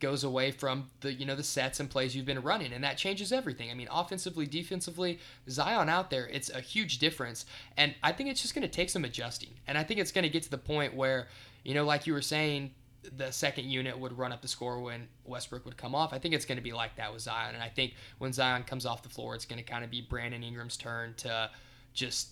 goes 0.01 0.25
away 0.25 0.51
from 0.51 0.91
the 1.01 1.13
you 1.13 1.27
know 1.27 1.37
the 1.37 1.43
sets 1.43 1.81
and 1.81 1.89
plays 1.89 2.17
you've 2.17 2.27
been 2.27 2.43
running 2.43 2.73
and 2.73 2.83
that 2.83 2.97
changes 2.97 3.33
everything. 3.33 3.71
I 3.71 3.75
mean 3.75 3.89
offensively, 3.91 4.47
defensively, 4.47 5.19
Zion 5.49 5.89
out 5.89 6.11
there, 6.11 6.27
it's 6.29 6.51
a 6.51 6.61
huge 6.61 6.99
difference 6.99 7.47
and 7.77 7.95
I 8.03 8.13
think 8.13 8.31
it's 8.31 8.43
just 8.43 8.55
going 8.55 8.63
to 8.63 8.69
take 8.69 8.91
some 8.91 9.05
adjusting. 9.05 9.51
And 9.67 9.77
I 9.79 9.85
think 9.85 10.01
it's 10.01 10.13
going 10.13 10.25
to 10.25 10.29
get 10.29 10.43
to 10.45 10.51
the 10.51 10.59
point 10.59 10.95
where 10.95 11.29
you 11.65 11.75
know 11.75 11.85
like 11.85 12.07
you 12.07 12.13
were 12.13 12.23
saying 12.23 12.73
the 13.17 13.31
second 13.31 13.65
unit 13.65 13.99
would 13.99 14.17
run 14.17 14.31
up 14.33 14.43
the 14.43 14.49
score 14.49 14.81
when 14.81 15.09
Westbrook 15.25 15.65
would 15.65 15.77
come 15.77 15.95
off. 15.95 16.13
I 16.13 16.19
think 16.19 16.35
it's 16.35 16.45
going 16.45 16.59
to 16.59 16.65
be 16.65 16.73
like 16.73 16.97
that 16.97 17.13
with 17.13 17.23
Zion 17.23 17.55
and 17.55 17.63
I 17.63 17.69
think 17.69 17.95
when 18.19 18.33
Zion 18.33 18.65
comes 18.65 18.87
off 18.87 19.03
the 19.03 19.09
floor 19.09 19.35
it's 19.35 19.47
going 19.47 19.63
to 19.63 19.65
kind 19.65 19.85
of 19.85 19.91
be 19.91 20.01
Brandon 20.01 20.43
Ingram's 20.43 20.77
turn 20.77 21.15
to 21.19 21.51
just 21.93 22.31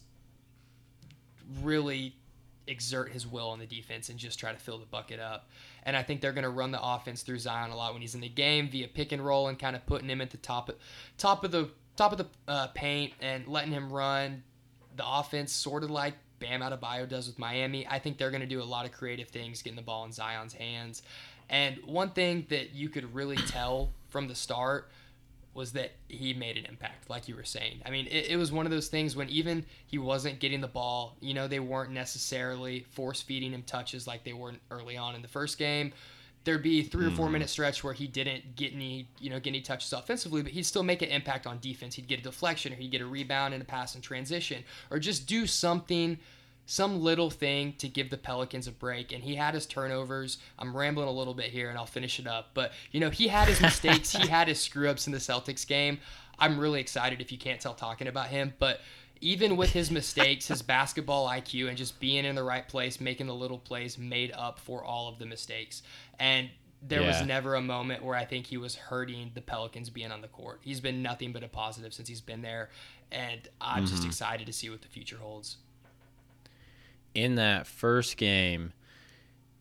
really 1.63 2.15
exert 2.69 3.11
his 3.11 3.27
will 3.27 3.49
on 3.49 3.59
the 3.59 3.67
defense 3.67 4.09
and 4.09 4.19
just 4.19 4.39
try 4.39 4.53
to 4.53 4.59
fill 4.59 4.79
the 4.79 4.87
bucket 4.87 5.19
up. 5.21 5.49
And 5.89 5.97
I 5.97 6.03
think 6.03 6.21
they're 6.21 6.35
going 6.35 6.45
to 6.45 6.51
run 6.51 6.71
the 6.71 6.83
offense 6.83 7.23
through 7.23 7.39
Zion 7.39 7.71
a 7.71 7.77
lot 7.77 7.95
when 7.95 8.03
he's 8.03 8.15
in 8.15 8.21
the 8.21 8.29
game 8.29 8.69
via 8.69 8.89
pick 8.89 9.11
and 9.11 9.25
roll 9.25 9.49
and 9.49 9.59
kind 9.59 9.75
of 9.75 9.87
putting 9.87 10.07
him 10.07 10.21
at 10.21 10.29
the 10.29 10.37
top 10.37 10.69
of, 10.69 10.75
top 11.17 11.45
of 11.45 11.51
the 11.51 11.71
top 11.97 12.13
of 12.13 12.19
the 12.19 12.27
uh, 12.47 12.67
paint 12.75 13.15
and 13.23 13.49
letting 13.49 13.73
him 13.73 13.91
run 13.91 14.43
the 14.97 15.09
offense 15.09 15.51
sort 15.51 15.83
of 15.83 15.91
like 15.91 16.13
Bam 16.41 16.61
Adebayo 16.61 17.09
does 17.09 17.27
with 17.27 17.39
Miami. 17.39 17.87
I 17.89 18.01
think 18.01 18.19
they're 18.19 18.31
going 18.31 18.43
to 18.43 18.47
do 18.47 18.61
a 18.61 18.65
lot 18.65 18.85
of 18.85 18.93
creative 18.93 19.29
things 19.29 19.63
getting 19.63 19.77
the 19.77 19.83
ball 19.83 20.05
in 20.05 20.13
Zion's 20.13 20.53
hands. 20.53 21.01
And 21.49 21.79
one 21.87 22.11
thing 22.11 22.45
that 22.51 22.75
you 22.75 22.91
could 22.91 23.15
really 23.15 23.37
tell 23.37 23.89
from 24.11 24.29
the 24.29 24.35
start 24.35 24.91
was 25.55 25.73
that 25.73 25.93
he 26.09 26.35
made 26.35 26.57
an 26.57 26.67
impact, 26.67 27.11
like 27.11 27.29
you 27.29 27.35
were 27.35 27.45
saying. 27.45 27.81
I 27.85 27.91
mean, 27.91 28.07
it, 28.07 28.31
it, 28.31 28.37
was 28.37 28.53
one 28.53 28.65
of 28.65 28.71
those 28.71 28.89
things 28.89 29.17
when 29.17 29.29
even 29.29 29.65
he 29.87 29.99
wasn't 29.99 30.39
getting 30.39 30.61
the 30.61 30.69
ball, 30.69 31.17
you 31.21 31.35
know, 31.35 31.49
they 31.49 31.61
weren't 31.61 31.91
necessarily 31.91 32.87
force 32.91 33.21
feeding 33.23 33.53
him 33.53 33.63
touches 33.63 34.07
like 34.07 34.25
they 34.25 34.33
were 34.33 34.53
early 34.71 34.97
on 34.97 35.15
in 35.15 35.23
the 35.23 35.29
first 35.29 35.59
game. 35.59 35.93
There'd 36.45 36.63
be 36.63 36.83
three 36.83 37.07
or 37.07 37.11
four 37.11 37.27
mm-hmm. 37.27 37.33
minute 37.35 37.51
stretch 37.51 37.83
where 37.83 37.93
he 37.93 38.07
didn't 38.07 38.57
get 38.57 38.73
any, 38.73 39.09
you 39.19 39.31
know, 39.31 39.41
get 39.41 39.51
any 39.51 39.61
touches 39.61 39.93
offensively, 39.93 40.43
but 40.43 40.53
he'd 40.53 40.65
still 40.65 40.85
make 40.85 41.03
an 41.03 41.09
impact 41.09 41.47
on 41.47 41.59
defense. 41.59 41.95
He'd 41.95 42.07
get 42.07 42.21
a 42.21 42.23
deflection, 42.23 42.73
or 42.73 42.77
he'd 42.77 42.91
get 42.91 43.01
a 43.01 43.07
rebound 43.07 43.53
and 43.53 43.63
a 43.63 43.67
pass 43.67 43.97
in 43.97 44.01
transition, 44.01 44.63
or 44.91 44.99
just 44.99 45.27
do 45.27 45.47
something 45.47 46.19
some 46.69 47.01
little 47.01 47.31
thing 47.31 47.73
to 47.79 47.89
give 47.89 48.11
the 48.11 48.19
Pelicans 48.19 48.67
a 48.67 48.73
break. 48.73 49.11
And 49.11 49.25
he 49.25 49.37
had 49.37 49.55
his 49.55 49.65
turnovers. 49.65 50.37
I'm 50.59 50.77
rambling 50.77 51.09
a 51.09 51.13
little 51.13 51.33
bit 51.33 51.47
here 51.47 51.71
and 51.71 51.79
I'll 51.79 51.87
finish 51.87 52.21
it 52.21 52.27
up. 52.27 52.51
But, 52.53 52.73
you 52.93 53.01
know, 53.01 53.09
he 53.09 53.27
had 53.27 53.49
his 53.49 53.59
mistakes, 53.63 54.13
he 54.13 54.29
had 54.29 54.49
his 54.49 54.61
screw 54.61 54.87
ups 54.91 55.07
in 55.07 55.13
the 55.15 55.19
Celtics 55.19 55.67
game. 55.67 55.99
I'm 56.39 56.61
really 56.61 56.79
excited 56.81 57.23
if 57.23 57.33
you 57.33 57.39
can't 57.39 57.59
tell 57.59 57.73
talking 57.73 58.07
about 58.07 58.27
him. 58.27 58.53
But 58.59 58.83
even 59.23 59.57
with 59.57 59.71
his 59.71 59.91
mistakes, 59.91 60.49
his 60.49 60.61
basketball 60.61 61.27
IQ, 61.27 61.69
and 61.69 61.77
just 61.79 61.99
being 62.01 62.27
in 62.27 62.35
the 62.35 62.43
right 62.43 62.69
place, 62.69 63.01
making 63.01 63.29
the 63.29 63.35
little 63.35 63.59
plays 63.59 63.97
made 63.97 64.33
up 64.33 64.59
for 64.59 64.85
all 64.85 65.09
of 65.09 65.19
the 65.19 65.25
mistakes. 65.25 65.83
And 66.21 66.51
there 66.83 67.01
yeah. 67.01 67.09
was 67.09 67.27
never 67.27 67.55
a 67.55 67.63
moment 67.63 68.05
where 68.05 68.15
I 68.15 68.27
think 68.27 68.45
he 68.45 68.59
was 68.59 68.75
hurting 68.75 69.31
the 69.35 69.41
Pelicans 69.41 69.89
being 69.89 70.13
on 70.13 70.21
the 70.21 70.29
court. 70.29 70.61
He's 70.63 70.81
been 70.81 71.03
nothing 71.03 71.33
but 71.33 71.43
a 71.43 71.49
positive 71.49 71.95
since 71.95 72.11
he's 72.11 72.21
been 72.21 72.43
there. 72.43 72.69
And 73.11 73.49
I'm 73.59 73.85
mm-hmm. 73.85 73.87
just 73.87 74.05
excited 74.05 74.47
to 74.47 74.53
see 74.53 74.69
what 74.69 74.83
the 74.83 74.89
future 74.89 75.17
holds 75.17 75.57
in 77.19 77.35
that 77.37 77.67
first 77.67 78.17
game, 78.17 78.73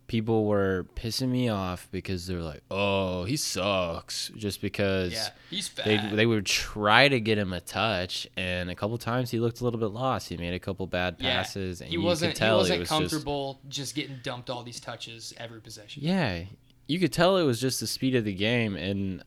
people 0.08 0.46
were 0.46 0.86
pissing 0.96 1.30
me 1.30 1.50
off 1.50 1.88
because 1.92 2.28
they're 2.28 2.42
like, 2.42 2.64
"Oh, 2.72 3.26
he 3.26 3.38
sucks," 3.38 4.30
just 4.36 4.62
because 4.62 5.14
yeah, 5.14 5.30
he's 5.50 5.70
They 5.70 5.98
they 6.14 6.26
would 6.26 6.46
try 6.46 7.08
to 7.08 7.20
get 7.20 7.38
him 7.38 7.54
a 7.54 7.62
touch, 7.62 8.28
and 8.38 8.70
a 8.70 8.76
couple 8.76 8.98
times 8.98 9.32
he 9.32 9.40
looked 9.40 9.62
a 9.62 9.64
little 9.64 9.80
bit 9.80 9.88
lost. 9.88 10.30
He 10.30 10.38
made 10.38 10.54
a 10.54 10.60
couple 10.60 10.88
bad 10.88 11.20
passes, 11.20 11.80
yeah, 11.80 11.86
and 11.86 11.92
he 11.92 11.98
wasn't 11.98 12.38
he 12.38 12.46
wasn't 12.46 12.80
was 12.80 12.90
comfortable 12.90 13.60
just, 13.68 13.78
just 13.78 13.96
getting 13.96 14.20
dumped 14.24 14.50
all 14.50 14.64
these 14.64 14.80
touches 14.80 15.34
every 15.38 15.62
possession. 15.62 16.04
Yeah, 16.04 16.44
you 16.88 17.00
could 17.00 17.14
tell 17.14 17.38
it 17.38 17.44
was 17.44 17.60
just 17.60 17.80
the 17.80 17.88
speed 17.88 18.16
of 18.16 18.24
the 18.24 18.34
game, 18.34 18.76
and 18.76 19.24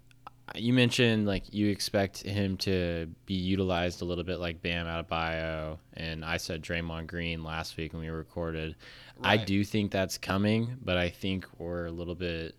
you 0.54 0.72
mentioned 0.72 1.26
like 1.26 1.52
you 1.52 1.68
expect 1.68 2.22
him 2.22 2.56
to 2.58 3.08
be 3.26 3.34
utilized 3.34 4.02
a 4.02 4.04
little 4.04 4.24
bit 4.24 4.38
like 4.38 4.62
Bam 4.62 4.86
Adebayo, 4.86 5.78
and 5.94 6.24
I 6.24 6.36
said 6.36 6.62
Draymond 6.62 7.06
Green 7.06 7.44
last 7.44 7.76
week 7.76 7.92
when 7.92 8.02
we 8.02 8.08
recorded. 8.08 8.76
Right. 9.18 9.40
I 9.40 9.44
do 9.44 9.64
think 9.64 9.90
that's 9.90 10.18
coming, 10.18 10.76
but 10.82 10.96
I 10.96 11.08
think 11.08 11.46
we're 11.58 11.86
a 11.86 11.90
little 11.90 12.14
bit 12.14 12.56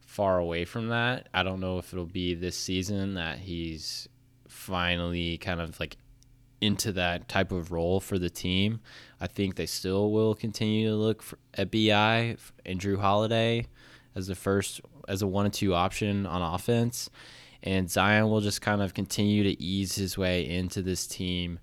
far 0.00 0.38
away 0.38 0.64
from 0.64 0.88
that. 0.88 1.28
I 1.32 1.42
don't 1.42 1.60
know 1.60 1.78
if 1.78 1.92
it'll 1.92 2.04
be 2.06 2.34
this 2.34 2.56
season 2.56 3.14
that 3.14 3.38
he's 3.38 4.08
finally 4.48 5.38
kind 5.38 5.60
of 5.60 5.78
like 5.78 5.96
into 6.60 6.92
that 6.92 7.28
type 7.28 7.52
of 7.52 7.72
role 7.72 8.00
for 8.00 8.18
the 8.18 8.28
team. 8.28 8.80
I 9.20 9.26
think 9.26 9.54
they 9.54 9.66
still 9.66 10.10
will 10.10 10.34
continue 10.34 10.88
to 10.88 10.96
look 10.96 11.22
for, 11.22 11.38
at 11.54 11.70
Bi 11.70 12.36
and 12.66 12.80
Jrue 12.80 12.98
Holiday 12.98 13.66
as 14.14 14.26
the 14.26 14.34
first 14.34 14.80
as 15.08 15.22
a 15.22 15.26
one 15.26 15.44
and 15.44 15.54
two 15.54 15.74
option 15.74 16.26
on 16.26 16.42
offense. 16.42 17.10
And 17.62 17.90
Zion 17.90 18.30
will 18.30 18.40
just 18.40 18.62
kind 18.62 18.80
of 18.80 18.94
continue 18.94 19.42
to 19.44 19.62
ease 19.62 19.94
his 19.94 20.16
way 20.16 20.48
into 20.48 20.80
this 20.80 21.06
team. 21.06 21.58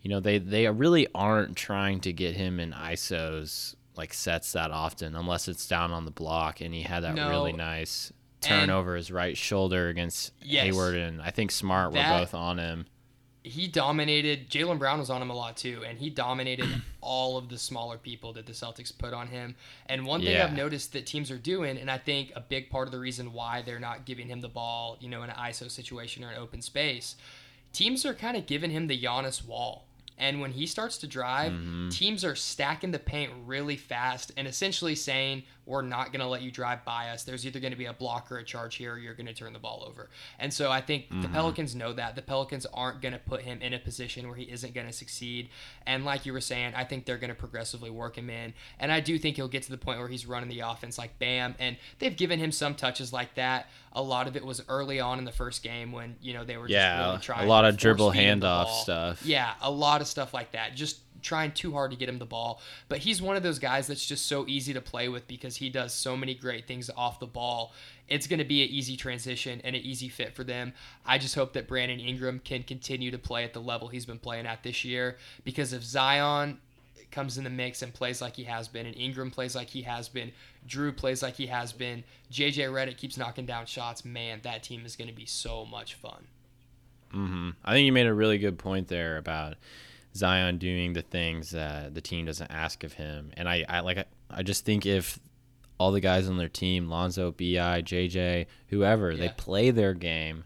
You 0.00 0.10
know, 0.10 0.20
they, 0.20 0.38
they 0.38 0.68
really 0.68 1.06
aren't 1.14 1.56
trying 1.56 2.00
to 2.00 2.12
get 2.12 2.34
him 2.34 2.58
in 2.58 2.72
ISOs 2.72 3.76
like 3.96 4.14
sets 4.14 4.52
that 4.52 4.70
often 4.70 5.14
unless 5.14 5.48
it's 5.48 5.66
down 5.66 5.92
on 5.92 6.04
the 6.04 6.10
block 6.10 6.60
and 6.60 6.72
he 6.74 6.82
had 6.82 7.04
that 7.04 7.14
no. 7.14 7.28
really 7.28 7.52
nice 7.52 8.10
turn 8.40 8.62
and 8.62 8.70
over 8.70 8.96
his 8.96 9.10
right 9.10 9.36
shoulder 9.36 9.88
against 9.88 10.32
yes, 10.42 10.64
Hayward 10.64 10.96
and 10.96 11.20
I 11.20 11.30
think 11.30 11.50
Smart 11.50 11.92
that, 11.92 12.12
were 12.12 12.20
both 12.20 12.34
on 12.34 12.58
him 12.58 12.86
he 13.42 13.66
dominated. 13.66 14.48
Jaylen 14.50 14.78
Brown 14.78 14.98
was 14.98 15.10
on 15.10 15.20
him 15.20 15.30
a 15.30 15.34
lot 15.34 15.56
too, 15.56 15.82
and 15.86 15.98
he 15.98 16.10
dominated 16.10 16.68
all 17.00 17.36
of 17.36 17.48
the 17.48 17.58
smaller 17.58 17.98
people 17.98 18.32
that 18.34 18.46
the 18.46 18.52
Celtics 18.52 18.96
put 18.96 19.12
on 19.12 19.26
him. 19.26 19.54
And 19.86 20.06
one 20.06 20.20
thing 20.20 20.32
yeah. 20.32 20.44
I've 20.44 20.52
noticed 20.52 20.92
that 20.92 21.06
teams 21.06 21.30
are 21.30 21.38
doing, 21.38 21.76
and 21.76 21.90
I 21.90 21.98
think 21.98 22.32
a 22.36 22.40
big 22.40 22.70
part 22.70 22.86
of 22.86 22.92
the 22.92 23.00
reason 23.00 23.32
why 23.32 23.62
they're 23.62 23.80
not 23.80 24.04
giving 24.04 24.28
him 24.28 24.40
the 24.40 24.48
ball, 24.48 24.96
you 25.00 25.08
know, 25.08 25.22
in 25.22 25.30
an 25.30 25.36
ISO 25.36 25.70
situation 25.70 26.22
or 26.22 26.30
an 26.30 26.38
open 26.38 26.62
space, 26.62 27.16
teams 27.72 28.06
are 28.06 28.14
kind 28.14 28.36
of 28.36 28.46
giving 28.46 28.70
him 28.70 28.86
the 28.86 29.00
Giannis 29.00 29.44
wall. 29.44 29.86
And 30.22 30.40
when 30.40 30.52
he 30.52 30.66
starts 30.68 30.98
to 30.98 31.08
drive, 31.08 31.50
mm-hmm. 31.50 31.88
teams 31.88 32.24
are 32.24 32.36
stacking 32.36 32.92
the 32.92 33.00
paint 33.00 33.32
really 33.44 33.76
fast 33.76 34.30
and 34.36 34.46
essentially 34.46 34.94
saying, 34.94 35.42
we're 35.66 35.82
not 35.82 36.12
going 36.12 36.20
to 36.20 36.26
let 36.26 36.42
you 36.42 36.50
drive 36.50 36.84
by 36.84 37.10
us. 37.10 37.24
There's 37.24 37.44
either 37.44 37.58
going 37.58 37.72
to 37.72 37.78
be 37.78 37.86
a 37.86 37.92
block 37.92 38.30
or 38.30 38.38
a 38.38 38.44
charge 38.44 38.76
here, 38.76 38.94
or 38.94 38.98
you're 38.98 39.14
going 39.14 39.26
to 39.26 39.34
turn 39.34 39.52
the 39.52 39.58
ball 39.58 39.84
over. 39.86 40.10
And 40.38 40.52
so 40.52 40.70
I 40.70 40.80
think 40.80 41.06
mm-hmm. 41.06 41.22
the 41.22 41.28
Pelicans 41.28 41.74
know 41.74 41.92
that. 41.92 42.14
The 42.14 42.22
Pelicans 42.22 42.66
aren't 42.72 43.00
going 43.02 43.14
to 43.14 43.18
put 43.18 43.42
him 43.42 43.60
in 43.62 43.74
a 43.74 43.80
position 43.80 44.28
where 44.28 44.36
he 44.36 44.44
isn't 44.44 44.74
going 44.74 44.86
to 44.86 44.92
succeed. 44.92 45.48
And 45.86 46.04
like 46.04 46.24
you 46.24 46.32
were 46.32 46.40
saying, 46.40 46.74
I 46.76 46.84
think 46.84 47.04
they're 47.04 47.18
going 47.18 47.30
to 47.30 47.34
progressively 47.34 47.90
work 47.90 48.16
him 48.16 48.30
in. 48.30 48.54
And 48.78 48.92
I 48.92 49.00
do 49.00 49.18
think 49.18 49.36
he'll 49.36 49.48
get 49.48 49.64
to 49.64 49.72
the 49.72 49.78
point 49.78 49.98
where 49.98 50.08
he's 50.08 50.26
running 50.26 50.48
the 50.48 50.60
offense 50.60 50.98
like 50.98 51.18
Bam. 51.18 51.56
And 51.58 51.76
they've 51.98 52.16
given 52.16 52.38
him 52.38 52.52
some 52.52 52.76
touches 52.76 53.12
like 53.12 53.34
that. 53.34 53.68
A 53.94 54.02
lot 54.02 54.26
of 54.26 54.36
it 54.36 54.44
was 54.44 54.62
early 54.68 55.00
on 55.00 55.18
in 55.18 55.24
the 55.24 55.32
first 55.32 55.62
game 55.62 55.92
when, 55.92 56.16
you 56.20 56.32
know, 56.32 56.44
they 56.44 56.56
were 56.56 56.68
yeah, 56.68 56.96
just 56.96 57.08
really 57.08 57.20
trying 57.20 57.46
a 57.46 57.48
lot 57.48 57.64
of 57.64 57.76
dribble 57.76 58.12
handoff 58.12 58.68
stuff. 58.82 59.24
Yeah, 59.24 59.52
a 59.60 59.70
lot 59.70 60.00
of 60.00 60.06
stuff 60.06 60.32
like 60.32 60.52
that. 60.52 60.74
Just 60.74 60.98
trying 61.22 61.52
too 61.52 61.72
hard 61.72 61.90
to 61.92 61.96
get 61.96 62.08
him 62.08 62.18
the 62.18 62.26
ball. 62.26 62.60
But 62.88 62.98
he's 62.98 63.22
one 63.22 63.36
of 63.36 63.42
those 63.42 63.58
guys 63.58 63.86
that's 63.86 64.04
just 64.04 64.26
so 64.26 64.46
easy 64.46 64.74
to 64.74 64.80
play 64.80 65.08
with 65.08 65.26
because 65.28 65.56
he 65.56 65.70
does 65.70 65.94
so 65.94 66.16
many 66.16 66.34
great 66.34 66.66
things 66.66 66.90
off 66.96 67.20
the 67.20 67.26
ball. 67.26 67.72
It's 68.08 68.26
going 68.26 68.40
to 68.40 68.44
be 68.44 68.62
an 68.62 68.68
easy 68.68 68.96
transition 68.96 69.60
and 69.64 69.74
an 69.74 69.82
easy 69.82 70.08
fit 70.08 70.34
for 70.34 70.44
them. 70.44 70.74
I 71.06 71.18
just 71.18 71.34
hope 71.34 71.54
that 71.54 71.68
Brandon 71.68 72.00
Ingram 72.00 72.40
can 72.40 72.62
continue 72.62 73.10
to 73.10 73.18
play 73.18 73.44
at 73.44 73.52
the 73.52 73.60
level 73.60 73.88
he's 73.88 74.04
been 74.06 74.18
playing 74.18 74.46
at 74.46 74.62
this 74.62 74.84
year 74.84 75.16
because 75.44 75.72
if 75.72 75.82
Zion 75.82 76.58
comes 77.12 77.38
in 77.38 77.44
the 77.44 77.50
mix 77.50 77.82
and 77.82 77.92
plays 77.92 78.20
like 78.20 78.34
he 78.34 78.44
has 78.44 78.66
been, 78.68 78.86
and 78.86 78.96
Ingram 78.96 79.30
plays 79.30 79.54
like 79.54 79.68
he 79.68 79.82
has 79.82 80.08
been, 80.08 80.32
Jrue 80.66 80.96
plays 80.96 81.22
like 81.22 81.34
he 81.34 81.46
has 81.46 81.72
been, 81.72 82.02
JJ 82.32 82.70
Redick 82.72 82.96
keeps 82.96 83.16
knocking 83.16 83.46
down 83.46 83.66
shots, 83.66 84.04
man, 84.04 84.40
that 84.42 84.62
team 84.62 84.84
is 84.84 84.96
going 84.96 85.08
to 85.08 85.14
be 85.14 85.26
so 85.26 85.64
much 85.64 85.94
fun. 85.94 86.26
Mm-hmm. 87.14 87.50
I 87.64 87.72
think 87.72 87.86
you 87.86 87.92
made 87.92 88.06
a 88.06 88.14
really 88.14 88.38
good 88.38 88.58
point 88.58 88.88
there 88.88 89.18
about 89.18 89.56
Zion 90.14 90.58
doing 90.58 90.92
the 90.92 91.02
things 91.02 91.50
that 91.50 91.94
the 91.94 92.00
team 92.00 92.26
doesn't 92.26 92.50
ask 92.50 92.84
of 92.84 92.94
him. 92.94 93.32
And 93.36 93.48
I, 93.48 93.64
I 93.68 93.80
like 93.80 94.06
I 94.30 94.42
just 94.42 94.64
think 94.64 94.86
if 94.86 95.18
all 95.78 95.92
the 95.92 96.00
guys 96.00 96.28
on 96.28 96.38
their 96.38 96.48
team, 96.48 96.88
Lonzo, 96.88 97.32
Bi, 97.32 97.82
JJ, 97.82 98.46
whoever, 98.68 99.10
yeah. 99.10 99.18
they 99.18 99.28
play 99.36 99.70
their 99.70 99.94
game, 99.94 100.44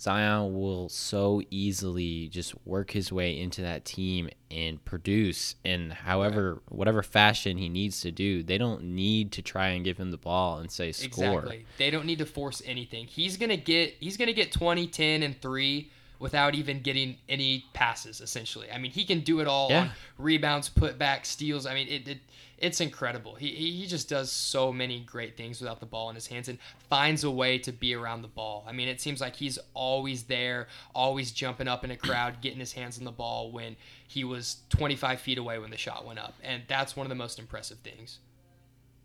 Zion 0.00 0.54
will 0.54 0.88
so 0.88 1.42
easily 1.50 2.28
just 2.28 2.54
work 2.64 2.92
his 2.92 3.10
way 3.12 3.38
into 3.38 3.62
that 3.62 3.84
team 3.84 4.30
and 4.50 4.82
produce 4.84 5.56
in 5.64 5.90
however 5.90 6.54
right. 6.54 6.62
whatever 6.68 7.02
fashion 7.02 7.58
he 7.58 7.68
needs 7.68 8.00
to 8.02 8.12
do. 8.12 8.42
They 8.42 8.58
don't 8.58 8.82
need 8.82 9.32
to 9.32 9.42
try 9.42 9.68
and 9.68 9.84
give 9.84 9.96
him 9.98 10.10
the 10.10 10.16
ball 10.16 10.58
and 10.58 10.70
say 10.70 10.92
score. 10.92 11.38
Exactly. 11.38 11.66
They 11.78 11.90
don't 11.90 12.06
need 12.06 12.18
to 12.18 12.26
force 12.26 12.62
anything. 12.64 13.06
He's 13.06 13.36
going 13.36 13.50
to 13.50 13.56
get 13.56 13.94
he's 13.98 14.16
going 14.16 14.28
to 14.28 14.32
get 14.34 14.52
20, 14.52 14.86
10 14.86 15.22
and 15.24 15.40
3 15.40 15.90
without 16.20 16.54
even 16.54 16.80
getting 16.80 17.16
any 17.28 17.64
passes. 17.72 18.20
Essentially, 18.20 18.70
I 18.70 18.78
mean, 18.78 18.92
he 18.92 19.04
can 19.04 19.20
do 19.20 19.40
it 19.40 19.48
all 19.48 19.68
Yeah. 19.70 19.80
on 19.80 19.90
rebounds, 20.16 20.68
putback, 20.68 21.26
steals. 21.26 21.66
I 21.66 21.74
mean, 21.74 21.88
it, 21.88 22.08
it 22.08 22.18
it's 22.58 22.80
incredible. 22.80 23.34
He 23.34 23.48
he 23.48 23.86
just 23.86 24.08
does 24.08 24.30
so 24.30 24.72
many 24.72 25.00
great 25.00 25.36
things 25.36 25.60
without 25.60 25.80
the 25.80 25.86
ball 25.86 26.08
in 26.10 26.14
his 26.14 26.26
hands 26.26 26.48
and 26.48 26.58
finds 26.88 27.24
a 27.24 27.30
way 27.30 27.58
to 27.58 27.72
be 27.72 27.94
around 27.94 28.22
the 28.22 28.28
ball. 28.28 28.64
I 28.68 28.72
mean, 28.72 28.88
it 28.88 29.00
seems 29.00 29.20
like 29.20 29.36
he's 29.36 29.58
always 29.74 30.24
there, 30.24 30.68
always 30.94 31.32
jumping 31.32 31.68
up 31.68 31.84
in 31.84 31.90
a 31.90 31.96
crowd, 31.96 32.40
getting 32.40 32.58
his 32.58 32.72
hands 32.72 32.98
on 32.98 33.04
the 33.04 33.12
ball 33.12 33.50
when 33.52 33.76
he 34.06 34.24
was 34.24 34.58
25 34.70 35.20
feet 35.20 35.38
away 35.38 35.58
when 35.58 35.70
the 35.70 35.76
shot 35.76 36.06
went 36.06 36.18
up, 36.18 36.34
and 36.42 36.62
that's 36.68 36.96
one 36.96 37.06
of 37.06 37.08
the 37.08 37.14
most 37.14 37.38
impressive 37.38 37.78
things. 37.78 38.18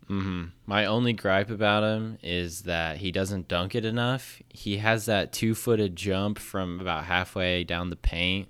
hmm 0.06 0.46
My 0.66 0.84
only 0.86 1.12
gripe 1.12 1.50
about 1.50 1.82
him 1.82 2.18
is 2.22 2.62
that 2.62 2.98
he 2.98 3.12
doesn't 3.12 3.48
dunk 3.48 3.74
it 3.74 3.84
enough. 3.84 4.42
He 4.48 4.78
has 4.78 5.06
that 5.06 5.32
two 5.32 5.54
footed 5.54 5.96
jump 5.96 6.38
from 6.38 6.80
about 6.80 7.04
halfway 7.04 7.64
down 7.64 7.90
the 7.90 7.96
paint 7.96 8.48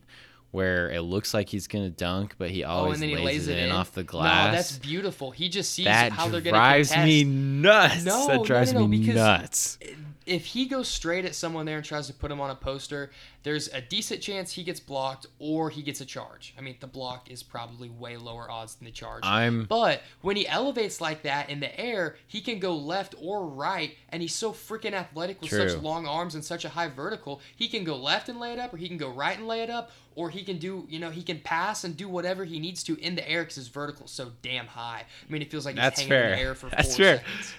where 0.54 0.88
it 0.90 1.00
looks 1.02 1.34
like 1.34 1.48
he's 1.48 1.66
gonna 1.66 1.90
dunk, 1.90 2.36
but 2.38 2.48
he 2.50 2.62
Oh, 2.64 2.68
always 2.70 2.94
and 2.94 3.02
then 3.02 3.08
he 3.10 3.16
lays, 3.16 3.46
lays 3.46 3.48
it 3.48 3.58
in 3.58 3.72
off 3.72 3.92
the 3.92 4.04
glass. 4.04 4.46
No, 4.46 4.52
that's 4.52 4.78
beautiful. 4.78 5.32
He 5.32 5.48
just 5.48 5.72
sees 5.72 5.86
that 5.86 6.12
how 6.12 6.24
they're 6.28 6.40
going 6.40 6.44
to 6.44 6.50
drives 6.52 6.90
contest. 6.90 7.06
me 7.06 7.24
nuts. 7.24 8.04
No, 8.04 8.26
that 8.28 8.44
drives 8.44 8.72
no, 8.72 8.80
no, 8.80 8.86
me 8.86 8.98
because- 9.00 9.14
nuts. 9.16 9.78
If 10.26 10.46
he 10.46 10.66
goes 10.66 10.88
straight 10.88 11.24
at 11.24 11.34
someone 11.34 11.66
there 11.66 11.76
and 11.76 11.84
tries 11.84 12.06
to 12.06 12.14
put 12.14 12.30
him 12.30 12.40
on 12.40 12.50
a 12.50 12.54
poster, 12.54 13.10
there's 13.42 13.68
a 13.68 13.80
decent 13.80 14.22
chance 14.22 14.52
he 14.52 14.62
gets 14.62 14.80
blocked 14.80 15.26
or 15.38 15.68
he 15.70 15.82
gets 15.82 16.00
a 16.00 16.06
charge. 16.06 16.54
I 16.58 16.62
mean, 16.62 16.76
the 16.80 16.86
block 16.86 17.30
is 17.30 17.42
probably 17.42 17.90
way 17.90 18.16
lower 18.16 18.50
odds 18.50 18.76
than 18.76 18.86
the 18.86 18.90
charge. 18.90 19.22
I'm 19.24 19.64
But 19.64 20.02
when 20.22 20.36
he 20.36 20.48
elevates 20.48 21.00
like 21.00 21.22
that 21.22 21.50
in 21.50 21.60
the 21.60 21.78
air, 21.78 22.16
he 22.26 22.40
can 22.40 22.58
go 22.58 22.74
left 22.74 23.14
or 23.20 23.46
right, 23.46 23.96
and 24.08 24.22
he's 24.22 24.34
so 24.34 24.52
freaking 24.52 24.92
athletic 24.92 25.42
with 25.42 25.50
such 25.50 25.76
long 25.82 26.06
arms 26.06 26.34
and 26.34 26.44
such 26.44 26.64
a 26.64 26.70
high 26.70 26.88
vertical. 26.88 27.40
He 27.54 27.68
can 27.68 27.84
go 27.84 27.96
left 27.96 28.28
and 28.28 28.40
lay 28.40 28.52
it 28.52 28.58
up, 28.58 28.72
or 28.72 28.78
he 28.78 28.88
can 28.88 28.96
go 28.96 29.10
right 29.10 29.36
and 29.36 29.46
lay 29.46 29.60
it 29.60 29.70
up, 29.70 29.90
or 30.14 30.30
he 30.30 30.42
can 30.42 30.58
do, 30.58 30.86
you 30.88 30.98
know, 30.98 31.10
he 31.10 31.22
can 31.22 31.40
pass 31.40 31.84
and 31.84 31.96
do 31.96 32.08
whatever 32.08 32.44
he 32.44 32.58
needs 32.58 32.82
to 32.84 32.98
in 33.00 33.14
the 33.14 33.28
air 33.28 33.42
because 33.42 33.56
his 33.56 33.68
vertical 33.68 34.06
is 34.06 34.10
so 34.10 34.32
damn 34.42 34.66
high. 34.66 35.04
I 35.28 35.32
mean, 35.32 35.42
it 35.42 35.50
feels 35.50 35.66
like 35.66 35.74
he's 35.74 35.82
That's 35.82 36.00
hanging 36.00 36.14
in 36.14 36.30
the 36.30 36.38
air 36.38 36.54
for 36.54 36.70
That's 36.70 36.96
four 36.96 37.04
fair. 37.04 37.16
seconds. 37.18 37.54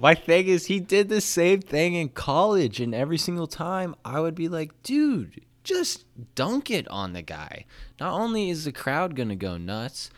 My 0.00 0.14
thing 0.14 0.46
is, 0.46 0.66
he 0.66 0.78
did 0.78 1.08
the 1.08 1.20
same 1.20 1.60
thing 1.60 1.94
in 1.94 2.10
college, 2.10 2.78
and 2.80 2.94
every 2.94 3.18
single 3.18 3.48
time 3.48 3.96
I 4.04 4.20
would 4.20 4.36
be 4.36 4.48
like, 4.48 4.80
dude, 4.84 5.40
just 5.64 6.04
dunk 6.36 6.70
it 6.70 6.86
on 6.88 7.12
the 7.12 7.22
guy. 7.22 7.64
Not 7.98 8.12
only 8.12 8.48
is 8.48 8.64
the 8.64 8.72
crowd 8.72 9.16
going 9.16 9.28
to 9.28 9.34
go 9.36 9.56
nuts, 9.58 10.10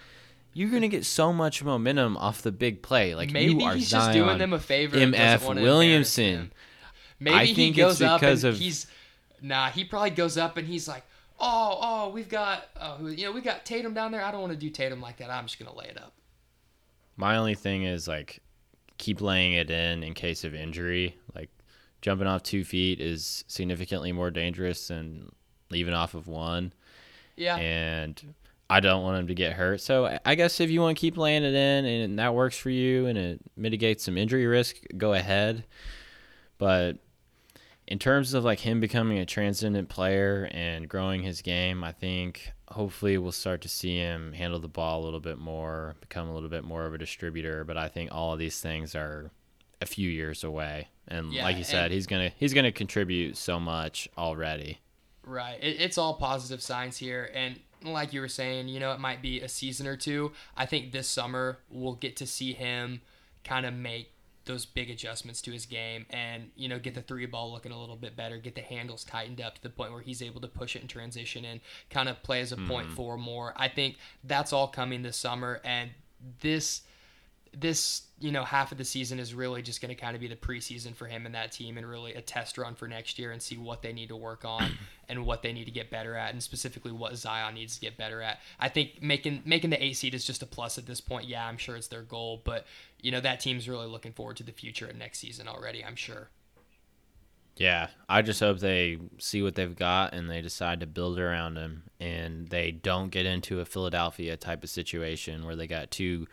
you're 0.53 0.69
going 0.69 0.83
to 0.83 0.89
get 0.89 1.07
so 1.07 1.33
much 1.33 1.65
momentum 1.65 2.17
off 2.19 2.43
the 2.43 2.53
big 2.53 2.83
play. 2.83 3.15
Like, 3.15 3.31
Maybe 3.31 3.55
you 3.55 3.63
are 3.63 3.75
he's 3.75 3.89
Zion, 3.89 4.03
just 4.03 4.13
doing 4.13 4.39
them 4.39 4.53
a 4.53 4.59
favor. 4.59 4.97
MF 4.99 5.55
Williamson. 5.55 6.53
Maybe 7.19 7.37
I 7.37 7.45
he 7.47 7.71
goes 7.71 8.03
up 8.03 8.21
because 8.21 8.45
and 8.45 8.55
of- 8.55 8.61
he's 8.61 8.87
nah. 9.43 9.69
He 9.71 9.85
probably 9.85 10.11
goes 10.11 10.37
up 10.37 10.57
and 10.57 10.67
he's 10.67 10.89
like, 10.89 11.05
oh, 11.39 11.79
oh, 11.81 12.09
we've 12.11 12.29
got, 12.29 12.65
oh, 12.81 12.97
who- 12.97 13.09
you 13.09 13.25
know, 13.25 13.33
we 13.33 13.41
got 13.41 13.65
Tatum 13.65 13.95
down 13.95 14.13
there. 14.13 14.23
I 14.23 14.31
don't 14.31 14.41
want 14.41 14.53
to 14.53 14.59
do 14.59 14.71
Tatum 14.71 15.01
like 15.01 15.19
that. 15.19 15.31
I'm 15.31 15.45
just 15.47 15.59
gonna 15.59 15.77
lay 15.77 15.87
it 15.87 15.99
up. 15.99 16.13
My 17.17 17.37
only 17.37 17.55
thing 17.55 17.85
is, 17.85 18.09
like, 18.09 18.41
keep 19.01 19.21
laying 19.21 19.55
it 19.55 19.71
in 19.71 20.05
in 20.05 20.15
case 20.15 20.45
of 20.45 20.55
injury. 20.55 21.17
Like, 21.35 21.51
jumping 22.03 22.29
off 22.29 22.43
two 22.45 22.63
feet 22.65 23.01
is 23.01 23.45
significantly 23.49 24.13
more 24.13 24.31
dangerous 24.31 24.87
than 24.89 25.31
leaving 25.71 25.95
off 25.95 26.15
of 26.15 26.29
one. 26.29 26.73
Yeah, 27.37 27.57
and 27.57 28.35
I 28.69 28.79
don't 28.81 29.03
want 29.03 29.19
him 29.19 29.27
to 29.29 29.35
get 29.35 29.55
hurt. 29.55 29.81
So 29.81 30.07
I- 30.07 30.21
I 30.25 30.35
guess 30.37 30.61
if 30.61 30.71
you 30.71 30.81
want 30.81 30.97
to 30.97 31.01
keep 31.01 31.17
laying 31.17 31.43
it 31.43 31.55
in 31.55 31.85
and 31.85 32.19
that 32.21 32.35
works 32.35 32.57
for 32.57 32.71
you 32.71 33.07
and 33.07 33.19
it 33.19 33.41
mitigates 33.57 34.05
some 34.05 34.17
injury 34.17 34.47
risk, 34.47 34.77
go 34.97 35.13
ahead. 35.15 35.65
But 36.59 36.99
in 37.89 37.99
terms 37.99 38.35
of 38.35 38.45
like 38.45 38.61
him 38.61 38.79
becoming 38.79 39.19
a 39.19 39.27
transcendent 39.27 39.89
player 39.89 40.49
and 40.53 40.89
growing 40.89 41.23
his 41.23 41.43
game, 41.43 41.83
I 41.83 41.91
think 41.93 42.53
hopefully 42.71 43.19
we'll 43.19 43.33
start 43.33 43.61
to 43.63 43.69
see 43.69 43.97
him 43.97 44.33
handle 44.33 44.61
the 44.61 44.69
ball 44.69 45.03
a 45.03 45.05
little 45.05 45.21
bit 45.21 45.39
more, 45.39 45.97
become 46.01 46.29
a 46.29 46.35
little 46.35 46.49
bit 46.49 46.65
more 46.65 46.87
of 46.87 46.95
a 46.95 46.99
distributor. 46.99 47.65
But 47.65 47.77
I 47.77 47.89
think 47.89 48.11
all 48.13 48.33
of 48.33 48.39
these 48.39 48.61
things 48.61 48.95
are 48.95 49.31
a 49.81 49.87
few 49.87 50.09
years 50.09 50.45
away. 50.45 50.89
And 51.09 51.33
Yeah, 51.33 51.45
like 51.45 51.57
you 51.57 51.65
said, 51.65 51.91
he's 51.91 52.07
gonna 52.07 52.31
he's 52.37 52.55
gonna 52.55 52.73
contribute 52.73 53.37
so 53.37 53.59
much 53.59 54.09
already. 54.17 54.79
right. 55.25 55.59
It, 55.63 55.81
it's 55.81 55.99
all 55.99 56.15
positive 56.15 56.63
signs 56.63 56.97
here, 56.97 57.31
and 57.35 57.59
like 57.83 58.13
you 58.13 58.21
were 58.21 58.29
saying, 58.29 58.69
you 58.69 58.79
know, 58.79 58.93
it 58.93 59.01
might 59.01 59.23
be 59.23 59.41
a 59.41 59.49
season 59.49 59.87
or 59.87 59.97
two. 59.97 60.33
I 60.57 60.67
think 60.67 60.93
this 60.93 61.09
summer 61.09 61.59
we'll 61.71 61.95
get 61.95 62.17
to 62.17 62.27
see 62.27 62.53
him 62.53 63.01
kind 63.43 63.65
of 63.65 63.73
make 63.75 64.13
those 64.47 64.65
big 64.65 64.91
adjustments 64.91 65.43
to 65.43 65.53
his 65.53 65.67
game 65.67 66.07
and 66.11 66.51
you 66.57 66.69
know 66.69 66.79
get 66.79 66.95
the 66.95 67.03
three 67.03 67.27
ball 67.27 67.53
looking 67.53 67.73
a 67.73 67.79
little 67.79 67.97
bit 67.97 68.17
better 68.17 68.39
get 68.39 68.55
the 68.55 68.61
handles 68.61 69.05
tightened 69.05 69.41
up 69.41 69.55
to 69.55 69.63
the 69.63 69.69
point 69.71 69.93
where 69.93 70.01
he's 70.01 70.23
able 70.23 70.41
to 70.41 70.49
push 70.49 70.77
it 70.77 70.83
in 70.83 70.89
transition 70.89 71.45
and 71.45 71.61
kind 71.91 72.09
of 72.09 72.23
play 72.23 72.41
as 72.41 72.53
a 72.53 72.57
point 72.57 72.87
mm-hmm. 72.87 72.97
four 72.97 73.17
more. 73.17 73.53
I 73.57 73.69
think 73.69 73.97
that's 74.25 74.53
all 74.53 74.69
coming 74.69 75.03
this 75.03 75.17
summer 75.17 75.61
and 75.65 75.91
this 76.41 76.83
this 77.53 78.03
you 78.21 78.31
know 78.31 78.45
half 78.45 78.71
of 78.71 78.79
the 78.79 78.85
season 78.85 79.19
is 79.19 79.35
really 79.35 79.63
just 79.63 79.81
going 79.81 79.89
to 79.89 80.01
kind 80.01 80.15
of 80.15 80.21
be 80.21 80.29
the 80.29 80.37
preseason 80.37 80.95
for 80.95 81.07
him 81.07 81.27
and 81.27 81.35
that 81.35 81.51
team 81.51 81.79
and 81.79 81.89
really 81.89 82.15
a 82.15 82.21
test 82.21 82.59
run 82.59 82.75
for 82.75 82.87
next 82.87 83.19
year 83.19 83.33
and 83.33 83.43
see 83.43 83.57
what 83.57 83.83
they 83.83 83.93
need 83.93 84.09
to 84.09 84.17
work 84.17 84.45
on 84.45 84.71
and 85.09 85.25
what 85.27 85.43
they 85.43 85.53
need 85.53 85.65
to 85.65 85.71
get 85.71 85.91
better 85.91 86.15
at 86.15 86.33
and 86.33 86.43
specifically 86.43 86.93
what 86.93 87.17
Zion 87.17 87.55
needs 87.55 87.75
to 87.75 87.81
get 87.81 87.97
better 87.97 88.23
at. 88.23 88.39
I 88.59 88.69
think 88.69 89.03
making 89.03 89.43
making 89.45 89.71
the 89.71 89.83
8 89.83 89.95
seed 89.95 90.15
is 90.15 90.25
just 90.25 90.43
a 90.43 90.47
plus 90.47 90.79
at 90.79 90.87
this 90.87 91.01
point. 91.01 91.27
Yeah, 91.27 91.47
I'm 91.47 91.57
sure 91.57 91.77
it's 91.77 91.89
their 91.89 92.03
goal, 92.03 92.41
but 92.45 92.67
you 93.01 93.11
know 93.11 93.21
that 93.21 93.41
team's 93.41 93.69
really 93.69 93.87
looking 93.87 94.13
forward 94.13 94.37
to 94.37 94.43
the 94.43 94.53
future 94.53 94.87
and 94.87 94.99
next 94.99 95.19
season 95.19 95.49
already, 95.49 95.85
I'm 95.85 95.97
sure. 95.97 96.29
Yeah, 97.61 97.89
I 98.09 98.23
just 98.23 98.41
hope 98.41 98.59
they 98.59 98.97
see 99.19 99.43
what 99.43 99.55
they've 99.55 99.77
got 99.77 100.15
and 100.15 100.31
they 100.31 100.41
decide 100.41 100.81
to 100.81 100.87
build 100.87 101.19
around 101.19 101.57
him 101.57 101.83
and 102.01 102.49
they 102.49 102.71
don't 102.71 103.11
get 103.11 103.27
into 103.27 103.61
a 103.61 103.67
Philadelphia 103.67 104.37
type 104.39 104.65
of 104.65 104.71
situation 104.71 105.45
where 105.45 105.55
they 105.55 105.67
got 105.67 105.91
two, 105.91 106.27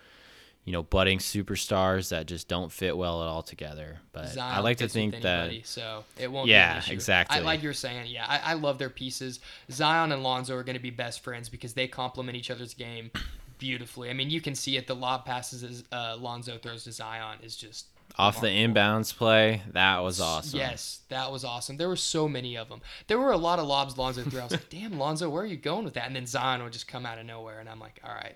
you 0.67 0.73
know, 0.73 0.83
budding 0.83 1.17
superstars 1.17 2.09
that 2.09 2.25
just 2.25 2.49
don't 2.49 2.73
fit 2.73 2.97
well 2.97 3.23
at 3.23 3.29
all 3.29 3.41
together. 3.41 3.99
But 4.11 4.27
Zion 4.27 4.53
I 4.53 4.59
like 4.59 4.79
to 4.79 4.89
think 4.89 5.21
that 5.21 5.65
so 5.65 6.03
it 6.19 6.29
won't. 6.29 6.47
be 6.47 6.51
Yeah, 6.51 6.81
exactly. 6.89 7.37
I, 7.37 7.39
like 7.39 7.63
you're 7.63 7.71
saying, 7.71 8.07
yeah, 8.07 8.25
I, 8.27 8.51
I 8.51 8.53
love 8.55 8.77
their 8.77 8.89
pieces. 8.89 9.39
Zion 9.71 10.11
and 10.11 10.23
Lonzo 10.23 10.57
are 10.57 10.63
going 10.63 10.75
to 10.75 10.81
be 10.81 10.89
best 10.89 11.23
friends 11.23 11.47
because 11.47 11.73
they 11.73 11.87
complement 11.87 12.35
each 12.37 12.51
other's 12.51 12.73
game 12.73 13.11
beautifully. 13.59 14.09
I 14.09 14.13
mean, 14.13 14.29
you 14.29 14.41
can 14.41 14.55
see 14.55 14.75
it. 14.75 14.87
The 14.87 14.93
lob 14.93 15.23
passes 15.23 15.63
as 15.63 15.85
uh, 15.93 16.17
Lonzo 16.19 16.57
throws 16.57 16.83
to 16.83 16.91
Zion 16.91 17.37
is 17.41 17.55
just 17.55 17.85
off 18.17 18.41
the 18.41 18.47
inbounds 18.47 19.15
play, 19.15 19.61
that 19.71 19.99
was 19.99 20.19
awesome. 20.19 20.59
Yes, 20.59 20.99
that 21.07 21.31
was 21.31 21.45
awesome. 21.45 21.77
There 21.77 21.87
were 21.87 21.95
so 21.95 22.27
many 22.27 22.57
of 22.57 22.67
them. 22.67 22.81
There 23.07 23.19
were 23.19 23.31
a 23.31 23.37
lot 23.37 23.59
of 23.59 23.67
lobs 23.67 23.97
Lonzo 23.97 24.23
threw. 24.23 24.41
I 24.41 24.43
was 24.43 24.51
like, 24.51 24.69
damn, 24.69 24.99
Lonzo, 24.99 25.29
where 25.29 25.43
are 25.43 25.47
you 25.47 25.55
going 25.55 25.85
with 25.85 25.93
that? 25.93 26.07
And 26.07 26.15
then 26.15 26.25
Zion 26.25 26.61
would 26.61 26.73
just 26.73 26.89
come 26.89 27.05
out 27.05 27.19
of 27.19 27.25
nowhere, 27.25 27.59
and 27.59 27.69
I'm 27.69 27.79
like, 27.79 28.01
all 28.03 28.13
right, 28.13 28.35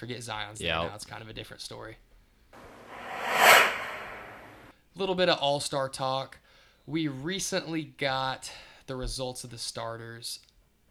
forget 0.00 0.22
Zion's 0.22 0.58
there 0.58 0.74
now. 0.74 0.90
It's 0.94 1.04
kind 1.04 1.22
of 1.22 1.28
a 1.28 1.34
different 1.34 1.60
story. 1.60 1.98
A 2.54 3.68
little 4.96 5.14
bit 5.14 5.28
of 5.28 5.38
all 5.38 5.60
star 5.60 5.90
talk. 5.90 6.38
We 6.86 7.06
recently 7.06 7.84
got 7.98 8.50
the 8.86 8.96
results 8.96 9.44
of 9.44 9.50
the 9.50 9.58
starters. 9.58 10.40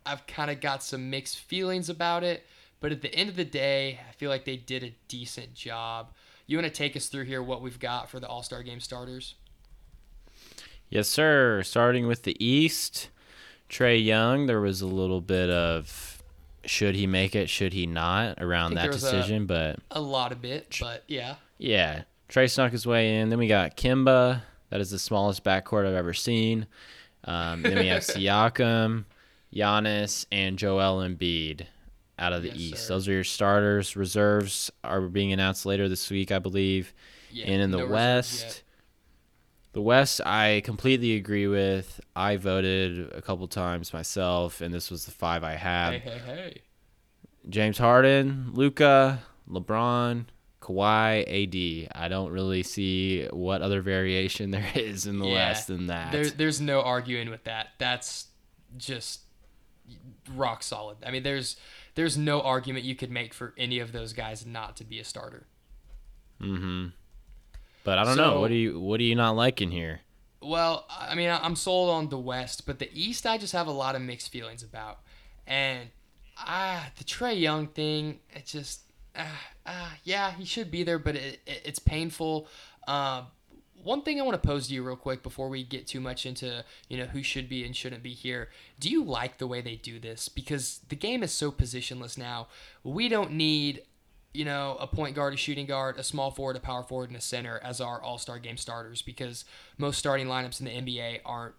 I've 0.05 0.26
kind 0.28 0.51
of 0.51 0.62
got 0.62 0.84
some 0.84 1.10
mixed 1.10 1.39
feelings 1.39 1.89
about 1.89 2.24
it, 2.24 2.45
but 2.80 2.91
at 2.91 3.01
the 3.01 3.14
end 3.14 3.30
of 3.30 3.36
the 3.36 3.45
day, 3.45 3.99
I 4.07 4.14
feel 4.14 4.30
like 4.30 4.45
they 4.45 4.57
did 4.57 4.84
a 4.84 4.93
decent 5.07 5.55
job. 5.55 6.14
You 6.45 6.57
want 6.57 6.68
to 6.68 6.74
take 6.74 6.95
us 6.95 7.07
through 7.07 7.26
here 7.26 7.41
what 7.41 7.62
we've 7.64 7.80
got 7.80 8.10
for 8.10 8.20
the 8.20 8.28
All 8.28 8.43
Star 8.43 8.62
Game 8.62 8.80
starters? 8.80 9.34
Yes, 10.89 11.07
sir. 11.07 11.64
Starting 11.64 12.05
with 12.05 12.24
the 12.24 12.43
East, 12.43 13.10
Trae 13.70 14.03
Young, 14.03 14.45
there 14.45 14.62
was 14.62 14.82
a 14.82 14.88
little 14.88 15.22
bit 15.22 15.49
of 15.49 16.18
should 16.66 16.95
he 16.95 17.07
make 17.07 17.36
it, 17.36 17.49
should 17.49 17.74
he 17.74 17.86
not 17.86 18.41
around 18.41 18.76
that 18.76 18.88
was 18.88 19.03
a- 19.03 19.12
decision, 19.12 19.45
but 19.45 19.80
A 19.91 20.01
lot 20.01 20.32
of 20.32 20.41
bit, 20.41 20.78
but 20.80 21.03
yeah. 21.07 21.36
Yeah, 21.57 22.03
Trae 22.30 22.49
snuck 22.49 22.72
his 22.72 22.86
way 22.86 23.18
in. 23.20 23.30
Then 23.30 23.39
we 23.39 23.47
got 23.47 23.76
Kemba. 23.78 24.41
That 24.70 24.82
is 24.82 24.91
the 24.91 24.99
smallest 24.99 25.43
backcourt 25.43 25.88
I've 25.88 25.95
ever 25.95 26.14
seen. 26.14 26.68
Um, 27.26 27.64
then 27.64 27.78
we 27.80 27.88
have 27.88 28.01
Siakam, 28.03 29.05
Giannis, 29.53 30.26
and 30.32 30.57
Joel 30.57 30.99
Embiid 31.07 31.66
out 32.18 32.34
of 32.34 32.43
the 32.43 32.49
Yes, 32.49 32.57
East. 32.57 32.88
sir. 32.88 32.93
Those 32.93 33.07
are 33.07 33.14
your 33.14 33.24
starters. 33.24 33.95
Reserves 33.95 34.72
are 34.84 35.01
being 35.01 35.34
announced 35.34 35.66
later 35.66 35.89
this 35.89 36.10
week, 36.10 36.32
I 36.32 36.39
believe. 36.39 36.93
yeah 37.32 37.45
and 37.47 37.62
in 37.62 37.72
the 37.72 37.78
no 37.80 37.88
West. 37.88 38.64
The 39.74 39.82
West, 39.82 40.22
I 40.26 40.61
completely 40.65 41.15
agree 41.15 41.47
with. 41.47 42.01
I 42.15 42.38
voted 42.38 43.11
a 43.13 43.22
couple 43.22 43.47
times 43.47 43.93
myself, 43.93 44.61
and 44.61 44.74
this 44.74 44.89
was 44.89 45.05
the 45.05 45.11
five 45.11 45.43
I 45.43 45.53
had. 45.53 45.93
Hey, 45.93 45.99
hey, 45.99 46.20
hey. 46.26 46.61
James 47.47 47.78
Harden, 47.78 48.49
Luka, 48.53 49.20
LeBron, 49.49 50.26
Kawhi, 50.61 51.22
AD. 51.88 51.91
I 51.95 52.07
don't 52.07 52.32
really 52.32 52.63
see 52.63 53.28
what 53.28 53.61
other 53.61 53.82
variation 53.82 54.51
there 54.51 54.67
is 54.76 55.05
in 55.05 55.20
the 55.20 55.28
Yeah, 55.28 55.49
West 55.49 55.67
than 55.67 55.88
that. 55.88 56.11
There, 56.11 56.26
there's 56.26 56.59
no 56.59 56.82
arguing 56.82 57.30
with 57.30 57.43
that. 57.43 57.70
That's 57.78 58.28
just 58.78 59.22
rock 60.34 60.63
solid. 60.63 60.97
I 61.05 61.11
mean, 61.11 61.24
there's 61.24 61.57
there's 61.95 62.17
no 62.17 62.41
argument 62.41 62.86
you 62.86 62.95
could 62.95 63.11
make 63.11 63.34
for 63.34 63.53
any 63.57 63.80
of 63.80 63.91
those 63.91 64.13
guys 64.13 64.45
not 64.45 64.78
to 64.78 64.84
be 64.84 64.99
a 64.99 65.03
starter. 65.03 65.47
mm-hmm. 66.41 66.88
But 67.84 67.97
I 67.97 68.03
don't 68.03 68.17
know. 68.17 68.39
What 68.39 68.49
do 68.49 68.55
you 68.55 68.80
What 68.80 68.97
do 68.97 69.03
you 69.03 69.15
not 69.15 69.36
like 69.36 69.61
in 69.61 69.71
here? 69.71 70.01
Well, 70.41 70.86
I 70.89 71.15
mean, 71.15 71.30
I'm 71.30 71.55
sold 71.55 71.89
on 71.89 72.09
the 72.09 72.17
West, 72.17 72.65
but 72.65 72.80
the 72.80 72.89
East, 72.93 73.25
I 73.25 73.38
just 73.38 73.51
have 73.51 73.67
a 73.67 73.71
lot 73.71 73.95
of 73.95 74.01
mixed 74.01 74.32
feelings 74.32 74.63
about. 74.63 74.99
And 75.45 75.89
ah, 76.38 76.89
the 76.97 77.03
Trae 77.03 77.39
Young 77.39 77.67
thing, 77.67 78.19
it 78.34 78.45
just 78.45 78.82
ah, 79.17 79.41
ah 79.65 79.97
yeah, 80.03 80.32
he 80.32 80.45
should 80.45 80.71
be 80.71 80.84
there, 80.84 80.99
but 80.99 81.15
it, 81.15 81.39
it 81.45 81.61
it's 81.65 81.80
painful. 81.80 82.47
Uh, 82.88 83.23
one 83.84 84.01
thing 84.01 84.19
I 84.19 84.23
want 84.23 84.41
to 84.41 84.47
pose 84.47 84.67
to 84.67 84.73
you 84.73 84.84
real 84.84 84.95
quick 84.95 85.23
before 85.23 85.49
we 85.49 85.63
get 85.63 85.88
too 85.88 85.99
much 85.99 86.25
into 86.25 86.63
you 86.89 86.97
know 86.97 87.05
who 87.05 87.23
should 87.23 87.49
be 87.49 87.65
and 87.65 87.75
shouldn't 87.75 88.03
be 88.03 88.13
here. 88.13 88.49
Do 88.80 88.89
you 88.89 89.03
like 89.03 89.38
the 89.38 89.47
way 89.47 89.61
they 89.61 89.75
do 89.75 89.99
this? 89.99 90.30
Because 90.30 90.82
the 90.89 90.95
game 90.95 91.23
is 91.23 91.32
so 91.32 91.51
positionless 91.51 92.17
now. 92.17 92.47
We 92.84 93.09
don't 93.09 93.34
need 93.34 93.84
you 94.34 94.45
know 94.45 94.77
a 94.80 94.88
point 94.88 95.15
guard, 95.15 95.34
a 95.34 95.38
shooting 95.38 95.65
guard, 95.65 95.97
a 95.97 96.03
small 96.03 96.32
forward, 96.32 96.55
a 96.55 96.59
power 96.59 96.84
forward, 96.84 97.09
and 97.09 97.17
a 97.17 97.21
center 97.21 97.59
as 97.63 97.82
our 97.82 98.01
All 98.01 98.17
Star 98.17 98.39
game 98.39 98.57
starters 98.57 99.01
because 99.01 99.45
most 99.77 99.97
starting 99.97 100.27
lineups 100.27 100.59
in 100.59 100.65
the 100.65 100.93
NBA 100.93 101.21
aren't 101.25 101.55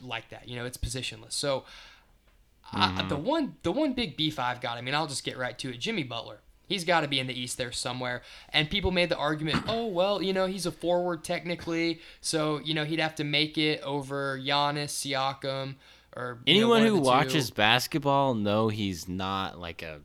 like 0.00 0.30
that. 0.30 0.48
You 0.48 0.56
know, 0.56 0.64
it's 0.64 0.78
positionless. 0.78 1.32
So. 1.32 1.64
Mm-hmm. 2.72 3.08
the 3.08 3.16
one, 3.16 3.56
the 3.64 3.72
one 3.72 3.94
big 3.94 4.16
beef 4.16 4.38
I've 4.38 4.60
got. 4.60 4.78
I 4.78 4.80
mean, 4.80 4.94
I'll 4.94 5.08
just 5.08 5.24
get 5.24 5.36
right 5.36 5.58
to 5.58 5.70
it. 5.70 5.80
Jimmy 5.80 6.04
Butler. 6.04 6.38
He's 6.70 6.84
got 6.84 7.00
to 7.00 7.08
be 7.08 7.18
in 7.18 7.26
the 7.26 7.34
East 7.34 7.58
there 7.58 7.72
somewhere. 7.72 8.22
And 8.50 8.70
people 8.70 8.92
made 8.92 9.08
the 9.08 9.16
argument, 9.16 9.64
oh, 9.68 9.86
well, 9.86 10.22
you 10.22 10.32
know, 10.32 10.46
he's 10.46 10.66
a 10.66 10.70
forward 10.70 11.24
technically, 11.24 12.00
so, 12.20 12.60
you 12.60 12.74
know, 12.74 12.84
he'd 12.84 13.00
have 13.00 13.16
to 13.16 13.24
make 13.24 13.58
it 13.58 13.82
over 13.82 14.38
Giannis, 14.38 14.92
Siakam, 14.92 15.74
or. 16.14 16.38
Anyone 16.46 16.84
know, 16.84 16.90
who 16.90 17.00
watches 17.00 17.48
two. 17.48 17.56
basketball 17.56 18.34
know 18.34 18.68
he's 18.68 19.08
not 19.08 19.58
like 19.58 19.82
a 19.82 20.00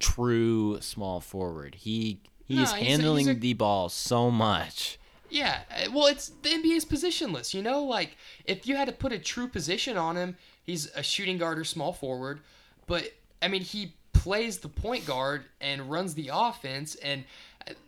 true 0.00 0.80
small 0.80 1.20
forward. 1.20 1.76
He 1.76 2.20
He's 2.50 2.72
no, 2.72 2.78
handling 2.78 3.18
he's 3.18 3.26
a, 3.28 3.30
he's 3.30 3.36
a, 3.36 3.40
the 3.40 3.52
ball 3.52 3.88
so 3.88 4.28
much. 4.28 4.98
Yeah, 5.28 5.60
uh, 5.70 5.88
well, 5.92 6.08
it's 6.08 6.30
the 6.42 6.48
NBA's 6.48 6.84
positionless. 6.84 7.54
You 7.54 7.62
know, 7.62 7.84
like 7.84 8.16
if 8.44 8.66
you 8.66 8.74
had 8.74 8.88
to 8.88 8.92
put 8.92 9.12
a 9.12 9.20
true 9.20 9.46
position 9.46 9.96
on 9.96 10.16
him, 10.16 10.36
he's 10.64 10.90
a 10.96 11.02
shooting 11.04 11.38
guard 11.38 11.60
or 11.60 11.64
small 11.64 11.92
forward. 11.92 12.40
But 12.88 13.12
I 13.40 13.46
mean, 13.46 13.62
he 13.62 13.94
plays 14.12 14.58
the 14.58 14.68
point 14.68 15.06
guard 15.06 15.44
and 15.60 15.88
runs 15.88 16.14
the 16.14 16.30
offense 16.32 16.96
and 16.96 17.24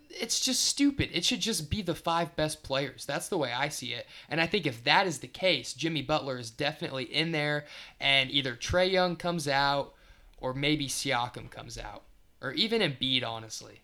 it's 0.08 0.40
just 0.40 0.62
stupid. 0.64 1.10
It 1.12 1.24
should 1.24 1.40
just 1.40 1.70
be 1.70 1.82
the 1.82 1.94
five 1.94 2.36
best 2.36 2.62
players. 2.62 3.04
That's 3.04 3.28
the 3.28 3.38
way 3.38 3.52
I 3.52 3.68
see 3.68 3.94
it. 3.94 4.06
And 4.28 4.40
I 4.40 4.46
think 4.46 4.66
if 4.66 4.84
that 4.84 5.06
is 5.06 5.18
the 5.18 5.26
case, 5.26 5.72
Jimmy 5.72 6.02
Butler 6.02 6.38
is 6.38 6.50
definitely 6.50 7.04
in 7.04 7.32
there 7.32 7.64
and 7.98 8.30
either 8.30 8.54
Trae 8.54 8.90
Young 8.90 9.16
comes 9.16 9.48
out 9.48 9.94
or 10.42 10.52
maybe 10.52 10.86
Siakam 10.86 11.50
comes 11.50 11.78
out 11.78 12.02
or 12.40 12.52
even 12.52 12.82
Embiid 12.82 13.24
honestly. 13.24 13.80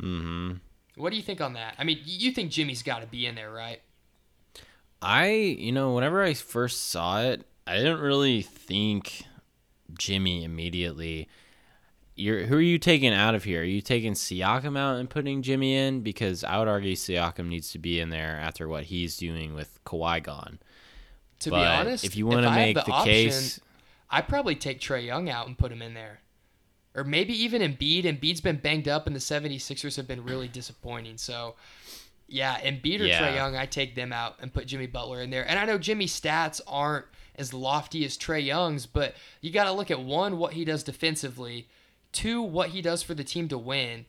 Mhm. 0.00 0.60
What 0.96 1.10
do 1.10 1.16
you 1.16 1.22
think 1.22 1.40
on 1.40 1.52
that? 1.52 1.74
I 1.78 1.84
mean, 1.84 2.00
you 2.04 2.32
think 2.32 2.50
Jimmy's 2.50 2.82
got 2.82 3.00
to 3.00 3.06
be 3.06 3.26
in 3.26 3.36
there, 3.36 3.52
right? 3.52 3.80
I, 5.00 5.30
you 5.30 5.70
know, 5.70 5.94
whenever 5.94 6.22
I 6.24 6.34
first 6.34 6.88
saw 6.88 7.20
it, 7.22 7.46
I 7.66 7.76
didn't 7.76 8.00
really 8.00 8.42
think 8.42 9.22
Jimmy 9.96 10.42
immediately 10.42 11.28
you're 12.18 12.44
who 12.46 12.56
are 12.56 12.60
you 12.60 12.78
taking 12.78 13.14
out 13.14 13.34
of 13.34 13.44
here? 13.44 13.60
Are 13.60 13.64
you 13.64 13.80
taking 13.80 14.14
Siakam 14.14 14.76
out 14.76 14.96
and 14.98 15.08
putting 15.08 15.42
Jimmy 15.42 15.76
in? 15.76 16.00
Because 16.00 16.42
I 16.42 16.58
would 16.58 16.68
argue 16.68 16.94
Siakam 16.94 17.46
needs 17.46 17.70
to 17.70 17.78
be 17.78 18.00
in 18.00 18.10
there 18.10 18.38
after 18.42 18.68
what 18.68 18.84
he's 18.84 19.16
doing 19.16 19.54
with 19.54 19.78
Kawhi 19.84 20.22
gone. 20.22 20.58
To 21.40 21.50
but 21.50 21.60
be 21.60 21.64
honest, 21.64 22.04
if 22.04 22.16
you 22.16 22.26
want 22.26 22.42
to 22.42 22.50
make 22.50 22.74
the, 22.74 22.82
the 22.82 22.90
option, 22.90 23.12
case, 23.12 23.60
I'd 24.10 24.28
probably 24.28 24.54
take 24.54 24.80
Trae 24.80 25.04
Young 25.04 25.28
out 25.28 25.46
and 25.46 25.58
put 25.58 25.72
him 25.72 25.82
in 25.82 25.94
there. 25.94 26.20
Or 26.94 27.04
maybe 27.04 27.32
even 27.44 27.62
Embiid. 27.62 28.04
Embiid's 28.04 28.40
been 28.40 28.56
banged 28.56 28.88
up, 28.88 29.06
and 29.06 29.14
the 29.14 29.20
76ers 29.20 29.96
have 29.96 30.08
been 30.08 30.24
really 30.24 30.48
disappointing. 30.48 31.16
So, 31.16 31.54
yeah, 32.26 32.58
Embiid 32.60 33.00
or 33.00 33.04
yeah. 33.04 33.20
Trae 33.20 33.34
Young, 33.34 33.56
I 33.56 33.66
take 33.66 33.94
them 33.94 34.12
out 34.12 34.36
and 34.40 34.52
put 34.52 34.66
Jimmy 34.66 34.86
Butler 34.86 35.20
in 35.20 35.30
there. 35.30 35.48
And 35.48 35.58
I 35.58 35.64
know 35.64 35.78
Jimmy's 35.78 36.18
stats 36.18 36.60
aren't 36.66 37.06
as 37.36 37.54
lofty 37.54 38.04
as 38.04 38.16
Trae 38.18 38.44
Young's, 38.44 38.86
but 38.86 39.14
you 39.40 39.50
got 39.52 39.64
to 39.64 39.72
look 39.72 39.90
at 39.90 40.00
one, 40.00 40.38
what 40.38 40.54
he 40.54 40.64
does 40.64 40.82
defensively 40.82 41.68
two, 42.12 42.42
what 42.42 42.70
he 42.70 42.82
does 42.82 43.02
for 43.02 43.14
the 43.14 43.24
team 43.24 43.48
to 43.48 43.58
win, 43.58 44.06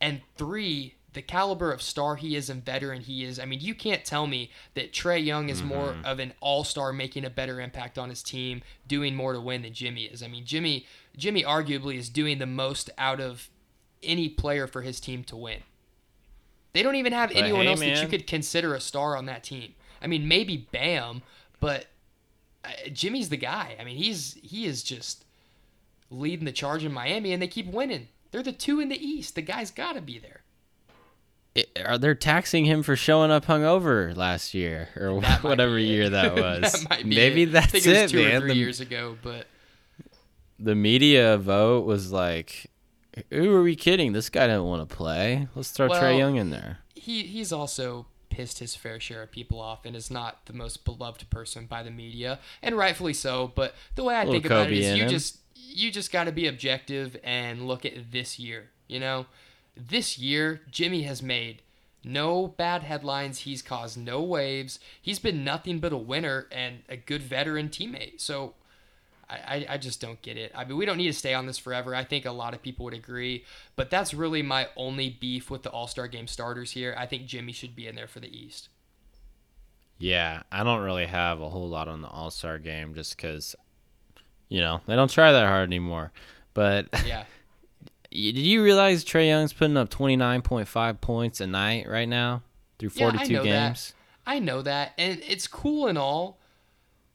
and 0.00 0.20
three, 0.36 0.94
the 1.12 1.22
caliber 1.22 1.72
of 1.72 1.80
star 1.80 2.16
he 2.16 2.36
is 2.36 2.50
and 2.50 2.64
veteran 2.64 3.00
he 3.00 3.24
is. 3.24 3.38
I 3.38 3.44
mean, 3.44 3.60
you 3.60 3.74
can't 3.74 4.04
tell 4.04 4.26
me 4.26 4.50
that 4.74 4.92
Trae 4.92 5.24
Young 5.24 5.48
is 5.48 5.58
mm-hmm. 5.58 5.68
more 5.68 5.96
of 6.04 6.18
an 6.18 6.34
all-star 6.40 6.92
making 6.92 7.24
a 7.24 7.30
better 7.30 7.60
impact 7.60 7.98
on 7.98 8.10
his 8.10 8.22
team, 8.22 8.62
doing 8.86 9.14
more 9.14 9.32
to 9.32 9.40
win 9.40 9.62
than 9.62 9.72
Jimmy 9.72 10.04
is. 10.04 10.22
I 10.22 10.28
mean, 10.28 10.44
Jimmy 10.44 10.86
Jimmy 11.16 11.42
arguably 11.42 11.96
is 11.96 12.08
doing 12.08 12.38
the 12.38 12.46
most 12.46 12.90
out 12.98 13.20
of 13.20 13.48
any 14.02 14.28
player 14.28 14.66
for 14.66 14.82
his 14.82 15.00
team 15.00 15.24
to 15.24 15.36
win. 15.36 15.62
They 16.72 16.82
don't 16.82 16.96
even 16.96 17.12
have 17.12 17.30
but 17.30 17.38
anyone 17.38 17.62
hey, 17.62 17.68
else 17.68 17.80
man. 17.80 17.94
that 17.94 18.02
you 18.02 18.08
could 18.08 18.26
consider 18.26 18.74
a 18.74 18.80
star 18.80 19.16
on 19.16 19.26
that 19.26 19.42
team. 19.42 19.74
I 20.00 20.06
mean, 20.06 20.28
maybe 20.28 20.68
Bam, 20.70 21.22
but 21.58 21.86
uh, 22.64 22.68
Jimmy's 22.92 23.30
the 23.30 23.36
guy. 23.36 23.76
I 23.80 23.84
mean, 23.84 23.96
he's 23.96 24.38
he 24.42 24.66
is 24.66 24.82
just 24.82 25.24
leading 26.10 26.44
the 26.44 26.52
charge 26.52 26.84
in 26.84 26.92
Miami, 26.92 27.32
and 27.32 27.42
they 27.42 27.48
keep 27.48 27.66
winning. 27.66 28.08
They're 28.30 28.42
the 28.42 28.52
two 28.52 28.78
in 28.78 28.90
the 28.90 29.04
East. 29.04 29.34
The 29.34 29.42
guy's 29.42 29.70
got 29.70 29.94
to 29.94 30.02
be 30.02 30.18
there. 30.18 30.42
Are 31.84 31.98
they 31.98 32.14
taxing 32.14 32.64
him 32.64 32.82
for 32.82 32.96
showing 32.96 33.30
up 33.30 33.46
hungover 33.46 34.16
last 34.16 34.54
year 34.54 34.88
or 34.96 35.20
whatever 35.40 35.78
year 35.78 36.10
that 36.10 36.34
was? 36.34 36.84
that 36.84 37.04
Maybe 37.04 37.44
it. 37.44 37.52
that's 37.52 37.66
I 37.66 37.70
think 37.70 37.86
it, 37.86 38.02
was 38.02 38.10
two 38.12 38.24
man. 38.24 38.36
Or 38.36 38.40
three 38.40 38.48
the, 38.50 38.56
years 38.56 38.80
ago, 38.80 39.16
but 39.22 39.46
the 40.58 40.74
media 40.74 41.38
vote 41.38 41.84
was 41.84 42.12
like, 42.12 42.70
"Who 43.30 43.52
are 43.54 43.62
we 43.62 43.76
kidding? 43.76 44.12
This 44.12 44.28
guy 44.28 44.46
didn't 44.46 44.64
want 44.64 44.88
to 44.88 44.94
play. 44.94 45.48
Let's 45.54 45.70
throw 45.70 45.88
well, 45.88 46.02
Trae 46.02 46.18
Young 46.18 46.36
in 46.36 46.50
there." 46.50 46.78
He 46.94 47.22
he's 47.22 47.52
also 47.52 48.06
pissed 48.30 48.58
his 48.58 48.76
fair 48.76 49.00
share 49.00 49.22
of 49.22 49.30
people 49.30 49.60
off 49.60 49.84
and 49.84 49.96
is 49.96 50.10
not 50.10 50.46
the 50.46 50.52
most 50.52 50.84
beloved 50.84 51.28
person 51.30 51.66
by 51.66 51.82
the 51.82 51.90
media, 51.90 52.38
and 52.62 52.76
rightfully 52.76 53.14
so. 53.14 53.50
But 53.54 53.74
the 53.94 54.04
way 54.04 54.16
I 54.16 54.26
think 54.26 54.44
about 54.44 54.66
Kobe 54.66 54.78
it 54.78 54.84
is, 54.84 54.96
you 54.96 55.04
him. 55.04 55.08
just 55.10 55.38
you 55.54 55.90
just 55.90 56.12
got 56.12 56.24
to 56.24 56.32
be 56.32 56.46
objective 56.46 57.16
and 57.22 57.66
look 57.66 57.84
at 57.84 58.12
this 58.12 58.38
year. 58.38 58.70
You 58.86 59.00
know, 59.00 59.26
this 59.78 60.18
year 60.18 60.60
Jimmy 60.70 61.02
has 61.02 61.22
made 61.22 61.62
no 62.04 62.48
bad 62.48 62.82
headlines. 62.82 63.40
He's 63.40 63.62
caused 63.62 63.96
no 63.96 64.22
waves. 64.22 64.78
He's 65.00 65.18
been 65.18 65.44
nothing 65.44 65.78
but 65.78 65.92
a 65.92 65.96
winner 65.96 66.46
and 66.50 66.80
a 66.88 66.96
good 66.96 67.22
veteran 67.22 67.68
teammate. 67.68 68.20
So 68.20 68.54
I, 69.28 69.66
I 69.68 69.78
just 69.78 70.00
don't 70.00 70.20
get 70.22 70.36
it. 70.36 70.52
I 70.54 70.64
mean, 70.64 70.76
we 70.78 70.86
don't 70.86 70.96
need 70.96 71.08
to 71.08 71.12
stay 71.12 71.34
on 71.34 71.46
this 71.46 71.58
forever. 71.58 71.94
I 71.94 72.04
think 72.04 72.24
a 72.24 72.32
lot 72.32 72.54
of 72.54 72.62
people 72.62 72.84
would 72.84 72.94
agree, 72.94 73.44
but 73.76 73.90
that's 73.90 74.14
really 74.14 74.42
my 74.42 74.68
only 74.76 75.10
beef 75.10 75.50
with 75.50 75.62
the 75.62 75.70
All 75.70 75.86
Star 75.86 76.08
game 76.08 76.26
starters 76.26 76.70
here. 76.70 76.94
I 76.96 77.06
think 77.06 77.26
Jimmy 77.26 77.52
should 77.52 77.76
be 77.76 77.86
in 77.86 77.94
there 77.94 78.06
for 78.06 78.20
the 78.20 78.34
East. 78.34 78.68
Yeah, 79.98 80.44
I 80.50 80.62
don't 80.62 80.82
really 80.82 81.06
have 81.06 81.40
a 81.40 81.50
whole 81.50 81.68
lot 81.68 81.88
on 81.88 82.00
the 82.00 82.08
All 82.08 82.30
Star 82.30 82.58
game 82.58 82.94
just 82.94 83.16
because 83.16 83.54
you 84.48 84.60
know, 84.60 84.80
they 84.86 84.96
don't 84.96 85.10
try 85.10 85.32
that 85.32 85.46
hard 85.46 85.68
anymore. 85.68 86.12
But 86.54 86.88
yeah. 87.06 87.24
did 88.10 88.38
you 88.38 88.62
realize 88.62 89.04
Trae 89.04 89.28
Young's 89.28 89.52
putting 89.52 89.76
up 89.76 89.90
29.5 89.90 91.00
points 91.00 91.40
a 91.40 91.46
night 91.46 91.88
right 91.88 92.08
now 92.08 92.42
through 92.78 92.90
42 92.90 93.32
yeah, 93.32 93.40
I 93.40 93.44
games? 93.44 93.94
That. 94.24 94.32
I 94.32 94.38
know 94.38 94.62
that. 94.62 94.92
And 94.98 95.22
it's 95.26 95.46
cool 95.46 95.86
and 95.86 95.98
all. 95.98 96.38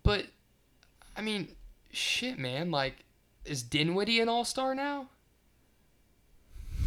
But, 0.04 0.26
I 1.16 1.22
mean, 1.22 1.50
shit, 1.91 2.38
man. 2.38 2.72
Like, 2.72 3.06
is 3.46 3.64
Dinwiddie 3.64 4.20
an 4.20 4.30
all 4.30 4.46
star 4.46 4.76
now? 4.76 5.10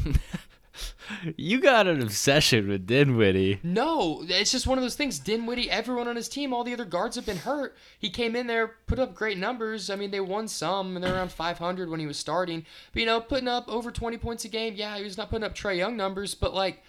you 1.37 1.61
got 1.61 1.87
an 1.87 2.03
obsession 2.03 2.68
with 2.68 2.87
Dinwiddie. 2.87 3.61
No, 3.62 4.24
it's 4.29 4.53
just 4.53 4.66
one 4.66 4.79
of 4.79 4.83
those 4.83 4.95
things. 4.95 5.18
Dinwiddie, 5.18 5.70
everyone 5.70 6.09
on 6.09 6.16
his 6.16 6.29
team, 6.29 6.53
all 6.53 6.64
the 6.64 6.72
other 6.72 6.85
guards 6.85 7.16
have 7.16 7.27
been 7.27 7.39
hurt. 7.39 7.77
He 7.99 8.11
came 8.11 8.37
in 8.37 8.47
there, 8.47 8.77
put 8.87 8.99
up 8.99 9.14
great 9.14 9.39
numbers. 9.39 9.91
I 9.91 9.97
mean, 9.97 10.11
they 10.11 10.20
won 10.20 10.49
some, 10.49 10.97
and 10.97 11.05
they're 11.05 11.14
around 11.14 11.33
500 11.33 11.89
when 11.89 12.01
he 12.01 12.07
was 12.07 12.18
starting. 12.18 12.64
But, 12.93 13.01
you 13.01 13.07
know, 13.07 13.20
putting 13.20 13.49
up 13.49 13.68
over 13.68 13.91
20 13.91 14.18
points 14.18 14.45
a 14.45 14.49
game, 14.49 14.74
yeah, 14.77 14.97
he 14.97 15.05
was 15.05 15.16
not 15.16 15.31
putting 15.31 15.45
up 15.45 15.55
Trae 15.55 15.77
Young 15.77 15.97
numbers. 15.97 16.35
But, 16.35 16.55
like, 16.55 16.83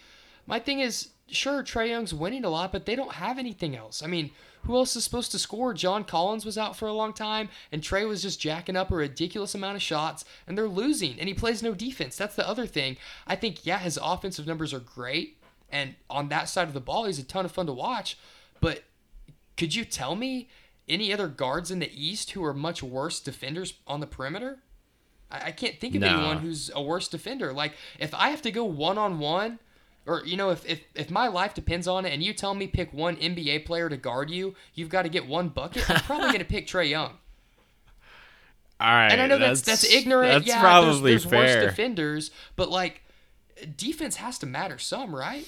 my 0.45 0.59
thing 0.59 0.79
is, 0.79 1.09
sure, 1.27 1.63
Trae 1.63 1.89
Young's 1.89 2.13
winning 2.13 2.45
a 2.45 2.49
lot, 2.49 2.71
but 2.71 2.85
they 2.85 2.95
don't 2.95 3.13
have 3.13 3.38
anything 3.38 3.75
else. 3.75 4.01
I 4.03 4.07
mean, 4.07 4.31
who 4.68 4.76
else 4.76 4.95
is 4.97 5.03
supposed 5.05 5.32
to 5.32 5.39
score? 5.39 5.74
John 5.74 6.03
Collins 6.03 6.45
was 6.45 6.57
out 6.57 6.76
for 6.76 6.88
a 6.88 6.93
long 6.93 7.13
time, 7.13 7.47
and 7.72 7.82
Trae 7.82 8.07
was 8.07 8.22
just 8.22 8.41
jacking 8.41 8.76
up 8.76 8.91
a 8.91 8.95
ridiculous 8.95 9.55
amount 9.55 9.78
of 9.78 9.82
shots, 9.82 10.26
and 10.45 10.57
they're 10.57 10.68
losing, 10.68 11.18
and 11.20 11.30
he 11.30 11.34
plays 11.34 11.63
no 11.63 11.74
defense. 11.74 12.18
That's 12.18 12.36
the 12.36 12.47
other 12.47 12.65
thing. 12.65 12.97
I 13.26 13.38
think, 13.38 13.65
yeah, 13.65 13.80
his 13.80 13.97
offensive 14.01 14.45
numbers 14.45 14.74
are 14.74 14.80
great, 14.80 15.38
and 15.72 15.95
on 16.09 16.28
that 16.30 16.49
side 16.49 16.68
of 16.68 16.74
the 16.74 16.82
ball, 16.82 17.05
he's 17.05 17.18
a 17.18 17.24
ton 17.24 17.45
of 17.45 17.51
fun 17.53 17.65
to 17.68 17.74
watch, 17.74 18.18
but 18.59 18.84
could 19.55 19.74
you 19.74 19.86
tell 19.86 20.15
me 20.15 20.49
any 20.89 21.13
other 21.13 21.30
guards 21.30 21.72
in 21.72 21.80
the 21.80 21.91
East 21.93 22.32
who 22.32 22.43
are 22.43 22.53
much 22.53 22.84
worse 22.84 23.22
defenders 23.22 23.74
on 23.88 24.01
the 24.01 24.07
perimeter? 24.07 24.59
I, 25.32 25.45
I 25.45 25.51
can't 25.51 25.80
think 25.80 25.95
of 25.95 26.01
no. 26.01 26.09
anyone 26.09 26.39
who's 26.39 26.70
a 26.76 26.82
worse 26.82 27.07
defender. 27.07 27.53
Like, 27.53 27.74
if 27.99 28.13
I 28.13 28.30
have 28.30 28.41
to 28.41 28.51
go 28.51 28.65
one 28.65 28.97
on 28.97 29.20
one 29.20 29.59
or 30.08 30.24
you 30.26 30.38
know 30.38 30.49
if, 30.49 30.66
if 30.66 30.82
if 30.95 31.12
my 31.12 31.28
life 31.28 31.53
depends 31.53 31.88
on 31.88 32.05
it 32.05 32.14
and 32.14 32.24
you 32.24 32.34
tell 32.34 32.53
me 32.53 32.66
pick 32.68 32.93
one 32.93 33.18
NBA 33.18 33.66
player 33.66 33.89
to 33.89 33.97
guard 33.97 34.30
you, 34.30 34.55
you've 34.74 34.89
got 34.89 35.03
to 35.03 35.10
get 35.10 35.28
one 35.28 35.49
bucket. 35.49 35.89
I'm 35.89 36.01
probably 36.01 36.28
going 36.28 36.39
to 36.39 36.45
pick 36.45 36.68
Trae 36.68 36.89
Young. 36.89 37.12
All 38.80 38.88
right, 38.88 39.12
and 39.12 39.22
I 39.22 39.28
know 39.28 39.38
that's 39.38 39.62
that's, 39.62 39.82
that's 39.82 39.93
ignorant. 39.93 40.32
That's 40.32 40.47
yeah, 40.47 40.62
probably 40.62 41.12
there's, 41.12 41.24
there's 41.24 41.26
fair. 41.26 41.62
worse 41.62 41.72
defenders, 41.72 42.32
but 42.55 42.70
like 42.70 43.03
defense 43.76 44.18
has 44.18 44.39
to 44.39 44.45
matter 44.45 44.78
some, 44.78 45.16
right? 45.16 45.47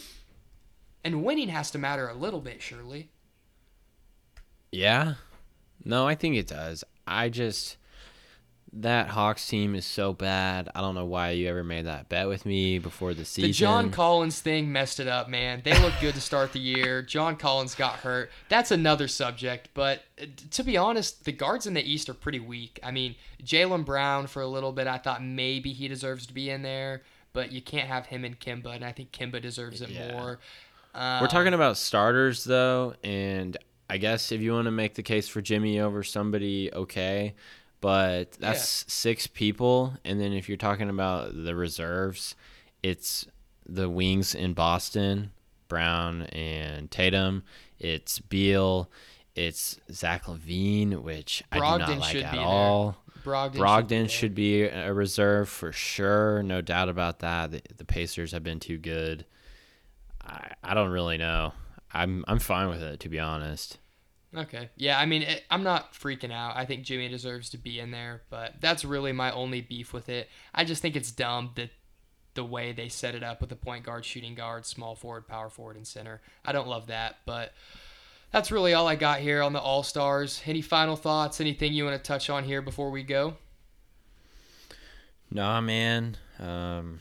And 1.04 1.24
winning 1.24 1.50
has 1.50 1.72
to 1.72 1.78
matter 1.78 2.10
a 2.10 2.14
little 2.14 2.42
bit, 2.42 2.62
surely. 2.62 3.10
Yeah. 4.72 5.16
No, 5.84 6.08
I 6.08 6.16
think 6.16 6.36
it 6.36 6.48
does. 6.48 6.84
I 7.08 7.30
just 7.30 7.78
that 8.74 9.08
Hawks 9.08 9.48
team 9.48 9.74
is 9.74 9.86
so 9.86 10.14
bad. 10.14 10.70
I 10.76 10.82
don't 10.82 10.94
know 10.96 11.06
why 11.06 11.32
you 11.32 11.48
ever 11.50 11.64
made 11.64 11.86
that 11.86 12.08
bet 12.08 12.28
with 12.28 12.46
me 12.46 12.78
before 12.78 13.14
the 13.14 13.26
season. 13.26 13.50
The 13.50 13.54
John 13.54 13.90
Collins 13.90 14.40
thing 14.42 14.72
messed 14.72 15.00
it 15.00 15.08
up, 15.08 15.28
man. 15.28 15.62
They 15.64 15.78
looked 15.82 16.00
good 16.02 16.14
to 16.16 16.22
start 16.22 16.54
the 16.54 16.60
year. 16.60 17.02
John 17.02 17.36
Collins 17.36 17.74
got 17.74 17.96
hurt. 17.96 18.30
That's 18.48 18.70
another 18.72 19.08
subject. 19.08 19.70
But 19.74 20.04
uh, 20.22 20.26
to 20.52 20.64
be 20.64 20.78
honest, 20.78 21.26
the 21.26 21.32
guards 21.32 21.66
in 21.66 21.74
the 21.74 21.82
East 21.84 22.10
are 22.10 22.14
pretty 22.14 22.40
weak. 22.40 22.80
I 22.84 22.92
mean, 22.92 23.16
Jaylen 23.44 23.84
Brown 23.86 24.28
for 24.28 24.42
a 24.42 24.48
little 24.48 24.72
bit, 24.72 24.86
I 24.88 24.98
thought 25.00 25.24
maybe 25.24 25.74
he 25.74 25.88
deserves 25.88 26.28
to 26.28 26.34
be 26.34 26.50
in 26.52 26.62
there, 26.62 27.02
but 27.34 27.52
you 27.52 27.62
can't 27.62 27.88
have 27.88 28.06
him 28.06 28.24
and 28.24 28.40
Kemba, 28.40 28.76
and 28.76 28.86
I 28.86 28.92
think 28.92 29.12
Kemba 29.12 29.42
deserves 29.42 29.82
it 29.82 29.90
Yeah. 29.90 30.12
more. 30.12 30.40
We're 30.94 31.28
talking 31.28 31.54
about 31.54 31.78
starters 31.78 32.44
though, 32.44 32.96
and 33.04 33.58
I 33.90 33.98
guess 33.98 34.32
if 34.32 34.42
you 34.42 34.54
want 34.54 34.66
to 34.66 34.72
make 34.72 34.94
the 34.96 35.04
case 35.04 35.28
for 35.28 35.42
Jimmy 35.42 35.80
over 35.80 36.04
somebody, 36.04 36.72
okay. 36.74 37.34
But 37.82 38.34
that's 38.34 38.92
six 38.92 39.26
people, 39.28 39.94
and 40.04 40.20
then 40.20 40.34
if 40.34 40.50
you're 40.50 40.58
talking 40.58 40.90
about 40.90 41.32
the 41.34 41.56
reserves, 41.56 42.36
it's 42.84 43.26
the 43.66 43.90
wings 43.90 44.36
in 44.36 44.54
Boston, 44.54 45.32
Brown 45.70 46.24
and 46.24 46.92
Tatum. 46.92 47.44
It's 47.80 48.20
Beal. 48.20 48.90
It's 49.36 49.80
Zach 49.92 50.26
LaVine, 50.26 51.02
which 51.02 51.44
I 51.52 51.58
do 51.58 51.62
not 51.62 51.98
like 52.00 52.12
should 52.12 52.24
at 52.24 52.32
be 52.32 52.38
there. 52.38 52.46
all. 52.46 52.98
Brogdon. 53.24 53.46
should 53.46 53.54
be 53.54 53.60
Brogdon 53.60 53.90
there. 53.90 54.08
should 54.10 54.36
be 54.36 54.64
a 54.64 54.94
reserve 54.94 55.48
for 55.48 55.72
sure, 55.72 56.44
no 56.44 56.62
doubt 56.62 56.90
about 56.90 57.20
that. 57.20 57.52
The, 57.52 57.62
the 57.78 57.86
Pacers 57.86 58.34
have 58.34 58.44
been 58.44 58.60
too 58.60 58.78
good. 58.78 59.26
I, 60.26 60.52
I 60.64 60.74
don't 60.74 60.90
really 60.92 61.18
know. 61.18 61.54
I'm 61.94 62.26
I'm 62.28 62.40
fine 62.40 62.70
with 62.70 62.82
it 62.84 63.00
to 63.02 63.10
be 63.10 63.20
honest. 63.20 63.78
Okay. 64.36 64.70
Yeah, 64.76 65.00
I 65.00 65.06
mean, 65.06 65.24
it, 65.24 65.44
I'm 65.50 65.64
not 65.64 65.94
freaking 65.94 66.32
out. 66.32 66.56
I 66.56 66.66
think 66.66 66.84
Jimmy 66.84 67.08
deserves 67.08 67.50
to 67.52 67.58
be 67.58 67.80
in 67.80 67.92
there, 67.92 68.22
but 68.30 68.56
that's 68.62 68.86
really 68.86 69.12
my 69.12 69.32
only 69.32 69.62
beef 69.62 69.92
with 69.92 70.08
it. 70.08 70.30
I 70.54 70.66
just 70.66 70.82
think 70.82 70.96
it's 70.96 71.12
dumb 71.12 71.52
that 71.56 71.72
the 72.36 72.44
way 72.44 72.72
they 72.72 72.90
set 72.90 73.16
it 73.16 73.24
up 73.24 73.42
with 73.42 73.50
the 73.50 73.56
point 73.56 73.84
guard, 73.84 74.06
shooting 74.06 74.36
guard, 74.36 74.66
small 74.66 74.96
forward, 74.96 75.28
power 75.28 75.50
forward, 75.50 75.76
and 75.76 75.88
center. 75.88 76.22
I 76.46 76.52
don't 76.52 76.68
love 76.68 76.88
that, 76.88 77.18
but 77.26 77.54
that's 78.32 78.52
really 78.52 78.74
all 78.74 78.88
I 78.88 78.96
got 78.96 79.20
here 79.20 79.42
on 79.42 79.54
the 79.54 79.60
All 79.60 79.82
Stars. 79.82 80.42
Any 80.46 80.62
final 80.62 80.96
thoughts? 80.96 81.42
Anything 81.42 81.74
you 81.74 81.86
want 81.86 81.98
to 81.98 82.08
touch 82.08 82.30
on 82.30 82.44
here 82.44 82.62
before 82.62 82.92
we 82.92 83.02
go? 83.04 83.36
Nah, 85.32 85.60
man. 85.62 86.18
Um, 86.40 87.00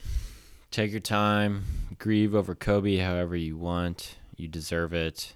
take 0.71 0.91
your 0.91 0.99
time. 0.99 1.63
Grieve 1.99 2.33
over 2.33 2.55
Kobe 2.55 2.97
however 2.97 3.35
you 3.35 3.55
want. 3.55 4.15
You 4.35 4.47
deserve 4.47 4.93
it. 4.93 5.33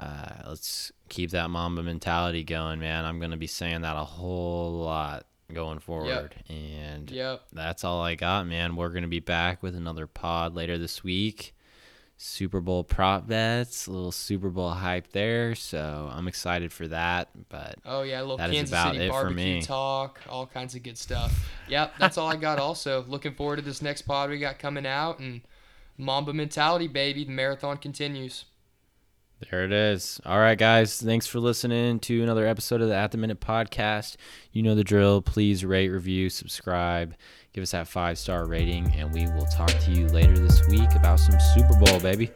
Uh, 0.00 0.48
let's 0.48 0.90
keep 1.10 1.30
that 1.30 1.50
Mamba 1.50 1.82
mentality 1.82 2.42
going, 2.42 2.80
man. 2.80 3.04
I'm 3.04 3.20
gonna 3.20 3.36
be 3.36 3.46
saying 3.46 3.82
that 3.82 3.96
a 3.96 4.04
whole 4.04 4.72
lot 4.80 5.26
going 5.52 5.78
forward, 5.80 6.34
and 6.48 7.10
Yep. 7.10 7.42
that's 7.52 7.84
all 7.84 8.00
I 8.00 8.14
got, 8.14 8.46
man. 8.46 8.76
We're 8.76 8.88
gonna 8.90 9.08
be 9.08 9.20
back 9.20 9.62
with 9.62 9.76
another 9.76 10.06
pod 10.06 10.54
later 10.54 10.78
this 10.78 11.04
week. 11.04 11.54
Super 12.22 12.60
Bowl 12.60 12.84
prop 12.84 13.26
bets, 13.26 13.86
a 13.86 13.90
little 13.90 14.12
Super 14.12 14.50
Bowl 14.50 14.70
hype 14.70 15.10
there, 15.12 15.54
so 15.54 16.10
I'm 16.12 16.28
excited 16.28 16.70
for 16.72 16.86
that. 16.88 17.28
But 17.48 17.76
Oh 17.84 18.02
yeah, 18.02 18.20
a 18.20 18.22
little 18.22 18.36
That 18.36 18.50
is 18.50 18.56
Kansas 18.56 18.72
about 18.72 18.92
City 18.94 19.04
it 19.06 19.08
for 19.08 19.22
barbecue 19.24 19.54
me. 19.56 19.62
talk, 19.62 20.20
all 20.28 20.46
kinds 20.46 20.74
of 20.74 20.82
good 20.82 20.98
stuff. 20.98 21.50
Yep, 21.68 21.94
that's 21.98 22.16
all 22.18 22.28
I 22.28 22.36
got. 22.36 22.58
Also, 22.70 23.04
looking 23.08 23.32
forward 23.34 23.56
to 23.56 23.62
this 23.62 23.80
next 23.82 24.02
pod 24.02 24.30
we 24.30 24.38
got 24.38 24.58
coming 24.58 24.86
out, 24.86 25.18
and 25.18 25.40
Mamba 25.98 26.32
mentality, 26.34 26.88
baby. 26.88 27.24
The 27.24 27.32
marathon 27.32 27.76
continues. 27.78 28.44
There 29.48 29.64
it 29.64 29.72
is. 29.72 30.20
All 30.26 30.38
right, 30.38 30.58
guys. 30.58 31.00
Thanks 31.00 31.26
for 31.26 31.40
listening 31.40 31.98
to 32.00 32.22
another 32.22 32.46
episode 32.46 32.82
of 32.82 32.88
the 32.88 32.94
At 32.94 33.10
the 33.10 33.16
Minute 33.18 33.40
podcast. 33.40 34.16
You 34.52 34.62
know 34.62 34.74
the 34.74 34.84
drill. 34.84 35.22
Please 35.22 35.64
rate, 35.64 35.88
review, 35.88 36.28
subscribe, 36.28 37.14
give 37.54 37.62
us 37.62 37.70
that 37.70 37.88
five 37.88 38.18
star 38.18 38.46
rating, 38.46 38.92
and 38.92 39.12
we 39.14 39.26
will 39.28 39.46
talk 39.46 39.70
to 39.70 39.92
you 39.92 40.08
later 40.08 40.38
this 40.38 40.66
week 40.68 40.94
about 40.94 41.20
some 41.20 41.38
Super 41.54 41.78
Bowl, 41.78 42.00
baby. 42.00 42.30